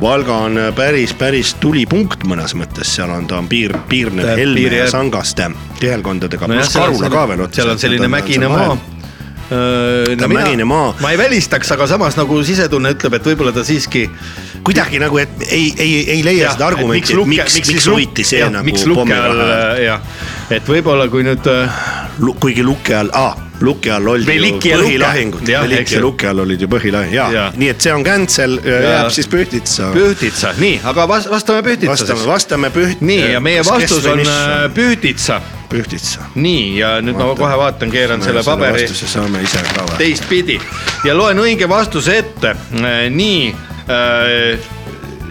Valga 0.02 0.40
on 0.48 0.60
päris, 0.78 1.14
päris 1.20 1.54
tulipunkt 1.60 2.24
mõnes 2.30 2.56
mõttes, 2.56 2.96
seal 2.96 3.12
on, 3.12 3.28
ta 3.28 3.42
on 3.42 3.50
piir, 3.52 3.76
piirneb 3.92 4.32
Helme 4.40 4.62
piiri 4.62 4.82
ja 4.86 4.90
Sangaste 4.92 5.50
keelkondadega, 5.82 6.48
nojah, 6.48 6.64
pluss 6.64 6.80
Karula 6.80 7.12
ka 7.12 7.26
veel 7.32 7.46
otsa. 7.46 7.62
seal 7.62 7.74
on 7.76 7.82
selline 7.82 8.12
mägine 8.12 8.52
maa. 8.52 8.78
Mägine 10.32 10.66
maa. 10.66 10.96
ma 11.04 11.12
ei 11.14 11.20
välistaks, 11.20 11.70
aga 11.76 11.86
samas 11.92 12.16
nagu 12.18 12.40
sisetunne 12.48 12.96
ütleb, 12.96 13.20
et 13.20 13.28
võib-olla 13.30 13.54
ta 13.54 13.66
siiski. 13.68 14.08
kuidagi 14.66 14.98
nagu, 15.04 15.20
et 15.22 15.44
ei, 15.52 15.68
ei, 15.78 15.92
ei 16.16 16.24
leia 16.26 16.56
seda 16.56 16.72
argumenti, 16.72 17.14
et 17.14 17.30
miks, 17.30 17.60
miks 17.68 17.92
hoiti 17.92 18.26
see 18.26 18.42
jah, 18.42 18.50
nagu 18.50 18.66
miks 18.66 18.88
pommi 18.90 19.14
all 19.14 19.44
jah, 19.84 20.02
et 20.54 20.68
võib-olla 20.70 21.08
kui 21.10 21.26
nüüd 21.26 21.48
äh, 21.50 21.82
kuigi 22.40 22.64
luke 22.64 22.94
all 22.96 23.10
ah,, 23.18 23.34
luke 23.66 23.92
all 23.92 24.08
oldi 24.12 24.28
Veliki 24.28 24.70
ju 24.70 24.80
põhilahingud, 24.84 25.48
Veliki 25.48 25.96
ja 25.96 26.02
luke 26.04 26.28
all 26.30 26.44
olid 26.44 26.62
ju 26.62 26.70
põhilahing 26.70 27.14
ja, 27.16 27.26
Jaa. 27.32 27.34
ja., 27.34 27.46
nii 27.58 27.72
et 27.74 27.82
see 27.82 27.94
on 27.96 28.06
cancel, 28.06 28.58
jääb 28.62 29.10
siis 29.16 29.30
Pühtitsa. 29.32 29.90
Pühtitsa, 29.96 30.54
nii, 30.60 30.80
aga 30.92 31.08
vas- 31.10 31.30
vastame 31.32 31.64
Pühtitsa 31.66 31.96
vastame, 31.96 32.20
siis. 32.20 32.30
vastame 32.30 32.72
Püht-. 32.76 33.02
nii 33.02 33.34
ja 33.34 33.42
meie 33.44 33.66
vastus 33.66 34.06
on 34.12 34.22
äh, 34.22 34.54
Pühtitsa, 34.76 35.42
Pühtitsa. 35.72 36.30
nii 36.36 36.78
ja 36.78 36.96
nüüd 37.02 37.18
ma 37.18 37.32
kohe 37.36 37.58
vaatan, 37.64 37.92
keeran 37.92 38.24
selle 38.26 38.46
paberi 38.46 38.88
saame 38.94 39.42
ise 39.44 39.64
ka 39.74 39.88
või? 39.90 40.00
teistpidi 40.04 40.60
ja 41.08 41.18
loen 41.18 41.42
õige 41.42 41.70
vastuse 41.70 42.20
ette. 42.22 42.56
nii 43.10 43.54
äh, 43.90 44.74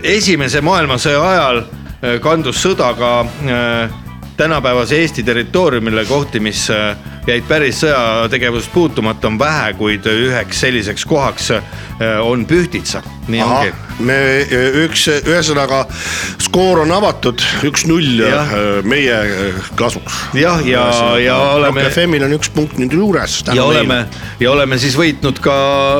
esimese 0.02 0.60
maailmasõja 0.64 1.28
ajal 1.30 1.62
äh, 1.64 2.18
kandus 2.24 2.60
sõda 2.66 2.90
ka 2.98 3.12
äh, 3.24 4.00
tänapäevase 4.36 4.96
Eesti 4.96 5.22
territooriumile 5.22 6.04
kohti, 6.04 6.40
mis 6.40 6.70
äh, 6.70 6.96
jäid 7.26 7.46
päris 7.48 7.80
sõjategevusest 7.84 8.72
puutumata, 8.74 9.28
on 9.30 9.38
vähe, 9.40 9.72
kuid 9.78 10.06
üheks 10.10 10.60
selliseks 10.66 11.04
kohaks 11.08 11.50
äh, 11.56 11.62
on 12.22 12.44
Pühtitsa, 12.46 13.02
nii 13.28 13.40
ahah 13.40 13.64
ongi., 13.64 13.72
me 14.04 14.14
üks, 14.84 15.04
ühesõnaga 15.22 15.84
skoor 16.42 16.80
on 16.82 16.90
avatud, 16.96 17.38
üks-null 17.68 18.18
Jah. 18.26 18.48
meie 18.82 19.14
äh, 19.14 19.60
kasuks. 19.78 20.16
Jah, 20.34 20.58
ja- 20.66 20.88
ja 21.22 21.36
oleme- 21.54 21.84
Rock 21.84 21.92
FM-il 21.94 22.24
on 22.26 22.34
üks 22.34 22.50
punkt 22.50 22.74
nüüd 22.82 22.92
juures. 22.92 23.36
ja 23.54 23.64
oleme, 23.64 24.00
ja 24.40 24.50
oleme 24.50 24.78
siis 24.82 24.96
võitnud 24.98 25.38
ka, 25.40 25.54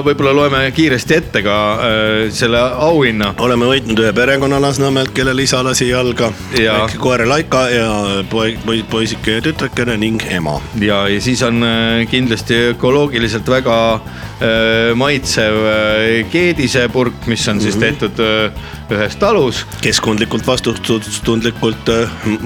võib-olla 0.05 0.35
loeme 0.35 0.65
kiiresti 0.75 1.15
ette 1.21 1.43
ka 1.47 1.57
äh, 1.79 2.33
selle 2.35 2.59
auhinna. 2.59 3.31
oleme 3.39 3.65
võitnud 3.71 4.03
ühe 4.03 4.13
perekonna 4.13 4.59
Lasnamäelt, 4.61 5.15
kellel 5.15 5.39
isa 5.39 5.63
lasi 5.65 5.89
jalga, 5.93 6.33
Ja- 6.59 6.81
väike 6.83 6.99
koer 6.99 7.25
Laika 7.31 7.69
ja 7.71 7.89
poi-, 8.31 8.59
poisike 8.91 9.39
ja 9.39 9.41
tütrekene 9.41 9.97
ning 9.97 10.21
ema. 10.35 10.59
ja, 10.81 11.05
ja 11.09 11.14
siis 11.21 11.43
on 11.43 11.63
äh, 11.63 12.07
kindlasti 12.11 12.55
ökoloogiliselt 12.73 13.49
väga 13.49 13.77
äh, 13.95 14.95
maitsev 14.95 15.59
äh, 15.69 16.31
keedisepurk, 16.31 17.27
mis 17.27 17.49
on 17.49 17.61
siis 17.61 17.77
tehtud 17.81 18.21
äh, 18.23 18.53
ühes 18.91 19.17
talus. 19.17 19.65
keskkondlikult 19.81 20.47
vastutustundlikult 20.47 21.91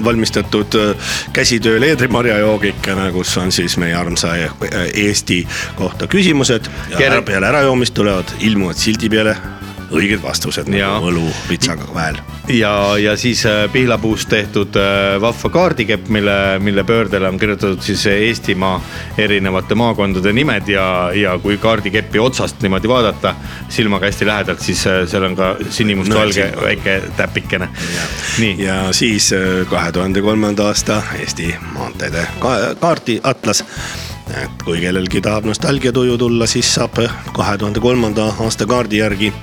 valmistatud 0.03 0.75
käsitöö 1.33 1.79
leedrimarjajoogikene, 1.79 3.11
kus 3.11 3.37
on 3.37 3.51
siis 3.51 3.77
meie 3.77 3.95
armsa 3.95 4.35
Eesti 4.93 5.47
kohta 5.75 6.07
küsimused. 6.07 6.71
Ja 6.99 7.21
peale 7.21 7.47
ärajoomist 7.47 7.93
tulevad, 7.93 8.35
ilmuvad 8.39 8.79
sildi 8.79 9.09
peale 9.09 9.37
õiged 9.91 10.21
vastused 10.23 10.67
Ja. 10.73 10.91
nagu 10.93 11.09
õlu 11.11 11.27
pitsaga 11.47 11.87
vahel. 11.93 12.17
ja, 12.47 12.97
ja 12.97 13.15
siis 13.17 13.45
äh, 13.45 13.65
pihlapuust 13.71 14.29
tehtud 14.29 14.75
äh, 14.77 15.21
vahva 15.21 15.49
kaardikepp, 15.49 16.07
mille, 16.09 16.59
mille 16.59 16.83
pöördele 16.83 17.27
on 17.27 17.39
kirjutatud 17.39 17.81
siis 17.81 18.05
Eestimaa 18.09 18.81
erinevate 19.17 19.75
maakondade 19.75 20.33
nimed 20.33 20.67
ja, 20.69 21.11
ja 21.15 21.37
kui 21.39 21.57
kaardikeppi 21.57 22.19
otsast 22.19 22.61
niimoodi 22.61 22.87
vaadata 22.87 23.35
silmaga 23.69 24.05
hästi 24.09 24.25
lähedalt, 24.29 24.59
siis 24.61 24.85
äh, 24.87 25.01
seal 25.07 25.23
on 25.29 25.35
ka 25.35 25.55
sinimustvalge 25.69 26.45
Näed, 26.45 26.61
väike 26.63 27.01
täpikene. 27.17 27.69
nii, 28.39 28.55
ja 28.63 28.79
siis 28.93 29.31
kahe 29.69 29.91
tuhande 29.91 30.21
kolmanda 30.21 30.67
aasta 30.69 31.01
Eesti 31.19 31.55
maanteede 31.73 32.27
ka 32.39 32.55
kaardiatlas. 32.79 33.63
et 34.43 34.63
kui 34.63 34.79
kellelgi 34.81 35.21
tahab 35.21 35.45
nostalgiatuju 35.49 36.17
tulla, 36.17 36.45
siis 36.47 36.73
saab 36.75 36.99
kahe 37.33 37.57
tuhande 37.57 37.79
kolmanda 37.79 38.27
aasta 38.39 38.65
kaardi 38.69 38.97
järgi 39.01 39.33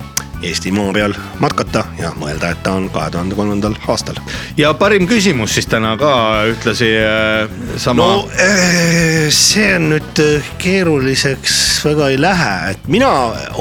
Eesti 0.45 0.71
maa 0.75 0.93
peal 0.93 1.15
matkata 1.41 1.85
ja 2.01 2.11
mõelda, 2.21 2.51
et 2.53 2.61
ta 2.65 2.75
on 2.77 2.91
kahe 2.93 3.11
tuhande 3.15 3.37
kolmandal 3.39 3.77
aastal. 3.89 4.19
ja 4.57 4.73
parim 4.77 5.07
küsimus 5.09 5.55
siis 5.57 5.69
täna 5.71 5.95
ka 6.01 6.11
ühtlasi 6.51 6.91
äh, 7.01 7.49
sama 7.81 8.03
no 8.03 8.29
äh, 8.37 9.31
see 9.33 9.71
on 9.79 9.89
nüüd 9.95 10.21
äh, 10.21 10.51
keeruliseks 10.61 11.57
väga 11.87 12.11
ei 12.13 12.19
lähe, 12.21 12.53
et 12.73 12.89
mina 12.93 13.09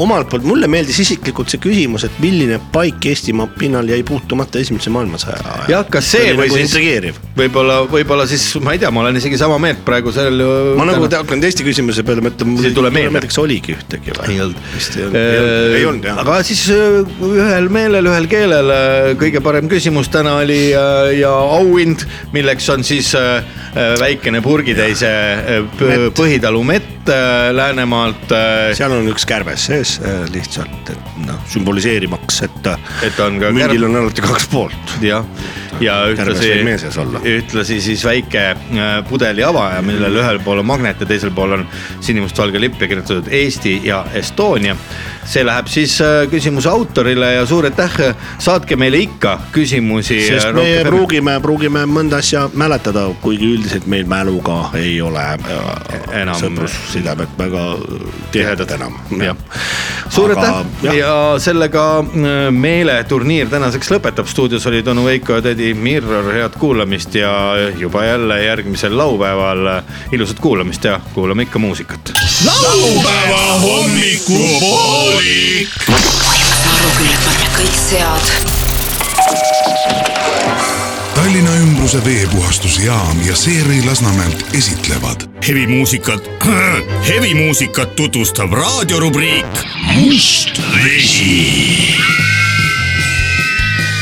omalt 0.02 0.30
poolt, 0.32 0.44
mulle 0.48 0.68
meeldis 0.72 1.00
isiklikult 1.06 1.52
see 1.54 1.62
küsimus, 1.64 2.08
et 2.08 2.20
milline 2.24 2.60
paik 2.74 3.06
Eestimaa 3.06 3.48
pinnal 3.60 3.88
jäi 3.90 4.02
puutumata 4.08 4.60
esimese 4.60 4.92
maailmasõja 4.94 5.40
ajal. 5.40 5.72
jah, 5.72 5.88
kas 5.96 6.12
see 6.12 6.34
või 6.36 6.50
nagu 6.50 6.60
siis 6.60 7.22
võib-olla, 7.40 7.80
võib-olla 7.92 8.28
siis 8.30 8.48
ma 8.64 8.76
ei 8.76 8.84
tea, 8.84 8.92
ma 8.92 9.06
olen 9.06 9.22
isegi 9.22 9.40
sama 9.40 9.60
meelt 9.64 9.84
praegu 9.88 10.12
sellel 10.16 10.76
ma 10.80 10.90
nagu 10.92 11.08
te- 11.08 11.22
hakkan 11.24 11.44
teiste 11.44 11.64
küsimuse 11.68 12.04
peale 12.08 12.24
mõtlema, 12.26 12.60
Siis 12.60 12.72
ei 12.72 12.78
tule 12.78 12.92
meelde. 12.92 13.24
oligi 13.46 13.76
ühtegi 13.76 14.16
või? 14.16 14.30
ei 14.36 14.42
olnud 14.44 15.76
ei 15.76 15.86
olnud, 15.86 16.08
jah. 16.12 16.20
aga 16.24 16.40
siis 16.48 16.65
ühel 16.72 17.70
meelel, 17.74 18.08
ühel 18.10 18.28
keelel. 18.32 18.72
kõige 19.20 19.42
parem 19.44 19.70
küsimus 19.72 20.10
täna 20.14 20.38
oli 20.42 20.70
äh, 20.76 21.12
ja 21.20 21.32
auhind, 21.32 22.06
milleks 22.34 22.70
on 22.74 22.84
siis 22.84 23.14
äh, 23.16 23.44
äh, 23.76 23.94
väikene 24.00 24.42
purgitäise 24.46 25.10
äh, 25.10 26.08
Põhitalu 26.16 26.64
mett 26.68 27.10
äh, 27.10 27.52
Läänemaalt. 27.56 28.32
seal 28.78 28.92
on 28.96 29.10
üks 29.12 29.26
kärbes 29.30 29.68
sees 29.70 29.98
äh, 30.02 30.24
lihtsalt, 30.34 30.90
et 30.94 31.20
noh 31.26 31.40
sümboliseerimaks, 31.52 32.42
et, 32.48 32.72
Et 33.06 33.20
on 33.20 33.40
ka 33.40 33.52
mündil 33.56 33.78
kärb- 33.80 33.90
on 33.90 34.02
alati 34.04 34.26
kaks 34.26 34.48
poolt. 34.52 34.98
jah, 35.02 35.26
ja 35.84 35.98
ühtlasi 36.12 36.52
ühtlasi 37.36 37.80
siis 37.84 38.04
väike 38.06 38.44
äh, 38.52 38.96
pudeli 39.10 39.44
avaja, 39.44 39.82
millel 39.86 40.22
ühel 40.22 40.40
pool 40.44 40.62
on 40.64 40.70
magnet 40.70 41.02
ja 41.02 41.08
teisel 41.10 41.34
pool 41.36 41.58
on 41.60 41.66
sinimustvalge 42.06 42.62
lipp 42.62 42.82
ja 42.82 42.88
kirjutatud 42.92 43.32
Eesti 43.32 43.80
ja 43.84 44.06
Estonia. 44.14 44.76
see 45.26 45.42
läheb 45.46 45.68
siis 45.72 45.98
äh, 46.06 46.28
küsimuse 46.56 46.70
autorile 46.70 47.34
ja 47.34 47.46
suur 47.46 47.66
aitäh, 47.68 47.92
saatke 48.40 48.76
meile 48.76 48.98
ikka 49.04 49.40
küsimusi. 49.52 50.28
sest 50.28 50.54
me 50.56 50.84
pruugime, 50.88 51.40
pruugime 51.42 51.86
mõnda 51.86 52.16
asja 52.24 52.50
mäletada, 52.54 53.10
kuigi 53.22 53.46
üldiselt 53.58 53.86
meil 53.92 54.06
mäluga 54.08 54.70
ei 54.80 55.02
ole 55.02 55.20
äh, 55.20 55.38
Enam- 56.22 56.40
sõprussidemed 56.40 57.28
väga 57.38 57.78
tihedad 58.32 58.72
enam. 58.72 58.94
suur 60.10 60.32
aitäh 60.32 60.66
ja 60.96 61.36
sellega 61.40 62.00
äh, 62.00 62.06
meeleturniir 62.52 63.50
tänaseks 63.52 63.92
lõpetab, 63.92 64.26
stuudios 64.32 64.66
olid 64.72 64.88
onu 64.88 65.06
Veiko 65.06 65.34
ja 65.36 65.42
tädi 65.42 65.74
Mirror, 65.74 66.34
head 66.34 66.52
kuulamist 66.60 67.16
ja 67.16 67.54
juba 67.78 68.06
jälle 68.06 68.44
järgmisel 68.46 68.98
laupäeval 68.98 69.82
ilusat 70.12 70.40
kuulamist 70.40 70.84
ja 70.84 71.00
kuulame 71.14 71.44
ikka 71.44 71.60
muusikat. 71.60 72.14
laupäeva 72.46 73.60
hommikupoolik. 73.60 75.70
Panna 76.94 77.50
kõik 77.56 77.78
sead 77.80 78.26
Tallinna 81.16 81.54
ümbruse 81.64 82.02
veepuhastusjaam 82.06 83.22
ja 83.26 83.36
Seeri 83.36 83.82
Lasnamäelt 83.86 84.46
esitlevad 84.54 85.26
hevimuusikat, 85.48 86.30
hevimuusikat 87.10 87.96
tutvustab 87.96 88.54
raadiorubriik 88.54 89.64
Must 89.96 90.62
vesi. 90.84 91.96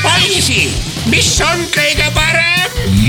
poisi, 0.03 0.67
mis 1.05 1.31
on 1.41 1.63
kõige 1.75 2.09
parem? 2.17 2.51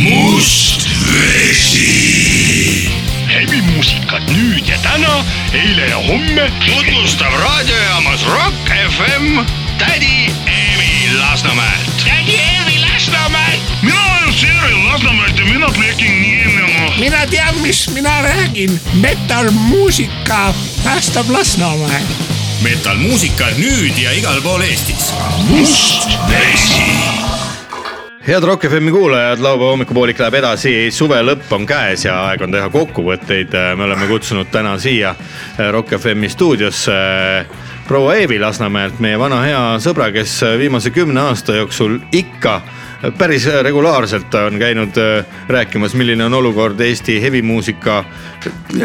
must 0.05 0.87
vesi. 1.09 2.91
hevimuusikat 3.33 4.31
nüüd 4.31 4.69
ja 4.69 4.79
täna, 4.85 5.19
eile 5.53 5.91
ja 5.91 6.01
homme 6.07 6.49
tutvustab 6.63 7.35
raadiojaamas 7.43 8.27
Rock 8.31 8.75
FM 8.93 9.64
tädi 9.87 10.33
Eevi 10.47 11.19
Lasnamäelt. 11.19 12.05
tädi 12.05 12.35
Eevi 12.37 12.81
Lasnamäelt, 12.93 13.61
mina 13.83 14.01
olen 14.05 14.33
Seeri 14.33 14.75
Lasnamäelt 14.93 15.39
ja 15.39 15.45
mina 15.45 15.67
räägin 15.67 16.23
nii 16.23 16.45
nagu. 16.45 16.93
mina 16.99 17.27
tean, 17.27 17.55
mis 17.63 17.91
mina 17.91 18.23
räägin. 18.23 18.81
metallmuusika 18.95 20.55
päästab 20.85 21.31
Lasnamäe. 21.31 22.03
metallmuusika 22.63 23.45
nüüd 23.57 23.99
ja 24.03 24.13
igal 24.13 24.41
pool 24.41 24.61
Eestis. 24.61 25.15
must 25.49 26.09
vesi. 26.29 26.83
head 28.27 28.43
Rock 28.43 28.65
FM-i 28.71 28.91
kuulajad, 28.91 29.39
laupäeva 29.39 29.71
hommikupoolik 29.71 30.19
läheb 30.19 30.35
edasi, 30.35 30.91
suve 30.91 31.23
lõpp 31.23 31.53
on 31.53 31.67
käes 31.67 32.05
ja 32.05 32.27
aeg 32.27 32.43
on 32.43 32.53
teha 32.53 32.69
kokkuvõtteid. 32.69 33.77
me 33.77 33.85
oleme 33.85 34.07
kutsunud 34.07 34.47
täna 34.51 34.79
siia 34.79 35.15
Rock 35.71 35.99
FM-i 36.01 36.29
stuudiosse 36.29 36.93
proua 37.89 38.15
Eevi 38.15 38.39
Lasnamäelt, 38.39 38.99
meie 39.01 39.19
vana 39.19 39.43
hea 39.45 39.63
sõbra, 39.83 40.09
kes 40.15 40.39
viimase 40.59 40.91
kümne 40.95 41.21
aasta 41.21 41.57
jooksul 41.59 41.99
ikka 42.13 42.61
päris 43.19 43.47
regulaarselt 43.63 44.35
on 44.35 44.59
käinud 44.59 44.97
äh, 44.97 45.27
rääkimas, 45.49 45.95
milline 45.95 46.25
on 46.25 46.35
olukord 46.35 46.81
Eesti 46.81 47.23
hevimuusika 47.23 48.05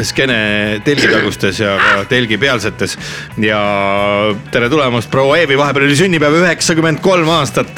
skeene 0.03 0.81
telgitagustes 0.83 1.59
ja 1.59 1.77
ka 1.77 2.05
telgipealsetes. 2.09 2.97
ja 3.37 3.59
tere 4.51 4.69
tulemast, 4.69 5.11
proua 5.11 5.37
Eevi, 5.37 5.57
vahepeal 5.57 5.85
oli 5.87 5.95
sünnipäev 5.95 6.35
üheksakümmend 6.41 6.99
kolm 6.99 7.29
aastat. 7.29 7.71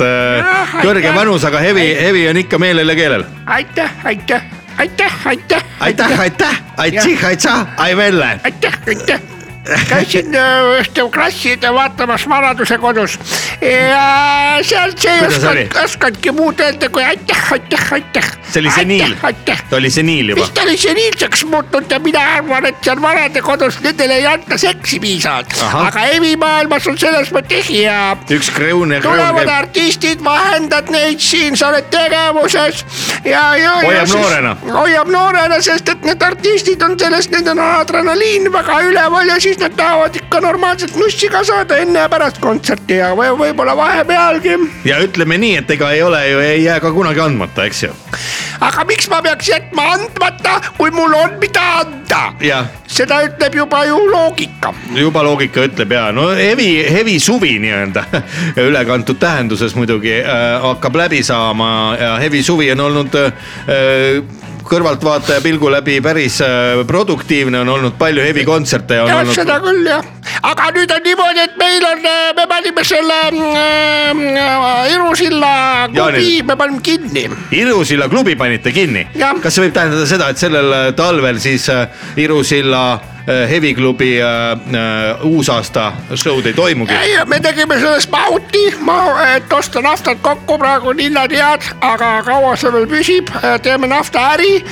kõrge 0.82 1.14
vanus, 1.16 1.46
aga 1.46 1.60
hevi, 1.60 1.92
hevi 2.02 2.28
on 2.30 2.38
ikka 2.38 2.60
meelel 2.60 2.90
ja 2.90 2.96
keelel. 2.96 3.28
aitäh, 3.46 3.92
aitäh, 4.04 4.42
aitäh, 4.78 5.28
aitäh. 5.28 5.64
aitäh, 5.80 6.20
aitäh, 6.20 6.64
aitäh, 6.78 7.26
aitäh, 7.26 7.68
ai 7.78 7.98
velle. 7.98 8.40
aitäh, 8.44 8.80
aitäh. 8.88 9.41
Käisin 9.90 10.36
äh, 10.36 10.80
ühte 10.80 11.06
klassi 11.14 11.60
vaatamas 11.74 12.30
Vanaduse 12.30 12.78
kodus 12.78 13.20
ja 13.62 14.06
sealt 14.62 15.00
see 15.00 15.14
ei 15.14 15.28
osanud, 15.28 15.76
osanudki 15.84 16.32
muud 16.32 16.60
öelda 16.60 16.90
kui 16.90 17.04
aitäh, 17.04 17.52
aitäh, 17.54 17.94
aitäh. 17.94 18.32
see 18.50 18.60
oli 18.60 18.72
seniil, 18.72 19.16
ta 19.70 19.76
oli 19.76 19.90
seniil 19.90 20.30
juba 20.34 20.42
vist 20.42 20.58
oli 20.64 20.78
seniilseks 20.78 21.46
muutunud 21.46 21.92
ja 21.92 22.00
mina 22.00 22.20
arvan, 22.36 22.66
et 22.66 22.76
seal 22.84 23.02
vanade 23.02 23.42
kodus 23.42 23.80
nendele 23.82 24.16
ei 24.16 24.26
anta 24.28 24.58
seksi 24.58 25.00
piisavalt. 25.00 25.54
Aga 25.74 26.06
hevimaailmas 26.10 26.88
on 26.88 26.98
selles 26.98 27.32
mõttes 27.36 27.70
hea. 27.70 28.18
üks 28.32 28.50
kreun 28.56 28.92
ja 28.96 29.02
kreun 29.02 29.18
tulevad 29.18 29.46
käib, 29.46 29.54
artistid, 29.58 30.24
vahendad 30.24 30.90
neid 30.94 31.20
siin, 31.20 31.58
sa 31.58 31.70
oled 31.70 31.90
tegevuses 31.94 32.86
ja, 33.26 33.44
ja. 33.58 33.76
Hoiab 33.84 34.14
noorena. 34.14 34.56
hoiab 34.74 35.12
noorena, 35.14 35.62
sest 35.62 35.90
et 35.94 36.06
need 36.08 36.24
artistid 36.24 36.82
on 36.86 36.98
sellest, 37.00 37.32
nendel 37.32 37.58
on 37.60 37.82
adrenaliin 37.82 38.52
väga 38.54 38.82
üleval 38.90 39.34
ja 39.34 39.40
siis 39.40 39.51
nad 39.60 39.76
tahavad 39.76 40.16
ikka 40.16 40.40
normaalselt 40.42 40.96
nussi 40.96 41.30
ka 41.30 41.44
saada 41.44 41.78
enne 41.78 42.00
ja 42.00 42.10
pärast 42.10 42.40
kontserti 42.42 43.00
ja 43.00 43.12
või 43.18 43.32
võib-olla 43.40 43.76
vahepealgi. 43.78 44.58
ja 44.86 45.00
ütleme 45.04 45.38
nii, 45.42 45.56
et 45.64 45.72
ega 45.72 45.92
ei 45.92 46.04
ole 46.04 46.22
ju, 46.30 46.40
ei 46.40 46.64
jää 46.64 46.80
ka 46.80 46.92
kunagi 46.92 47.20
andmata, 47.20 47.66
eks 47.66 47.84
ju. 47.84 47.92
aga 48.62 48.86
miks 48.88 49.10
ma 49.10 49.22
peaks 49.22 49.50
jätma 49.50 49.88
andmata, 49.96 50.60
kui 50.78 50.92
mul 50.92 51.14
on 51.18 51.38
mida 51.42 51.66
anda? 51.82 52.22
seda 52.88 53.22
ütleb 53.26 53.56
juba 53.56 53.84
ju 53.88 53.98
loogika. 54.12 54.74
juba 54.96 55.24
loogika 55.24 55.66
ütleb 55.68 55.92
ja 55.96 56.12
no 56.16 56.30
hevi, 56.36 56.70
hevi 56.92 57.20
suvi 57.20 57.58
nii-öelda 57.64 58.06
ülekantud 58.70 59.20
tähenduses 59.20 59.76
muidugi 59.76 60.20
äh, 60.22 60.62
hakkab 60.62 60.96
läbi 60.96 61.24
saama 61.24 61.98
ja 62.00 62.16
hevi 62.22 62.44
suvi 62.44 62.72
on 62.72 62.86
olnud 62.90 63.16
äh, 63.16 63.34
kõrvaltvaataja 64.72 65.44
pilgu 65.44 65.72
läbi 65.72 66.00
päris 66.04 66.40
äh, 66.46 66.82
produktiivne, 66.88 67.62
on 67.62 67.70
olnud 67.76 67.98
palju 68.00 68.24
hevi 68.24 68.46
kontserte 68.48 69.00
ja 69.00 69.06
on 69.06 69.12
jah, 69.12 69.22
olnud. 69.24 69.36
seda 69.36 69.60
küll 69.64 69.90
jah, 69.90 70.08
aga 70.52 70.70
nüüd 70.76 70.94
on 70.96 71.06
niimoodi, 71.06 71.46
et 71.46 71.58
meil 71.60 71.88
on, 71.90 72.08
me 72.38 72.48
panime 72.50 72.86
selle 72.88 73.20
äh, 73.30 74.94
Irusilla 74.94 75.54
klubi 75.92 76.42
me 76.48 76.58
panime 76.58 76.84
kinni. 76.86 77.26
Irusilla 77.58 78.10
klubi 78.12 78.36
panite 78.40 78.74
kinni? 78.76 79.08
Kas 79.42 79.56
see 79.56 79.66
võib 79.66 79.76
tähendada 79.76 80.08
seda, 80.10 80.32
et 80.32 80.42
sellel 80.42 80.76
äh, 80.78 80.90
talvel 80.98 81.42
siis 81.44 81.68
äh, 81.72 81.88
Irusilla 82.22 82.86
äh, 83.28 83.50
heviklubi 83.50 84.22
äh, 84.22 84.52
äh, 84.52 85.26
uusaasta 85.26 85.94
show'd 86.16 86.46
ei 86.46 86.54
toimugi? 86.54 86.94
ei, 86.94 87.26
me 87.26 87.40
tegime 87.40 87.80
sellest 87.80 88.12
mahuti, 88.12 88.66
et 89.36 89.54
osta 89.54 89.82
naftat 89.82 90.20
kokku, 90.22 90.58
praegu 90.58 90.90
on 90.90 91.00
hinnad 91.00 91.32
head, 91.32 91.62
aga 91.82 92.12
kaua 92.26 92.56
see 92.56 92.72
veel 92.74 92.88
püsib, 92.88 93.30
teeme 93.62 93.88
naftaäri. 93.88 94.64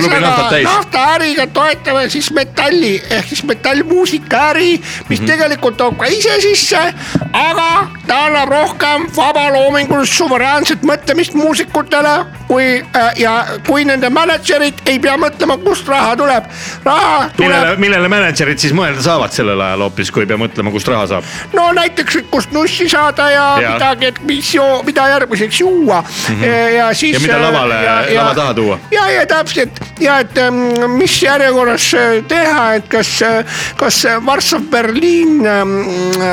Klubi 0.00 0.20
täis. 0.50 0.64
naftaäriga 0.64 1.46
toetame 1.46 2.08
siis 2.08 2.30
metalli 2.32 3.02
ehk 3.10 3.28
siis 3.28 3.44
metallmuusikaäri, 3.44 4.70
mis 5.08 5.20
mm 5.20 5.24
-hmm. 5.24 5.30
tegelikult 5.30 5.76
toob 5.76 5.98
ka 5.98 6.06
ise 6.06 6.40
sisse, 6.40 6.94
aga 7.32 7.86
ta 8.06 8.24
annab 8.24 8.48
rohkem 8.48 9.06
vabaloomingulist 9.16 10.12
suveräänset 10.12 10.82
mõtlemist 10.82 11.34
muusikutele, 11.34 12.24
kui 12.48 12.84
ja 13.16 13.34
kui 13.66 13.84
nende 13.84 14.10
mänedžerid 14.10 14.82
ei 14.86 14.98
pea 14.98 15.16
mõtlema, 15.16 15.58
kust 15.64 15.88
raha 15.88 16.16
tuleb. 16.16 16.49
Raha 16.84 17.30
tuleb 17.36 17.48
millele, 17.50 17.76
millele 17.84 18.08
mänedžerid 18.12 18.58
siis 18.62 18.74
mõelda 18.76 19.02
saavad 19.04 19.34
sellel 19.34 19.60
ajal 19.60 19.86
hoopis, 19.86 20.10
kui 20.14 20.24
ei 20.24 20.30
pea 20.30 20.38
mõtlema, 20.40 20.72
kust 20.74 20.88
raha 20.88 21.06
saab? 21.14 21.24
no 21.56 21.70
näiteks, 21.76 22.16
et 22.22 22.30
kust 22.30 22.52
nussi 22.56 22.88
saada 22.88 23.30
ja, 23.30 23.46
Ja. 23.60 23.70
midagi, 23.74 24.06
et 24.06 24.20
mis 24.24 24.54
joo, 24.54 24.82
mida 24.86 25.08
järgmiseks 25.08 25.60
juua 25.60 26.00
mm. 26.02 26.34
-hmm. 26.42 26.74
ja 26.76 26.94
siis. 26.94 27.14
Ja 27.14 27.20
mida 27.20 27.38
lavale- 27.42 28.14
lava 28.16 28.34
taha 28.34 28.54
tuua. 28.54 28.78
ja, 28.90 29.10
ja 29.10 29.26
täpselt 29.26 29.80
ja 30.00 30.18
et 30.20 30.38
ähm, 30.38 30.54
mis 30.96 31.22
järjekorras 31.22 31.94
äh, 31.94 32.24
teha, 32.28 32.74
et 32.74 32.88
kas, 32.88 33.20
kas 33.76 34.06
Varssav, 34.26 34.62
Berliin, 34.70 35.42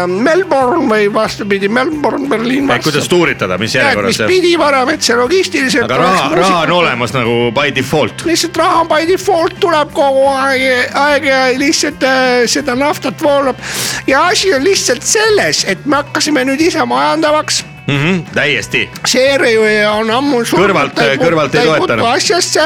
Melbourne 0.08 0.88
või 0.90 1.14
vastupidi, 1.14 1.68
Melbourne, 1.70 2.28
Berliin. 2.30 2.70
kuidas 2.84 3.08
tuuritada, 3.10 3.58
mis 3.58 3.76
järjekorras 3.76 4.20
mis? 4.20 4.28
pidi 4.28 4.58
varem, 4.60 4.90
et 4.90 5.02
see 5.02 5.16
logistiliselt. 5.16 5.86
aga 5.86 5.98
raha, 5.98 6.30
raha 6.36 6.62
on. 6.62 6.72
olemas 6.72 7.14
nagu 7.14 7.52
by 7.56 7.72
default. 7.76 8.26
lihtsalt 8.26 8.58
raha 8.58 8.86
by 8.86 9.08
default 9.08 9.60
tuleb 9.60 9.92
kogu 10.08 10.28
aeg, 10.32 10.92
aeg 10.96 11.26
ja 11.28 11.40
lihtsalt 11.60 12.04
äh, 12.08 12.44
seda 12.50 12.76
naftat 12.80 13.22
voolab. 13.24 13.60
ja 14.08 14.28
asi 14.32 14.54
on 14.56 14.64
lihtsalt 14.64 15.04
selles, 15.04 15.66
et 15.68 15.86
me 15.86 16.02
hakkasime 16.02 16.46
nüüd 16.48 16.62
ise 16.70 16.86
majandavaks 16.86 17.64
mm. 17.88 17.98
-hmm, 17.98 18.22
täiesti, 18.36 18.90
seerööja 19.06 19.92
on 19.92 20.12
ammu 20.12 20.42
Kõrvalt- 20.48 21.02
kõrvalt 21.22 21.56
ei 21.56 21.66
ta 21.68 21.78
toetanud. 21.78 22.06
asjasse 22.06 22.66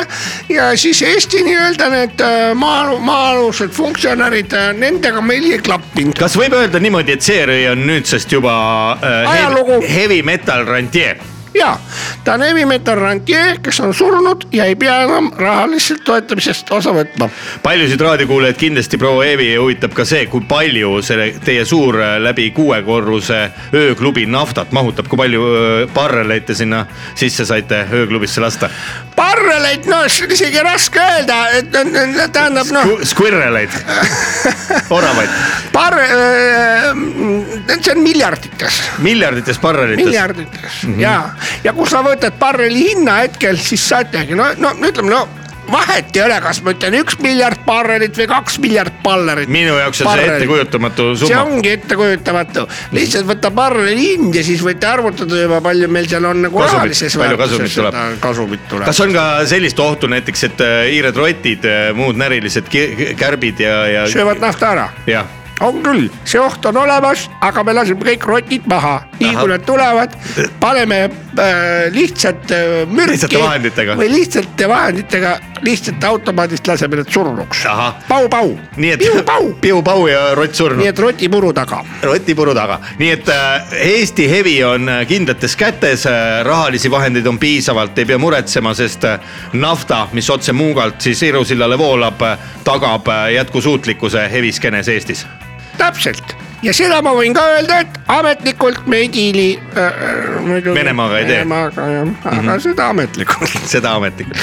ja 0.49 0.71
siis 0.77 1.01
Eesti 1.01 1.43
nii-öelda 1.47 1.89
need 1.89 2.21
äh, 2.21 2.53
maa, 2.55 2.97
maa-alused 2.99 3.73
funktsionärid, 3.75 4.55
nendega 4.77 5.21
meil 5.21 5.51
ei 5.51 5.59
klappinud. 5.59 6.17
kas 6.19 6.37
võib 6.37 6.53
öelda 6.57 6.79
niimoodi, 6.79 7.17
et 7.17 7.21
Seerõi 7.21 7.67
on 7.71 7.85
nüüdsest 7.87 8.31
juba 8.31 8.53
äh, 9.03 9.29
Ajalugu. 9.31 9.81
heavy, 9.81 9.93
heavy 9.93 10.23
metal 10.23 10.65
rantjee? 10.65 11.30
Ja 11.55 11.77
ta 12.23 12.33
on 12.33 12.43
Evi 12.43 12.65
Metal 12.65 12.95
Rantjee, 12.95 13.57
kes 13.63 13.79
on 13.79 13.93
surnud 13.93 14.47
ja 14.51 14.65
ei 14.65 14.75
pea 14.75 15.01
enam 15.05 15.31
rahalisest 15.37 16.03
toetamisest 16.05 16.71
osa 16.71 16.93
võtma. 16.95 17.29
paljusid 17.63 18.01
raadiokuulajaid 18.01 18.59
kindlasti 18.59 18.97
proua 19.01 19.25
Eevi 19.25 19.55
huvitab 19.55 19.95
ka 19.97 20.05
see, 20.05 20.25
kui 20.31 20.45
palju 20.47 21.01
selle 21.05 21.31
teie 21.45 21.65
suur 21.65 21.99
äh, 22.01 22.17
läbi 22.21 22.49
kuuekorruse 22.55 23.41
ööklubi 23.73 24.25
naftat 24.25 24.71
mahutab, 24.71 25.09
kui 25.11 25.19
palju 25.19 25.47
äh, 25.51 25.85
barreleid 25.93 26.47
te 26.47 26.57
sinna 26.57 26.85
sisse 27.15 27.45
saite 27.45 27.85
ööklubisse 27.91 28.43
lasta? 28.43 28.69
parreleid, 29.15 29.85
no 29.91 30.01
isegi 30.07 30.61
raske 30.65 31.01
öelda, 31.01 31.37
et 31.59 31.69
tähendab 32.33 32.69
noh, 32.73 32.93
Squirreleid, 33.05 33.73
oravaid, 34.97 35.35
parre, 35.75 36.07
see 37.77 37.93
on 37.93 38.01
miljardites 38.01 38.79
miljardites 39.03 39.59
barrelites. 39.59 40.05
miljardites 40.05 40.83
mm 40.83 40.95
-hmm. 40.95 41.01
ja, 41.01 41.29
ja 41.63 41.73
kui 41.73 41.89
sa 41.89 42.03
võtad 42.05 42.37
barreli 42.39 42.91
hinna 42.91 43.21
hetkel, 43.23 43.59
siis 43.61 43.83
saategi 43.89 44.37
no, 44.37 44.51
no 44.57 44.75
ütleme 44.81 45.13
no 45.13 45.27
vahet 45.71 46.15
ei 46.15 46.23
ole, 46.25 46.37
kas 46.43 46.61
ma 46.65 46.73
ütlen 46.75 46.95
üks 46.99 47.17
miljard 47.21 47.61
barrelit 47.65 48.15
või 48.17 48.27
kaks 48.31 48.57
miljard 48.63 48.95
ballerit. 49.03 49.49
minu 49.51 49.77
jaoks 49.79 50.01
on 50.03 50.11
see 50.13 50.27
ettekujutamatu 50.27 51.07
see 51.15 51.29
summa. 51.29 51.41
ongi 51.45 51.73
ettekujutamatu, 51.75 52.65
lihtsalt 52.97 53.27
võta 53.29 53.51
barreli 53.55 53.97
hind 53.97 54.37
ja 54.37 54.43
siis 54.45 54.63
võite 54.65 54.89
arvutada 54.89 55.41
juba 55.43 55.61
palju 55.63 55.91
meil 55.91 56.09
seal 56.11 56.27
on 56.29 56.45
nagu 56.47 56.63
rahalises 56.63 57.17
väärtuses 57.19 57.75
seda 57.77 58.07
kasumit 58.23 58.65
tuleb. 58.69 58.87
kas 58.89 59.03
on 59.05 59.13
ka 59.15 59.27
sellist 59.49 59.79
ohtu 59.83 60.09
näiteks, 60.11 60.47
et 60.49 60.65
äh, 60.65 60.79
hiired 60.91 61.19
rotid, 61.19 61.67
muud 61.97 62.19
närilised 62.19 62.71
kärbid 63.19 63.61
ja, 63.63 63.83
ja, 63.91 64.09
söövad 64.11 64.41
nafta 64.43 64.73
ära? 64.73 64.89
Jah, 65.09 65.29
on 65.61 65.81
küll, 65.85 66.07
see 66.25 66.41
oht 66.41 66.65
on 66.69 66.81
olemas, 66.81 67.27
aga 67.45 67.63
me 67.65 67.75
laseme 67.77 68.05
kõik 68.11 68.25
rotid 68.27 68.67
maha, 68.69 69.01
nii 69.19 69.33
kui 69.37 69.51
nad 69.51 69.65
tulevad, 69.67 70.15
paneme 70.61 71.03
äh, 71.39 71.93
lihtsalt 71.93 72.51
äh, 72.51 72.87
mürki. 72.87 73.11
Lihtsate 73.11 73.39
vahenditega. 73.39 73.95
või 73.99 74.09
lihtsate 74.11 74.67
vahenditega, 74.69 75.33
lihtsalt 75.61 76.03
automaadist 76.03 76.67
laseme 76.67 76.99
need 76.99 77.11
surnuks 77.13 77.63
pau-pau, 78.07 78.55
nii 78.77 78.91
et 78.95 79.03
piu-pau, 79.03 79.51
piu-pau 79.61 80.07
ja 80.09 80.23
rott 80.37 80.55
surnud 80.57 80.81
nii. 80.81 80.89
et 80.91 80.99
rotipuru 80.99 81.53
taga. 81.53 81.83
rotipuru 82.03 82.55
taga, 82.57 82.79
nii 82.99 83.13
et 83.15 83.31
äh, 83.31 83.77
Eesti 83.91 84.27
Hevi 84.31 84.57
on 84.67 84.89
kindlates 85.07 85.55
kätes, 85.59 86.05
rahalisi 86.43 86.91
vahendeid 86.91 87.27
on 87.27 87.39
piisavalt, 87.39 87.97
ei 87.97 88.09
pea 88.09 88.19
muretsema, 88.21 88.73
sest 88.77 89.07
nafta, 89.53 90.07
mis 90.13 90.29
otse 90.29 90.53
Muugalt 90.53 91.01
siis 91.01 91.23
Iru-Sillale 91.23 91.77
voolab, 91.77 92.21
tagab 92.67 93.07
jätkusuutlikkuse 93.33 94.27
heviskeenes 94.31 94.87
Eestis. 94.87 95.25
täpselt 95.77 96.40
ja 96.63 96.73
seda 96.75 97.01
ma 97.01 97.13
võin 97.17 97.33
ka 97.35 97.43
öelda, 97.55 97.81
et 97.85 97.99
ametlikult 98.11 98.87
me 98.91 99.03
ei 99.05 99.09
diili 99.11 99.47
äh, 99.77 100.41
muidugi 100.45 100.75
Venemaaga 100.75 101.19
ei 101.19 101.25
tee. 101.25 101.37
Venemaaga 101.39 101.87
jah, 101.89 102.07
aga 102.23 102.41
mm 102.41 102.47
-hmm. 102.47 102.59
seda 102.59 102.87
ametlikult. 102.89 103.57
seda 103.73 103.93
ametlikult, 103.95 104.41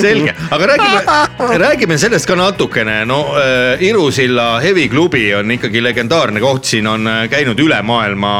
selge, 0.00 0.34
aga 0.50 0.66
räägime, 0.66 1.00
räägime 1.64 1.98
sellest 1.98 2.26
ka 2.26 2.36
natukene, 2.36 3.04
no 3.04 3.20
äh, 3.36 3.82
Iru-Silla 3.82 4.60
heviklubi 4.60 5.34
on 5.34 5.50
ikkagi 5.50 5.82
legendaarne 5.82 6.40
koht, 6.40 6.64
siin 6.64 6.86
on 6.86 7.06
äh, 7.06 7.28
käinud 7.30 7.60
üle 7.60 7.82
maailma 7.82 8.32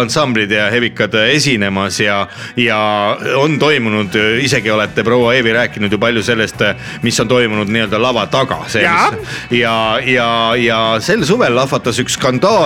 ansamblid 0.00 0.50
ja 0.50 0.70
hevikad 0.70 1.14
äh, 1.14 1.34
esinemas 1.36 2.00
ja, 2.00 2.26
ja 2.56 3.16
on 3.36 3.58
toimunud, 3.58 4.14
isegi 4.42 4.70
olete 4.70 5.04
proua 5.04 5.34
Eevi 5.34 5.52
rääkinud 5.52 5.92
ju 5.92 5.98
palju 5.98 6.22
sellest, 6.22 6.62
mis 7.02 7.20
on 7.20 7.28
toimunud 7.28 7.68
nii-öelda 7.68 8.02
lava 8.02 8.26
taga. 8.26 8.58
Jaa. 8.82 9.12
ja, 9.50 9.98
ja, 10.04 10.54
ja 10.56 10.78
sel 11.00 11.24
suvel 11.24 11.54
lahvatas 11.56 11.98
üks 11.98 12.16
skandaal, 12.16 12.65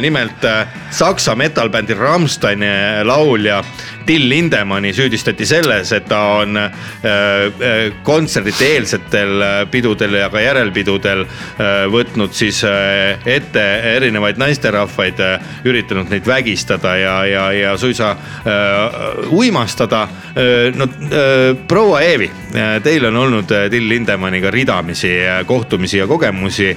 nimelt 0.00 0.44
äh, 0.44 0.66
Saksa 0.90 1.34
metal-bändi 1.34 1.94
Rammsteini 1.94 3.04
laulja 3.04 3.62
Till 4.06 4.28
Lindemanni 4.28 4.92
süüdistati 4.94 5.46
selles, 5.46 5.90
et 5.92 6.04
ta 6.08 6.20
on 6.38 6.56
äh, 6.56 6.64
äh, 7.02 7.92
kontserdite 8.06 8.68
eelsetel 8.76 9.42
äh, 9.42 9.54
pidudel 9.70 10.14
ja 10.20 10.28
ka 10.30 10.40
järelpidudel 10.40 11.24
võtnud 11.90 12.34
siis 12.36 12.60
ette 13.26 13.62
erinevaid 13.96 14.38
naisterahvaid, 14.38 15.20
üritanud 15.66 16.10
neid 16.12 16.26
vägistada 16.28 16.94
ja, 17.00 17.14
ja, 17.26 17.44
ja 17.52 17.74
suisa 17.80 18.12
uimastada. 19.34 20.06
no 20.76 20.88
proua 21.68 22.00
Eevi, 22.06 22.30
teil 22.84 23.06
on 23.10 23.16
olnud 23.16 23.54
Till 23.70 23.88
Lindemanniga 23.88 24.50
ridamisi 24.50 25.14
kohtumisi 25.46 25.98
ja 25.98 26.06
kogemusi. 26.06 26.76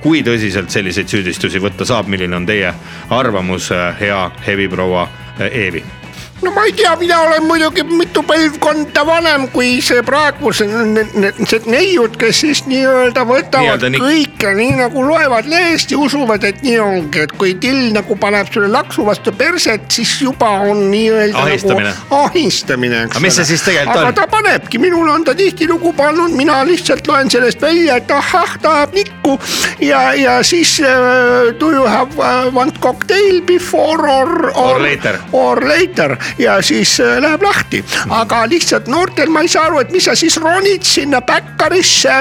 kui 0.00 0.22
tõsiselt 0.22 0.70
selliseid 0.70 1.08
süüdistusi 1.08 1.62
võtta 1.62 1.84
saab, 1.84 2.08
milline 2.08 2.36
on 2.36 2.46
teie 2.46 2.72
arvamus, 3.10 3.70
hea 4.00 4.24
heviproua 4.46 5.08
Eevi? 5.50 6.03
No 6.42 6.50
ma 6.50 6.64
ei 6.64 6.72
tea, 6.72 6.94
mina 7.00 7.20
olen 7.24 7.44
muidugi 7.46 7.82
mitu 7.88 8.20
põlvkonda 8.26 9.04
vanem 9.06 9.46
kui 9.52 9.78
see 9.84 10.02
praeguse, 10.04 10.66
need 10.66 11.68
neiud, 11.70 12.16
kes 12.20 12.40
siis 12.42 12.60
nii-öelda 12.68 13.22
võtavad 13.28 13.86
nii- 13.88 14.00
kõike 14.02 14.50
nii 14.58 14.74
nagu 14.82 15.04
loevad 15.06 15.46
lehest 15.48 15.94
ja 15.94 15.98
usuvad, 16.02 16.44
et 16.44 16.60
nii 16.66 16.76
ongi, 16.84 17.22
et 17.24 17.32
kui 17.40 17.54
till 17.62 17.92
nagu 17.94 18.16
paneb 18.20 18.50
sulle 18.52 18.68
laksu 18.68 19.06
vastu 19.06 19.32
perset, 19.32 19.86
siis 19.94 20.12
juba 20.20 20.50
on 20.68 20.82
nii-öelda 20.90 21.38
Ahistamine. 21.46 21.94
nagu 21.94 22.20
ahistamine, 22.26 23.02
eks 23.06 23.16
Aga 23.16 23.24
mis 23.24 23.38
see 23.40 23.48
siis 23.52 23.62
tegelikult 23.64 23.96
aga 24.02 24.08
on? 24.12 24.14
ta 24.20 24.26
panebki, 24.34 24.78
minul 24.82 25.08
on 25.14 25.24
ta 25.24 25.34
tihtilugu 25.38 25.94
pannud, 25.96 26.34
mina 26.36 26.60
lihtsalt 26.68 27.06
loen 27.08 27.30
sellest 27.30 27.62
välja, 27.62 27.96
et 28.02 28.10
ahah, 28.10 28.58
tahab 28.60 28.92
nikku 28.94 29.38
ja, 29.80 30.12
ja 30.18 30.36
siis 30.42 30.76
uh, 30.84 31.54
do 31.58 31.70
you 31.72 31.86
have 31.88 32.12
one 32.52 32.72
cocktail 32.80 33.40
before 33.46 34.10
or, 34.10 34.50
Or 34.58 34.82
later. 34.82 35.18
or 35.32 35.64
later 35.64 36.18
ja 36.38 36.62
siis 36.62 36.98
äh, 37.00 37.18
läheb 37.22 37.42
lahti, 37.42 37.82
aga 38.10 38.44
lihtsalt 38.50 38.88
noortel 38.90 39.32
ma 39.32 39.44
ei 39.44 39.50
saa 39.50 39.68
aru, 39.68 39.80
et 39.84 39.92
mis 39.94 40.04
sa 40.08 40.14
siis 40.18 40.36
ronid 40.40 40.84
sinna 40.86 41.20
päkkarisse. 41.24 42.14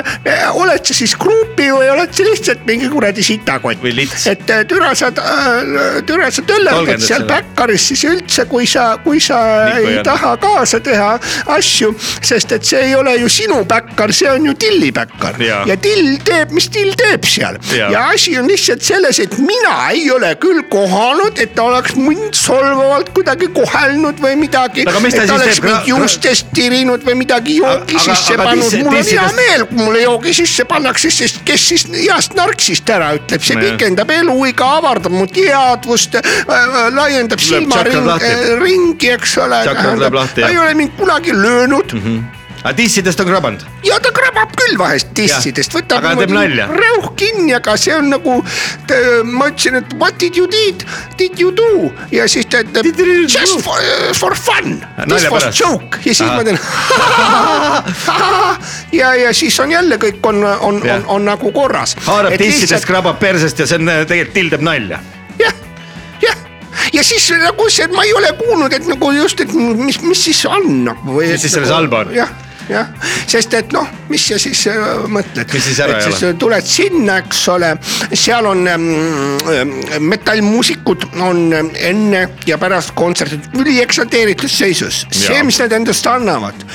oled 0.54 0.86
sa 0.86 0.94
siis 0.94 1.16
gruupi 1.20 1.70
või 1.72 1.90
oled 1.94 2.14
sa 2.14 2.26
lihtsalt 2.28 2.66
mingi 2.68 2.90
kuradi 2.92 3.24
sitakott 3.24 3.84
et 4.32 4.50
äh, 4.50 4.64
türa 4.68 4.94
sa, 4.96 5.12
türa 6.08 6.30
sa 6.32 6.44
töllerdad 6.48 7.04
seal 7.04 7.26
päkkaris 7.30 7.88
siis 7.92 8.04
üldse, 8.10 8.46
kui 8.50 8.68
sa, 8.70 8.98
kui 9.04 9.22
sa 9.24 9.40
Nikku 9.68 9.88
ei 9.88 9.98
anna. 9.98 10.04
taha 10.08 10.34
kaasa 10.42 10.80
teha 10.84 11.12
asju, 11.56 11.94
sest 12.22 12.52
et 12.58 12.68
see 12.68 12.82
ei 12.90 12.96
ole 12.96 13.16
ju 13.22 13.30
sinu 13.32 13.64
päkkar, 13.70 14.14
see 14.16 14.32
on 14.32 14.46
ju 14.50 14.56
tilli 14.60 14.92
päkkar 14.96 15.40
Jaa. 15.42 15.64
ja 15.70 15.78
till 15.78 16.18
teeb, 16.26 16.54
mis 16.56 16.70
till 16.74 16.94
teeb 17.00 17.28
seal 17.28 17.60
Jaa. 17.72 17.92
ja 17.94 18.08
asi 18.14 18.38
on 18.40 18.48
lihtsalt 18.50 18.84
selles, 18.86 19.20
et 19.24 19.38
mina 19.42 19.76
ei 19.92 20.10
ole 20.12 20.34
küll 20.42 20.64
kohanud, 20.72 21.40
et 21.42 21.56
ta 21.56 21.68
oleks 21.70 21.96
mind 22.00 22.34
solvavalt 22.38 23.14
kuidagi 23.16 23.50
kohelnud 23.54 23.93
või 24.24 24.36
midagi. 24.40 24.86
Et 24.86 25.32
oleks 25.32 25.62
mind 25.64 25.88
juustest 25.88 26.52
tirinud 26.56 27.04
või 27.06 27.16
midagi 27.24 27.58
joogi 27.60 27.98
Aga- 27.98 28.04
sisse 28.06 28.34
aga 28.34 28.44
pannud, 28.50 28.78
mul 28.84 28.98
on 28.98 29.10
hea 29.10 29.28
meel, 29.38 29.66
kui 29.70 29.78
mulle 29.78 30.04
joogi 30.04 30.34
sisse 30.34 30.66
pannakse, 30.70 31.12
sest 31.12 31.42
kes 31.46 31.68
siis 31.72 31.88
heast 31.94 32.38
narksist 32.38 32.90
ära 32.90 33.14
ütleb, 33.18 33.44
see 33.44 33.60
pikendab 33.60 34.12
eluiga, 34.12 34.70
avardab 34.80 35.14
mu 35.14 35.26
teadvust 35.28 36.20
äh,, 36.20 36.30
laiendab 36.94 37.40
tšakrad 37.40 38.06
lahti. 38.06 38.30
silmaringi, 38.30 38.62
ringi, 38.64 39.12
eks 39.18 39.38
ole. 39.44 39.64
Ei 40.48 40.58
ole 40.58 40.74
mind 40.74 40.98
kunagi 40.98 41.36
löönud 41.36 41.94
mm. 41.94 42.02
-hmm 42.08 42.43
aga 42.64 42.74
dissidest 42.78 43.20
on 43.20 43.28
krabanud? 43.28 43.64
ja 43.84 44.00
ta 44.04 44.12
krabab 44.16 44.54
küll 44.58 44.78
vahest 44.80 45.12
dissidest, 45.18 45.74
võtab 45.76 46.06
nalja. 46.32 46.68
rõuh 46.72 47.10
kinni, 47.20 47.54
aga 47.58 47.76
see 47.80 47.96
on 47.96 48.10
nagu, 48.14 48.40
ma 49.30 49.50
ütlesin, 49.52 49.80
et 49.82 49.96
what 50.00 50.18
did 50.22 50.38
you 50.40 50.48
did, 50.52 50.86
did 51.20 51.40
you 51.40 51.52
do 51.56 51.92
ja 52.12 52.28
siis 52.32 52.48
ta 52.52 52.64
ütleb 52.64 53.04
just 53.28 53.60
for, 53.66 53.80
for 54.20 54.36
fun, 54.40 54.80
this 55.04 55.08
Nalja 55.08 55.32
was 55.34 55.44
pärast. 55.44 55.60
joke 55.60 56.04
ja 56.06 56.14
siis 56.14 56.30
Ahah. 56.30 56.38
ma 56.38 56.44
teen 56.48 56.60
ja, 59.02 59.16
ja 59.26 59.34
siis 59.34 59.60
on 59.60 59.72
jälle 59.72 60.00
kõik 60.02 60.24
on, 60.30 60.44
on, 60.44 60.82
Jah. 60.86 61.02
on, 61.04 61.06
on 61.20 61.26
nagu 61.34 61.52
korras. 61.52 61.98
haarab 62.08 62.38
dissidest, 62.40 62.88
krabab 62.88 63.20
persest 63.20 63.60
ja 63.60 63.68
see 63.68 63.82
on 63.82 63.92
äh, 63.92 64.06
tegelikult 64.08 64.34
till 64.40 64.54
teeb 64.54 64.66
nalja. 64.66 65.04
ja 66.94 67.04
siis 67.04 67.26
nagu 67.42 67.70
see, 67.74 67.88
ma 67.94 68.04
ei 68.06 68.14
ole 68.14 68.32
kuulnud, 68.38 68.74
et 68.74 68.88
nagu 68.90 69.12
just, 69.16 69.42
et 69.42 69.54
mis, 69.54 70.00
mis 70.04 70.24
siis 70.30 70.44
on 70.50 70.68
nagu. 70.88 71.16
Mis 71.20 71.42
siis 71.42 71.56
selles 71.56 71.72
halba 71.74 72.04
on? 72.04 72.14
jah, 72.16 72.30
jah, 72.70 72.88
sest 73.28 73.54
et 73.58 73.74
noh, 73.76 73.88
mis 74.12 74.24
sa 74.30 74.38
siis 74.42 74.66
äh, 74.72 75.04
mõtled. 75.12 75.52
Siis 75.64 76.24
tuled 76.40 76.68
sinna, 76.68 77.20
eks 77.24 77.44
ole, 77.54 77.74
seal 78.14 78.48
on 78.50 78.66
ähm, 78.72 79.74
metallmuusikud 80.04 81.08
on 81.22 81.44
ähm, 81.54 81.72
enne 81.80 82.26
ja 82.48 82.58
pärast 82.62 82.94
kontserti 82.98 83.40
ülieksalteeritud 83.60 84.52
seisus. 84.52 85.04
see, 85.12 85.44
mis 85.44 85.60
nad 85.62 85.76
endast 85.76 86.08
annavad, 86.10 86.66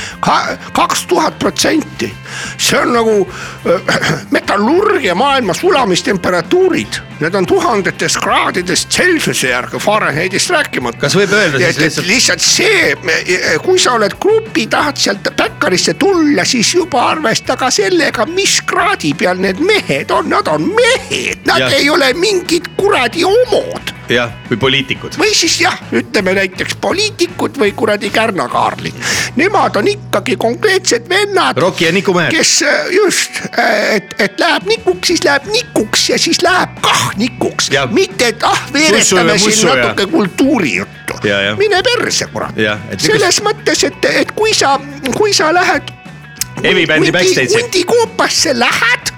kaks 0.77 1.07
tuhat 1.11 1.39
protsenti, 1.39 2.11
see 2.57 2.81
on 2.81 2.97
nagu 2.97 3.19
äh, 3.25 4.01
metallurgia 4.37 5.15
maailma 5.19 5.57
sulamistemperatuurid 5.57 7.03
need 7.21 7.35
on 7.35 7.47
tuhandetes 7.47 8.17
kraadides 8.23 8.87
Celsiuse 8.91 9.49
järgi 9.49 9.79
Fahrenheitist 9.83 10.51
rääkimata. 10.51 11.01
Kas 11.03 11.17
võib 11.19 11.33
öelda 11.35 11.59
siis 11.59 11.79
lihtsalt- 11.79 12.07
lihtsalt 12.07 12.45
see, 12.45 12.95
kui 13.65 13.79
sa 13.79 13.97
oled 13.99 14.15
grupi, 14.21 14.67
tahad 14.71 14.97
sealt 15.01 15.31
bäkkarisse 15.79 15.95
tulla, 15.95 16.45
siis 16.45 16.75
juba 16.75 17.09
arvesta 17.09 17.57
ka 17.57 17.71
sellega, 17.71 18.27
mis 18.27 18.63
kraadi 18.67 19.15
peal 19.15 19.39
need 19.39 19.61
mehed 19.61 20.11
on, 20.11 20.29
nad 20.29 20.47
on 20.47 20.63
mehed, 20.75 21.39
nad 21.47 21.61
ja. 21.61 21.69
ei 21.69 21.91
ole 21.91 22.13
mingid 22.15 22.69
kuradi 22.77 23.23
homod 23.23 23.98
jah, 24.11 24.33
või 24.51 24.59
poliitikud. 24.59 25.19
või 25.21 25.35
siis 25.37 25.61
jah, 25.61 25.77
ütleme 25.93 26.35
näiteks 26.39 26.77
poliitikud 26.81 27.59
või 27.61 27.73
kuradi 27.77 28.11
kärnakaarlid. 28.11 28.95
Nemad 29.37 29.77
on 29.77 29.89
ikkagi 29.89 30.37
konkreetsed 30.37 31.09
vennad. 31.09 31.59
Rocki 31.59 31.85
ja 31.85 31.93
Niku 31.93 32.15
mehed. 32.15 32.33
kes 32.35 32.63
äh, 32.63 32.93
just, 32.97 33.43
et, 33.95 34.15
et 34.19 34.41
läheb 34.41 34.69
nikuks, 34.69 35.13
siis 35.13 35.25
läheb 35.25 35.49
nikuks 35.53 36.09
ja 36.13 36.19
siis 36.19 36.43
läheb 36.43 36.81
kah 36.85 37.11
nikuks 37.17 37.71
mitte, 37.93 38.33
et 38.33 38.43
ah, 38.47 38.63
veeretame 38.73 39.39
siin 39.39 39.67
natuke 39.69 40.07
kultuurijuttu 40.07 41.21
mine 41.59 41.83
perse, 41.85 42.27
kurat 42.33 42.59
selles 42.99 43.43
mõttes, 43.45 43.85
et, 43.89 44.11
et 44.23 44.33
kui 44.37 44.55
sa, 44.55 44.77
kui 45.17 45.35
sa 45.37 45.53
lähed. 45.55 45.95
Heavy 46.63 46.87
bändi 46.87 47.13
backstage'i. 47.15 47.55
hundikoopasse 47.55 48.55
lähed, 48.59 49.13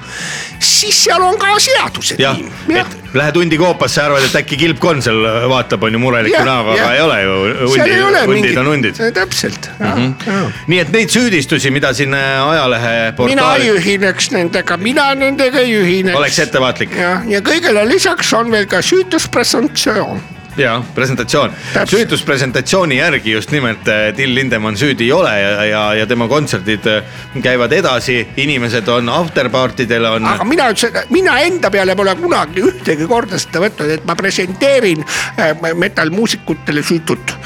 siis 0.60 1.04
seal 1.04 1.22
on 1.22 1.38
ka 1.40 1.52
seadused. 1.60 2.20
jah, 2.20 2.38
et 2.68 3.14
lähed 3.16 3.36
hundi 3.40 3.58
koopasse, 3.58 4.02
arvad, 4.02 4.24
et 4.26 4.36
äkki 4.42 4.58
kilpkonn 4.60 5.02
seal 5.04 5.20
vaatab, 5.50 5.84
on 5.88 5.96
ju 5.96 6.00
mureliku 6.02 6.42
näoga, 6.46 6.74
aga 6.76 6.90
ei 6.94 7.02
ole 7.04 7.20
ju. 7.22 7.36
hundid 7.72 8.32
mingit 8.34 8.60
on 8.60 8.70
hundid. 8.72 9.00
täpselt 9.14 9.70
mm. 9.78 10.14
-hmm. 10.26 10.58
nii 10.66 10.80
et 10.84 10.92
neid 10.92 11.14
süüdistusi, 11.14 11.70
mida 11.70 11.92
siin 11.94 12.14
äh, 12.14 12.48
ajalehe 12.48 13.14
mina 13.26 13.54
ei 13.56 13.70
ühineks 13.74 14.30
nendega, 14.36 14.76
mina 14.76 15.14
nendega 15.14 15.58
ei 15.58 15.74
ühineks. 15.80 16.16
oleks 16.16 16.38
ettevaatlik 16.38 16.96
jah, 16.96 17.24
ja 17.28 17.40
kõigele 17.40 17.86
lisaks 17.88 18.32
on 18.34 18.50
veel 18.50 18.66
ka 18.66 18.82
süütuspresumptsioon. 18.82 20.39
Ja 20.56 20.82
presentatsioon, 20.94 21.52
Täpselt. 21.72 21.90
süütuspresentatsiooni 21.90 22.96
järgi 22.96 23.32
just 23.32 23.50
nimelt 23.50 23.88
äh, 23.88 24.14
Till 24.16 24.34
Lindemann 24.34 24.76
süüdi 24.76 25.04
ei 25.04 25.12
ole 25.12 25.32
ja, 25.40 25.64
ja, 25.64 25.82
ja 25.94 26.06
tema 26.06 26.28
kontserdid 26.28 26.86
äh, 26.90 27.04
käivad 27.42 27.72
edasi, 27.72 28.20
inimesed 28.36 28.88
on 28.88 29.08
afterpartidel 29.08 30.04
on. 30.04 30.26
aga 30.26 30.44
mina 30.44 30.70
ütlesin, 30.72 30.98
mina 31.10 31.38
enda 31.46 31.70
peale 31.70 31.96
pole 31.96 32.14
kunagi 32.18 32.64
ühtegi 32.66 33.06
korda 33.08 33.38
seda 33.38 33.62
võtnud, 33.64 33.94
et 33.94 34.06
ma 34.08 34.16
presenteerin 34.18 35.04
äh, 35.38 35.54
metallmuusikutele 35.74 36.82
süütut. 36.82 37.36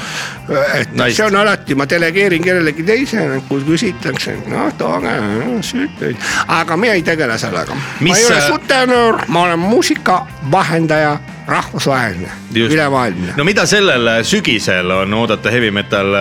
Et 0.79 0.91
Nice. 0.93 1.15
see 1.15 1.25
on 1.25 1.35
alati, 1.35 1.75
ma 1.75 1.85
delegeerin 1.89 2.43
kellelegi 2.43 2.83
teisele, 2.83 3.41
kui 3.49 3.61
küsitakse, 3.65 4.35
noh 4.51 4.71
tooge 4.77 5.09
äh, 5.09 5.45
süütuid, 5.61 6.17
aga 6.47 6.77
mina 6.77 6.93
ei 6.93 7.01
tegele 7.03 7.37
sellega. 7.37 7.75
ma 7.99 8.17
ei 8.17 8.25
ole 8.25 8.41
sutenöör, 8.47 9.21
ma 9.27 9.41
olen 9.43 9.59
muusikavahendaja, 9.59 11.19
rahvusvaheline, 11.47 12.29
Just. 12.53 12.73
ülemaailmne. 12.73 13.33
no 13.37 13.43
mida 13.43 13.65
sellel 13.65 14.07
äh, 14.07 14.23
sügisel 14.23 14.91
on 14.91 15.13
oodata 15.13 15.51
heavy 15.51 15.71
metal, 15.71 16.13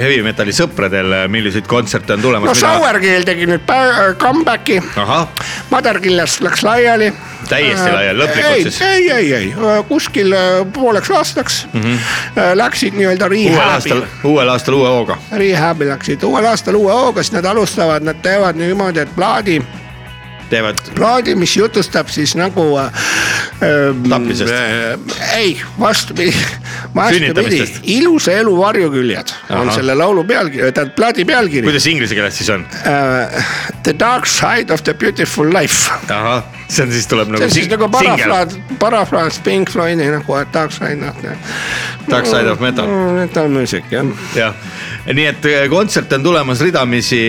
heavy 0.00 0.22
metal'i 0.24 0.52
sõpradel, 0.56 1.14
milliseid 1.28 1.66
kontserte 1.68 2.12
on 2.16 2.22
tulemas 2.24 2.48
no? 2.52 2.54
Sourkill 2.80 3.24
tegi 3.28 3.46
nüüd 3.46 3.64
pä- 3.68 4.14
comeback'i, 4.20 4.80
ahah, 4.96 5.28
Mother 5.70 6.00
Killers 6.00 6.40
läks 6.40 6.62
laiali. 6.64 7.12
Täiesti 7.48 7.90
laiali, 7.92 8.18
lõplikult 8.18 8.54
ei, 8.56 8.62
siis? 8.62 8.80
ei, 8.82 9.10
ei, 9.10 9.32
ei 9.34 9.52
kuskil 9.88 10.32
äh, 10.34 10.64
pooleks 10.72 11.10
aastaks 11.10 11.66
mm 11.72 11.80
-hmm. 11.82 12.54
läksid 12.58 12.94
nii-öelda 12.96 13.26
Mhm. 13.26 13.32
Uuel 13.46 13.68
aastal 13.68 14.02
uuel 14.24 14.48
aastal 14.48 14.74
uue 14.74 14.88
hooga. 14.88 15.18
rehab'i 15.32 15.88
läksid 15.88 16.22
uuel 16.22 16.46
aastal 16.52 16.74
uue 16.74 16.92
hooga, 16.92 17.22
siis 17.22 17.36
nad 17.38 17.44
alustavad, 17.44 18.06
nad 18.06 18.22
teevad 18.22 18.56
niimoodi, 18.60 19.02
et 19.02 19.14
plaadi, 19.16 19.60
teevad 20.50 20.80
plaadi, 20.94 21.34
mis 21.34 21.56
jutustab 21.56 22.08
siis 22.08 22.36
nagu 22.36 22.66
äh,. 22.78 22.92
Tapmisest. 24.08 24.52
äh,. 24.52 25.36
ei, 25.36 25.60
vastupidi, 25.80 26.34
vastupidi 26.94 27.62
ilusa 27.82 28.32
elu 28.32 28.58
varjuküljed 28.58 29.32
on 29.50 29.56
Ahah. 29.56 29.74
selle 29.74 29.94
laulu 29.94 30.24
pealkiri, 30.24 30.72
tähendab 30.72 30.94
plaadi 30.96 31.24
pealkiri. 31.24 31.62
kuidas 31.62 31.86
inglise 31.86 32.14
keeles 32.14 32.38
siis 32.38 32.50
on? 32.50 32.66
The 33.82 33.94
dark 33.98 34.26
side 34.26 34.72
of 34.72 34.84
the 34.84 34.94
beautiful 34.94 35.52
life 35.52 35.90
ahah, 36.10 36.44
see 36.68 36.84
on 36.84 36.92
siis 36.92 37.06
tuleb 37.06 37.28
see 37.28 37.36
nagu 37.36 37.44
on 37.44 37.54
siis 37.54 37.68
nagu 37.70 37.88
parafraas, 37.92 38.58
parafraas 38.78 39.38
Pink 39.44 39.70
Floydi 39.70 40.08
nagu 40.10 40.38
Dark 40.52 40.72
Side 40.72 41.08
of 41.08 41.20
the. 41.22 41.36
Dark 42.10 42.26
Side 42.26 42.50
of 42.50 42.60
Metal. 42.60 42.86
Metal 43.14 43.48
music 43.48 43.84
jah. 43.90 44.06
jah, 44.34 44.54
nii 45.12 45.26
et 45.30 45.48
äh, 45.50 45.68
kontserte 45.70 46.18
on 46.18 46.26
tulemas 46.26 46.60
ridamisi 46.60 47.22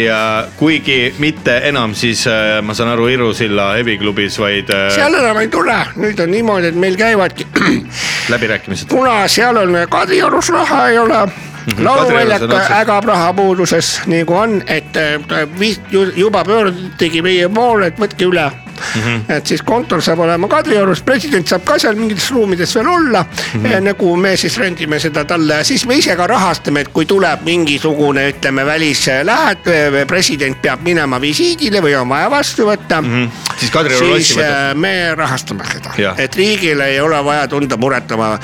kuigi 0.57 1.15
mitte 1.19 1.59
enam 1.69 1.95
siis 1.95 2.25
äh, 2.27 2.61
ma 2.61 2.73
saan 2.77 2.93
aru 2.95 3.09
Iru 3.13 3.33
silla 3.33 3.71
Heavy 3.77 3.97
klubis, 3.97 4.39
vaid 4.39 4.71
äh, 4.73 4.87
seal 4.95 5.19
enam 5.19 5.41
ei 5.41 5.51
tule, 5.53 5.77
nüüd 5.97 6.19
on 6.23 6.33
niimoodi, 6.33 6.73
et 6.73 6.79
meil 6.79 6.97
käivadki, 6.99 7.47
läbirääkimised. 8.33 8.89
kuna 8.89 9.19
seal 9.31 9.57
on 9.57 9.77
Kadriorus 9.89 10.49
raha 10.53 10.87
ei 10.89 10.99
ole 10.99 11.27
lauluväljak 11.75 12.41
otsas. 12.41 12.71
ägab 12.71 13.05
rahapuuduses 13.05 14.01
nagu 14.05 14.33
on, 14.33 14.61
et 14.67 14.97
äh, 14.97 16.15
juba 16.15 16.43
pöördutigi 16.43 17.21
meie 17.21 17.49
poole, 17.49 17.91
et 17.91 17.99
võtke 17.99 18.29
üle 18.29 18.51
Mm 18.95 19.01
-hmm. 19.01 19.33
et 19.33 19.47
siis 19.47 19.61
kontor 19.61 20.01
saab 20.01 20.19
olema 20.19 20.47
Kadriorus, 20.47 21.01
president 21.01 21.47
saab 21.47 21.63
ka 21.65 21.79
seal 21.79 21.95
mingites 21.95 22.31
ruumides 22.31 22.75
veel 22.75 22.87
olla 22.87 23.25
mm, 23.53 23.63
-hmm. 23.63 23.81
nagu 23.81 24.15
me 24.15 24.35
siis 24.37 24.57
rendime 24.57 24.99
seda 24.99 25.25
talle 25.25 25.53
ja 25.53 25.63
siis 25.63 25.85
me 25.85 25.95
ise 25.95 26.15
ka 26.15 26.27
rahastame, 26.27 26.81
et 26.81 26.87
kui 26.87 27.05
tuleb 27.05 27.41
mingisugune, 27.41 28.29
ütleme 28.29 28.65
välislähet-, 28.65 30.05
president 30.07 30.61
peab 30.61 30.81
minema 30.81 31.21
visiidile 31.21 31.81
või 31.81 31.95
on 32.01 32.09
vaja 32.09 32.29
vastu 32.29 32.65
võtta 32.65 33.01
mm. 33.01 33.25
-hmm. 33.25 33.29
siis 33.57 33.71
siis 33.97 34.37
äh, 34.37 34.75
me 34.75 35.15
rahastame 35.15 35.63
seda 35.73 36.13
et 36.17 36.35
riigil 36.35 36.79
ei 36.79 36.99
ole 36.99 37.25
vaja 37.25 37.47
tunda 37.47 37.77
muret 37.77 38.11
oma 38.11 38.39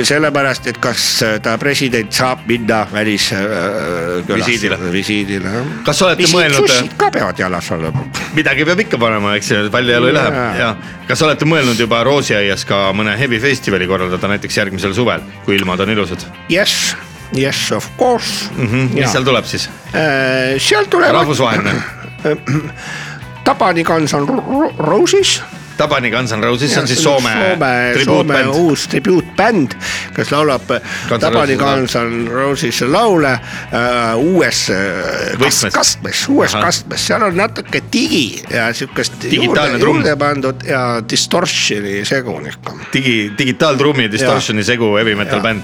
sellepärast, 0.00 0.66
et 0.70 0.78
kas 0.80 1.02
äh, 1.22 1.34
ta 1.44 1.58
president 1.60 2.12
saab 2.16 2.46
minna 2.48 2.86
välis 2.92 3.26
äh, 3.36 3.42
Visiidile. 4.28 4.78
visiidile. 4.92 5.50
Kas 5.84 6.00
olete 6.02 6.24
mõelnud- 6.32 6.64
sussid 6.68 6.94
ka 6.96 7.10
peavad 7.12 7.38
jalas 7.38 7.68
olema. 7.76 8.04
midagi 8.34 8.64
peab 8.64 8.80
ikka 8.80 8.98
panema, 8.98 9.34
eks 9.36 9.50
ju, 9.50 9.62
paljajalu 9.70 10.06
ei 10.08 10.14
lähe 10.16 10.44
ja 10.58 10.70
kas 11.08 11.22
olete 11.22 11.44
mõelnud 11.44 11.78
juba 11.80 12.00
Roosiaias 12.08 12.64
ka 12.64 12.88
mõne 12.96 13.16
heavy 13.18 13.40
festivali 13.40 13.86
korraldada 13.86 14.28
näiteks 14.32 14.56
järgmisel 14.56 14.94
suvel, 14.96 15.20
kui 15.44 15.56
ilmad 15.60 15.80
on 15.80 15.90
ilusad 15.90 16.24
Yes, 16.50 16.96
yes 17.36 17.70
of 17.72 17.88
course 17.98 18.48
mm? 18.56 18.66
-hmm. 18.66 18.94
mis 18.96 19.12
seal 19.12 19.24
tuleb 19.24 19.44
siis? 19.44 19.68
äh,? 19.94 20.56
seal 20.58 20.84
tulevad. 20.88 21.14
rahvusvaheline. 21.20 21.82
Tabani 23.44 23.82
Guns 23.84 24.14
on 24.14 24.28
Ro- 24.28 24.44
Ro- 24.48 24.74
Roses 24.78 25.42
Tabani 25.82 26.10
Guns 26.12 26.32
N 26.36 26.44
Roses, 26.44 26.70
see 26.72 26.80
on 26.82 26.88
siis 26.90 27.02
Soome, 27.02 27.32
Soome, 27.34 28.04
Soome 28.04 28.40
uus 28.62 28.86
tribuutbänd, 28.92 29.74
kes 30.14 30.30
laulab 30.34 30.70
N' 30.76 31.20
Tabani 31.22 31.56
Guns 31.60 31.96
N 31.98 32.28
Roses 32.30 32.82
laule 32.86 33.32
uh, 33.34 34.14
uues 34.20 34.64
uh, 34.70 34.78
kas, 35.40 35.62
Võtmes. 35.62 35.74
kastmes, 35.74 36.22
uues 36.30 36.54
Ahah. 36.54 36.68
kastmes, 36.68 37.06
seal 37.10 37.26
on 37.26 37.36
natuke 37.38 37.82
digi 37.92 38.42
ja 38.52 38.68
siukest 38.76 39.26
Digitaalne 39.26 39.78
juurde, 39.80 39.88
juurde 39.88 40.16
pandud 40.20 40.66
ja 40.68 40.82
distortion'i 41.08 42.04
segu 42.08 42.36
ikka. 42.48 42.76
digi, 42.94 43.16
digitaaltrummi 43.38 44.08
distortion'i 44.12 44.64
segu 44.66 44.94
heavy 44.96 45.16
metal 45.18 45.40
Ja, 45.42 45.42
bänd 45.42 45.62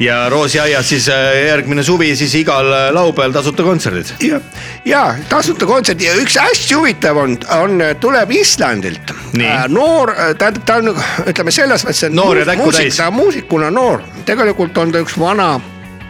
ja 0.00 0.18
Roosiaias 0.32 0.88
siis 0.88 1.08
äh, 1.12 1.46
järgmine 1.46 1.82
suvi 1.86 2.10
siis 2.16 2.34
igal 2.40 2.72
äh, 2.72 2.88
laupäeval 2.94 3.32
tasuta 3.36 3.62
kontserdid. 3.62 4.14
ja, 4.24 4.40
ja 4.84 5.04
tasuta 5.28 5.66
kontsert 5.66 6.02
ja 6.02 6.14
üks 6.18 6.38
hästi 6.40 6.74
huvitav 6.74 7.18
on, 7.20 7.38
on, 7.60 7.82
tuleb 8.00 8.30
Islandilt. 8.34 9.14
Nii. 9.44 9.68
noor, 9.74 10.14
tähendab, 10.38 10.64
ta 10.66 10.80
on 10.80 10.90
ütleme 11.30 11.54
selles 11.54 11.84
mõttes, 11.86 12.02
et 12.08 12.58
muusik, 12.58 12.92
ta 12.96 13.10
muusikuna 13.14 13.70
noor, 13.70 14.02
tegelikult 14.26 14.78
on 14.78 14.92
ta 14.94 15.04
üks 15.04 15.18
vana 15.20 15.54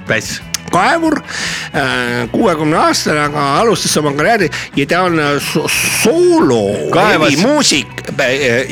päss. 0.09 0.41
kaevur, 0.75 1.21
kuuekümne 2.33 2.79
aastane, 2.79 3.21
aga 3.29 3.45
alustas 3.61 3.95
oma 4.01 4.13
karjääri 4.17 4.49
ja 4.77 4.87
ta 4.91 5.03
on 5.07 5.19
äh, 5.21 5.37
so 5.43 5.67
soolo 5.71 6.91
Kaevas- 6.95 7.39
muusik, 7.43 8.03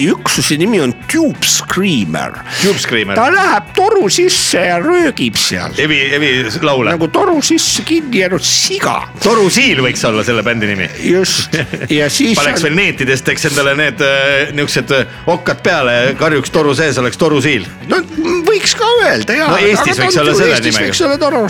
üksuse 0.03 0.57
nimi 0.61 0.81
on 0.83 0.93
Tube 1.13 1.47
Screamer. 1.47 2.33
Tube 2.63 2.79
Screamer, 2.79 3.17
ta 3.19 3.29
läheb 3.33 3.71
toru 3.77 4.09
sisse 4.13 4.61
ja 4.67 4.79
röögib 4.83 5.37
seal 5.41 5.75
Evi, 5.79 6.01
Evi 6.15 6.31
laule. 6.63 6.93
nagu 6.95 7.09
toru 7.13 7.39
sisse 7.43 7.83
kinni 7.87 8.23
jäänud 8.23 8.45
siga, 8.47 8.97
toru 9.23 9.49
Siil 9.53 9.83
võiks 9.85 10.03
olla 10.09 10.25
selle 10.27 10.43
bändi 10.47 10.71
nimi. 10.71 10.89
just 11.07 11.55
ja 11.99 12.11
siis. 12.11 12.37
paneks 12.39 12.65
veel 12.67 12.77
neetidest, 12.79 13.27
teeks 13.29 13.49
endale 13.51 13.75
need 13.79 14.03
äh, 14.07 14.53
niuksed 14.57 14.93
äh, 14.97 15.19
okkad 15.27 15.63
peale, 15.65 15.97
karjuks 16.19 16.51
toru 16.55 16.75
sees 16.79 16.99
oleks 17.03 17.21
toru 17.21 17.41
Siil. 17.45 17.67
no 17.91 18.03
võiks 18.47 18.77
ka 18.79 18.89
öelda 19.03 19.37
ja. 19.39 19.49
No 19.53 19.59
Eestis 19.61 19.99
võiks 20.01 20.19
olla 20.21 20.35
selle 20.37 20.57
Eestis 20.57 20.75
nimega. 20.75 20.91
võiks 20.91 21.03
olla 21.07 21.19
toru 21.21 21.43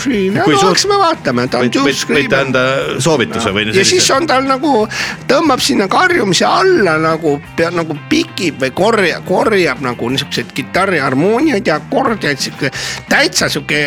siin, 0.43 0.51
Kui 0.51 0.59
suur- 0.59 0.69
hakkasime 0.73 0.97
vaatama, 1.01 1.47
ta 1.47 1.59
on 1.63 1.71
Tube 1.71 1.89
võite 1.91 1.99
Screamer. 1.99 2.39
anda 2.39 2.63
soovituse 2.99 3.53
või 3.55 3.65
ja 3.75 3.85
siis 3.85 4.09
on 4.11 4.27
tal 4.27 4.43
nagu, 4.49 4.87
tõmbab 5.27 5.59
sinna 5.63 5.87
karjumise 5.87 6.45
alla 6.45 6.97
nagu, 7.01 7.39
nagu 7.71 7.97
pikib 8.09 8.61
või 8.61 8.71
korjab, 8.75 9.25
korjab 9.25 9.81
nagu 9.81 10.09
niisuguseid 10.09 10.51
kitarriharmooniaid 10.53 11.67
ja 11.67 11.75
akordeid, 11.81 12.37
sihuke 12.39 12.71
täitsa 13.09 13.49
sihuke 13.49 13.83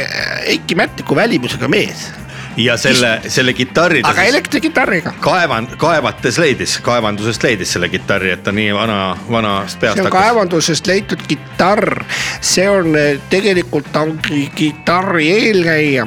Eiki 0.47 0.75
Mättiku 0.75 1.17
välimusega 1.17 1.69
mees. 1.69 2.09
ja 2.57 2.73
selle, 2.81 3.21
selle 3.29 3.53
kitarri 3.53 4.01
ta 4.03 4.09
aga 4.15 4.23
elektrikitarriga. 4.31 5.11
kaevand-, 5.21 5.75
kaevates 5.77 6.39
leidis, 6.41 6.79
kaevandusest 6.83 7.43
leidis 7.45 7.73
selle 7.77 7.89
kitarri, 7.93 8.31
et 8.33 8.43
ta 8.47 8.53
nii 8.53 8.71
vana, 8.75 9.17
vanast 9.31 9.77
peast 9.81 9.99
see 9.99 10.01
on 10.01 10.07
hakkas. 10.09 10.23
kaevandusest 10.23 10.87
leitud 10.89 11.21
kitarr, 11.29 12.01
see 12.41 12.65
on 12.71 12.97
eh, 12.97 13.19
tegelikult 13.31 13.93
ta 13.93 14.01
on 14.09 14.17
ki- 14.25 14.51
kitarri 14.55 15.29
eelkäija, 15.35 16.07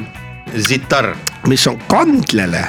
sitar, 0.58 1.12
mis 1.48 1.66
on 1.70 1.78
kandlele 1.90 2.64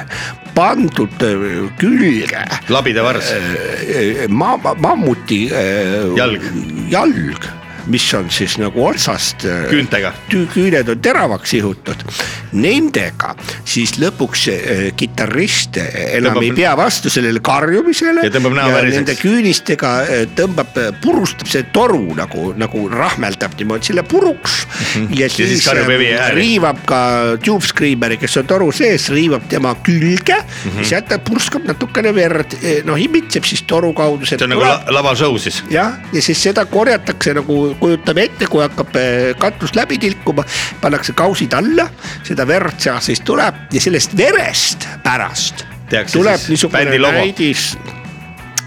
pandud 0.54 1.22
eh, 1.24 1.68
külge. 1.80 2.42
Labidavars, 2.68 3.30
eh, 3.32 4.26
ma-, 4.28 4.56
ma- 4.60 4.74
mammuti 4.78 5.46
Jalg. 6.16 6.42
jalg, 6.92 7.48
mis 7.90 8.14
on 8.14 8.30
siis 8.30 8.56
nagu 8.60 8.84
otsast 8.86 9.44
eh, 9.48 9.66
küüntega. 9.70 10.12
küüned 10.30 10.88
on 10.88 11.00
teravaks 11.02 11.54
ihutud. 11.58 12.04
Nendega 12.52 13.32
siis 13.64 13.96
lõpuks 14.00 14.44
äh, 14.52 14.82
kitarrist 14.98 15.78
äh, 15.80 15.88
enam 16.18 16.36
Tõmbab- 16.36 16.46
ei 16.46 16.52
pea 16.56 16.74
vastu 16.78 17.10
sellele 17.12 17.42
karjumisele. 17.44 18.26
Ja 18.26 18.34
tõmbab 18.34 18.56
näo 18.58 18.74
väriseks. 18.74 18.98
Nende 18.98 19.16
küünistega 19.20 19.92
äh, 20.04 20.24
tõmbab, 20.38 20.78
purustab 21.02 21.50
see 21.50 21.64
toru 21.74 22.14
nagu, 22.18 22.50
nagu 22.58 22.84
rahmeldab 22.92 23.56
niimoodi 23.58 23.90
selle 23.90 24.04
puruks 24.06 24.62
mm. 24.66 25.06
-hmm. 25.06 25.18
ja 25.20 25.30
siis, 25.30 25.56
siis 25.56 25.68
äh, 25.72 25.82
hevi 25.88 26.12
hääli. 26.12 26.40
riivab 26.40 26.84
ka 26.86 27.02
Tube 27.44 27.66
Screameri, 27.66 28.20
kes 28.20 28.36
on 28.42 28.46
toru 28.46 28.70
sees, 28.72 29.08
riivab 29.10 29.48
tema 29.48 29.74
külge 29.82 30.38
mm. 30.38 30.70
-hmm., 30.70 30.84
sealt 30.84 31.08
ta 31.08 31.18
purskab 31.18 31.66
natukene 31.66 32.14
verd, 32.14 32.54
noh 32.84 33.00
imitseb 33.00 33.44
siis 33.44 33.62
toru 33.66 33.92
kaudu. 33.92 34.26
see 34.26 34.38
on 34.42 34.50
nagu 34.54 34.60
la- 34.60 34.82
lavashow 34.88 35.38
siis. 35.38 35.62
jah, 35.70 35.98
ja 36.12 36.22
siis 36.22 36.42
seda 36.42 36.64
korjatakse 36.64 37.34
nagu 37.34 37.71
kujutame 37.80 38.28
ette, 38.28 38.48
kui 38.50 38.62
hakkab 38.64 38.96
eh, 39.00 39.32
katus 39.40 39.76
läbi 39.78 39.98
tilkuma, 40.02 40.44
pannakse 40.80 41.16
kausid 41.18 41.54
alla, 41.58 41.88
seda 42.26 42.46
verd 42.48 42.80
seal 42.82 43.00
siis 43.04 43.22
tuleb 43.26 43.66
ja 43.72 43.82
sellest 43.82 44.16
verest 44.18 44.88
pärast 45.04 45.66
Tehakse 45.92 46.16
tuleb 46.16 46.46
niisugune 46.48 46.98
näidis, 46.98 47.74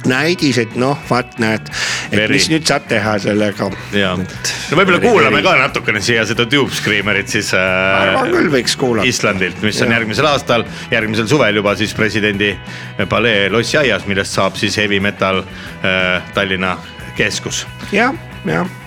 näidis, 0.05 0.59
et 0.61 0.75
noh, 0.77 0.99
vaat 1.09 1.39
näed, 1.41 1.71
et 2.11 2.19
Veri. 2.19 2.37
mis 2.37 2.45
nüüd 2.51 2.67
saad 2.69 2.85
teha 2.89 3.15
sellega. 3.23 3.71
ja, 3.97 4.11
no 4.19 4.77
võib-olla 4.77 5.01
kuulame 5.01 5.41
ka 5.45 5.55
natukene 5.63 6.03
siia 6.05 6.27
seda 6.29 6.45
Tube 6.49 6.73
Screamerit 6.75 7.33
siis 7.33 7.49
arvan 7.57 8.29
äh, 8.29 8.35
küll 8.35 8.53
võiks 8.53 8.77
kuulata. 8.77 9.09
Islandilt, 9.09 9.61
mis 9.65 9.81
on 9.81 9.89
Jah. 9.89 9.97
järgmisel 9.99 10.29
aastal, 10.29 10.67
järgmisel 10.93 11.29
suvel 11.33 11.61
juba 11.61 11.73
siis 11.79 11.97
presidendi 11.97 12.53
palee 13.09 13.49
Lossi 13.49 13.81
aias, 13.81 14.05
millest 14.05 14.37
saab 14.37 14.61
siis 14.61 14.77
heavy 14.77 15.01
metal 15.01 15.41
äh, 15.41 16.33
Tallinna 16.37 16.77
keskus. 17.17 17.65
jah, 17.95 18.13
jah. 18.45 18.84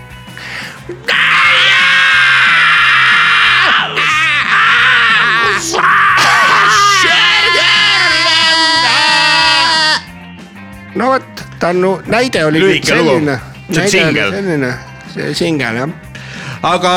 No 10.98 11.10
vot, 11.12 11.44
Tannu 11.58 12.00
näide 12.06 12.44
oli 12.44 12.60
Lühike 12.60 12.96
lugu. 12.96 13.38
See 13.72 13.82
on 13.82 13.90
singel. 13.90 14.30
selline, 14.32 14.72
see 15.14 15.34
singel 15.34 15.76
jah. 15.76 15.90
aga 16.62 16.92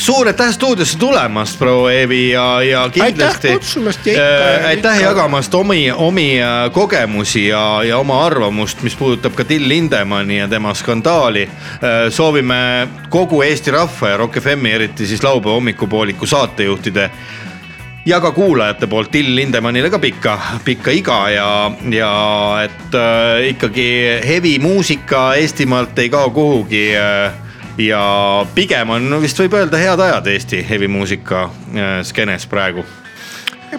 suur 0.00 0.26
aitäh 0.30 0.52
stuudiosse 0.54 0.98
tulemast, 0.98 1.58
proua 1.58 1.92
Eevi 1.92 2.30
ja, 2.30 2.62
ja 2.62 2.86
kindlasti. 2.90 3.48
kutsumast 3.48 4.06
ja 4.06 4.12
ikka- 4.12 4.66
aitäh 4.68 4.94
ikka- 4.96 5.04
jagamast 5.08 5.54
omi, 5.54 5.90
omi 5.92 6.40
äh, 6.42 6.70
kogemusi 6.72 7.46
ja, 7.48 7.82
ja 7.84 7.98
oma 7.98 8.24
arvamust, 8.26 8.82
mis 8.82 8.96
puudutab 8.96 9.34
ka 9.34 9.44
Till 9.44 9.68
Lindemanni 9.68 10.38
ja 10.38 10.48
tema 10.48 10.74
skandaali. 10.74 11.48
soovime 12.10 12.88
kogu 13.08 13.42
Eesti 13.42 13.70
rahva 13.70 14.08
ja 14.08 14.16
Rock 14.16 14.36
FM-i, 14.40 14.72
eriti 14.72 15.06
siis 15.06 15.22
laupäeva 15.22 15.54
hommikupooliku 15.54 16.26
saatejuhtide 16.26 17.10
ja 18.06 18.20
ka 18.20 18.30
kuulajate 18.32 18.86
poolt 18.86 19.10
Till 19.10 19.34
Lindemannile 19.36 19.90
ka 19.90 19.98
pikka, 19.98 20.38
pikka 20.64 20.90
iga 20.90 21.28
ja, 21.30 21.70
ja 21.90 22.12
et 22.64 22.94
äh, 22.94 23.48
ikkagi 23.48 23.90
heavy 24.26 24.58
muusika 24.58 25.34
Eestimaalt 25.34 25.98
ei 25.98 26.08
kao 26.08 26.30
kuhugi 26.30 26.96
äh, 26.96 27.32
ja 27.78 28.46
pigem 28.54 28.90
on 28.90 29.20
vist 29.22 29.38
võib 29.40 29.54
öelda 29.58 29.78
head 29.80 30.00
ajad 30.00 30.26
Eesti 30.32 30.64
heavy 30.68 30.88
muusika 30.88 31.44
äh, 31.44 32.00
skeenes 32.06 32.46
praegu. 32.50 32.84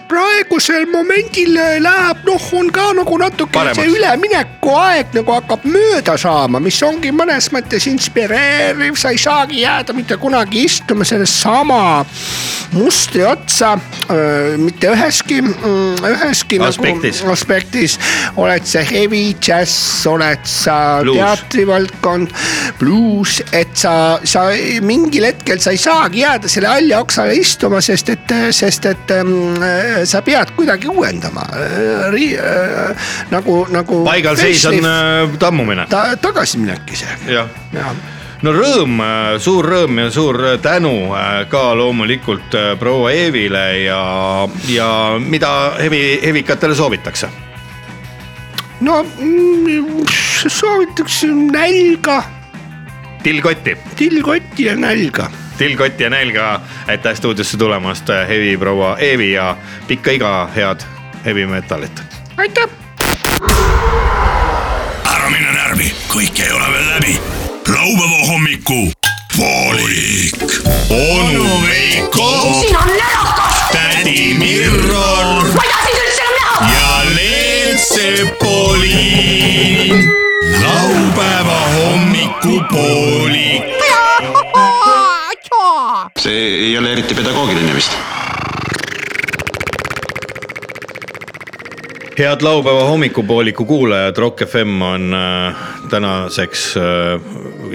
Praegusel 0.07 0.85
momendil 0.91 1.55
läheb, 1.83 2.23
noh, 2.27 2.45
on 2.57 2.69
ka 2.71 2.91
nagu 2.95 3.17
natuke 3.19 3.51
Paremaks. 3.53 3.79
see 3.79 3.91
üleminekuaeg 3.91 5.15
nagu 5.17 5.35
hakkab 5.35 5.65
mööda 5.67 6.15
saama, 6.19 6.61
mis 6.63 6.79
ongi 6.85 7.11
mõnes 7.15 7.49
mõttes 7.51 7.87
inspireeriv, 7.91 8.95
sa 8.99 9.11
ei 9.11 9.19
saagi 9.21 9.63
jääda 9.65 9.95
mitte 9.97 10.17
kunagi 10.21 10.65
istuma 10.69 11.07
sellesama 11.07 12.05
mustri 12.71 13.25
otsa. 13.27 13.77
mitte 14.57 14.89
üheski, 14.91 15.39
üheski 15.39 16.59
Aspektis. 16.59 17.21
nagu 17.21 17.31
aspektis, 17.31 17.97
oled 18.35 18.65
sa 18.67 18.81
heavy, 18.83 19.35
džäss, 19.39 20.05
oled 20.07 20.43
sa 20.43 20.99
Blues. 21.01 21.17
teatrivaldkond, 21.17 22.33
bluus, 22.79 23.41
et 23.53 23.71
sa, 23.77 24.19
sa 24.23 24.49
mingil 24.83 25.29
hetkel 25.29 25.59
sa 25.63 25.71
ei 25.71 25.79
saagi 25.79 26.25
jääda 26.25 26.51
selle 26.51 26.67
halja 26.67 26.99
oksale 26.99 27.37
istuma, 27.39 27.81
sest 27.81 28.09
et, 28.09 28.35
sest 28.51 28.85
et 28.91 29.15
ähm, 29.15 29.55
sa 30.05 30.21
pead 30.21 30.55
kuidagi 30.55 30.89
uuendama 30.91 31.45
äh,. 31.55 32.95
nagu, 33.31 33.65
nagu. 33.69 34.03
paigalseis 34.05 34.65
on 34.65 35.37
tammumine. 35.39 35.85
ta 35.89 36.15
tagasiminek 36.21 36.91
isegi, 36.93 37.33
jah 37.35 37.47
jah 37.73 37.93
no 38.41 38.53
rõõm, 38.55 38.97
suur 39.39 39.67
rõõm 39.69 39.99
ja 40.01 40.09
suur 40.13 40.39
tänu 40.61 41.13
ka 41.49 41.63
loomulikult 41.77 42.57
proua 42.79 43.13
Eevile 43.13 43.65
ja, 43.83 44.01
ja 44.69 44.89
mida 45.21 45.51
hevi, 45.77 46.19
hevikatele 46.25 46.75
soovitakse? 46.75 47.29
no 48.81 49.03
mm, 49.03 50.05
soovitaks 50.47 51.23
nälga, 51.51 52.23
tillkotti, 53.23 53.77
tillkotti 53.95 54.65
ja 54.65 54.75
nälga. 54.75 55.29
Tillkotti 55.61 56.03
ja 56.03 56.09
nälga, 56.09 56.61
aitäh 56.87 57.15
stuudiosse 57.15 57.57
tulemast, 57.57 58.07
hevi 58.27 58.57
proua 58.57 58.97
Eevi 58.97 59.31
ja 59.31 59.57
pikka 59.87 60.11
iga 60.11 60.49
head 60.55 60.81
heavy 61.25 61.47
metalit. 61.47 62.01
aitäh. 62.37 62.69
ära 65.05 65.29
mine 65.29 65.51
närvi, 65.53 65.93
kõik 66.09 66.39
ei 66.41 66.51
ole 66.51 66.71
veel 66.73 66.89
läbi. 66.89 67.19
laupäeva 67.67 68.25
hommiku 68.27 68.91
poolik. 69.37 70.33
onu 70.89 71.61
Veiko, 71.67 72.59
siin 72.61 72.77
on 72.77 72.87
närakas, 72.87 73.55
tädi 73.71 74.35
Mirror 74.39 75.53
ma 75.53 75.63
ei 75.63 75.69
taha 75.69 75.85
sind 75.85 75.97
üldse 76.07 76.21
enam 76.21 76.33
näha. 76.41 76.71
ja 76.73 77.01
Leelsepoliin. 77.15 80.11
laupäeva 80.63 81.61
hommikupoolik. 86.01 86.11
see 86.19 86.67
ei 86.67 86.77
ole 86.77 86.91
eriti 86.91 87.13
pedagoogiline 87.13 87.73
vist. 87.75 87.91
head 92.17 92.41
laupäeva 92.41 92.83
hommikupooliku 92.83 93.65
kuulajad, 93.65 94.17
Rock 94.17 94.43
FM 94.45 94.81
on 94.81 95.13
äh, 95.13 95.55
tänaseks 95.89 96.77
äh, 96.77 96.83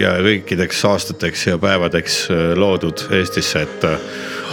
ja 0.00 0.14
kõikideks 0.22 0.80
aastateks 0.88 1.46
ja 1.46 1.58
päevadeks 1.58 2.16
äh, 2.30 2.42
loodud 2.58 3.06
Eestisse, 3.16 3.62
et 3.66 3.84
äh, 3.84 3.98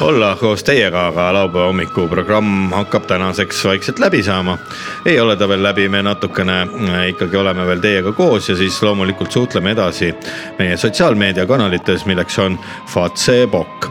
olla 0.01 0.33
koos 0.39 0.63
teiega, 0.65 1.07
aga 1.11 1.27
laupäeva 1.35 1.67
hommikuprogramm 1.69 2.71
hakkab 2.73 3.05
tänaseks 3.07 3.63
vaikselt 3.65 3.99
läbi 3.99 4.23
saama. 4.23 4.57
ei 5.05 5.19
ole 5.19 5.35
ta 5.35 5.47
veel 5.47 5.63
läbi, 5.63 5.89
me 5.89 6.01
natukene 6.03 6.59
äh, 6.61 7.07
ikkagi 7.13 7.37
oleme 7.37 7.67
veel 7.67 7.83
teiega 7.83 8.11
koos 8.11 8.49
ja 8.49 8.55
siis 8.55 8.81
loomulikult 8.83 9.31
suhtleme 9.31 9.71
edasi 9.71 10.13
meie 10.59 10.77
sotsiaalmeediakanalites, 10.77 12.05
milleks 12.05 12.39
on 12.39 12.59
Facebook, 12.87 13.89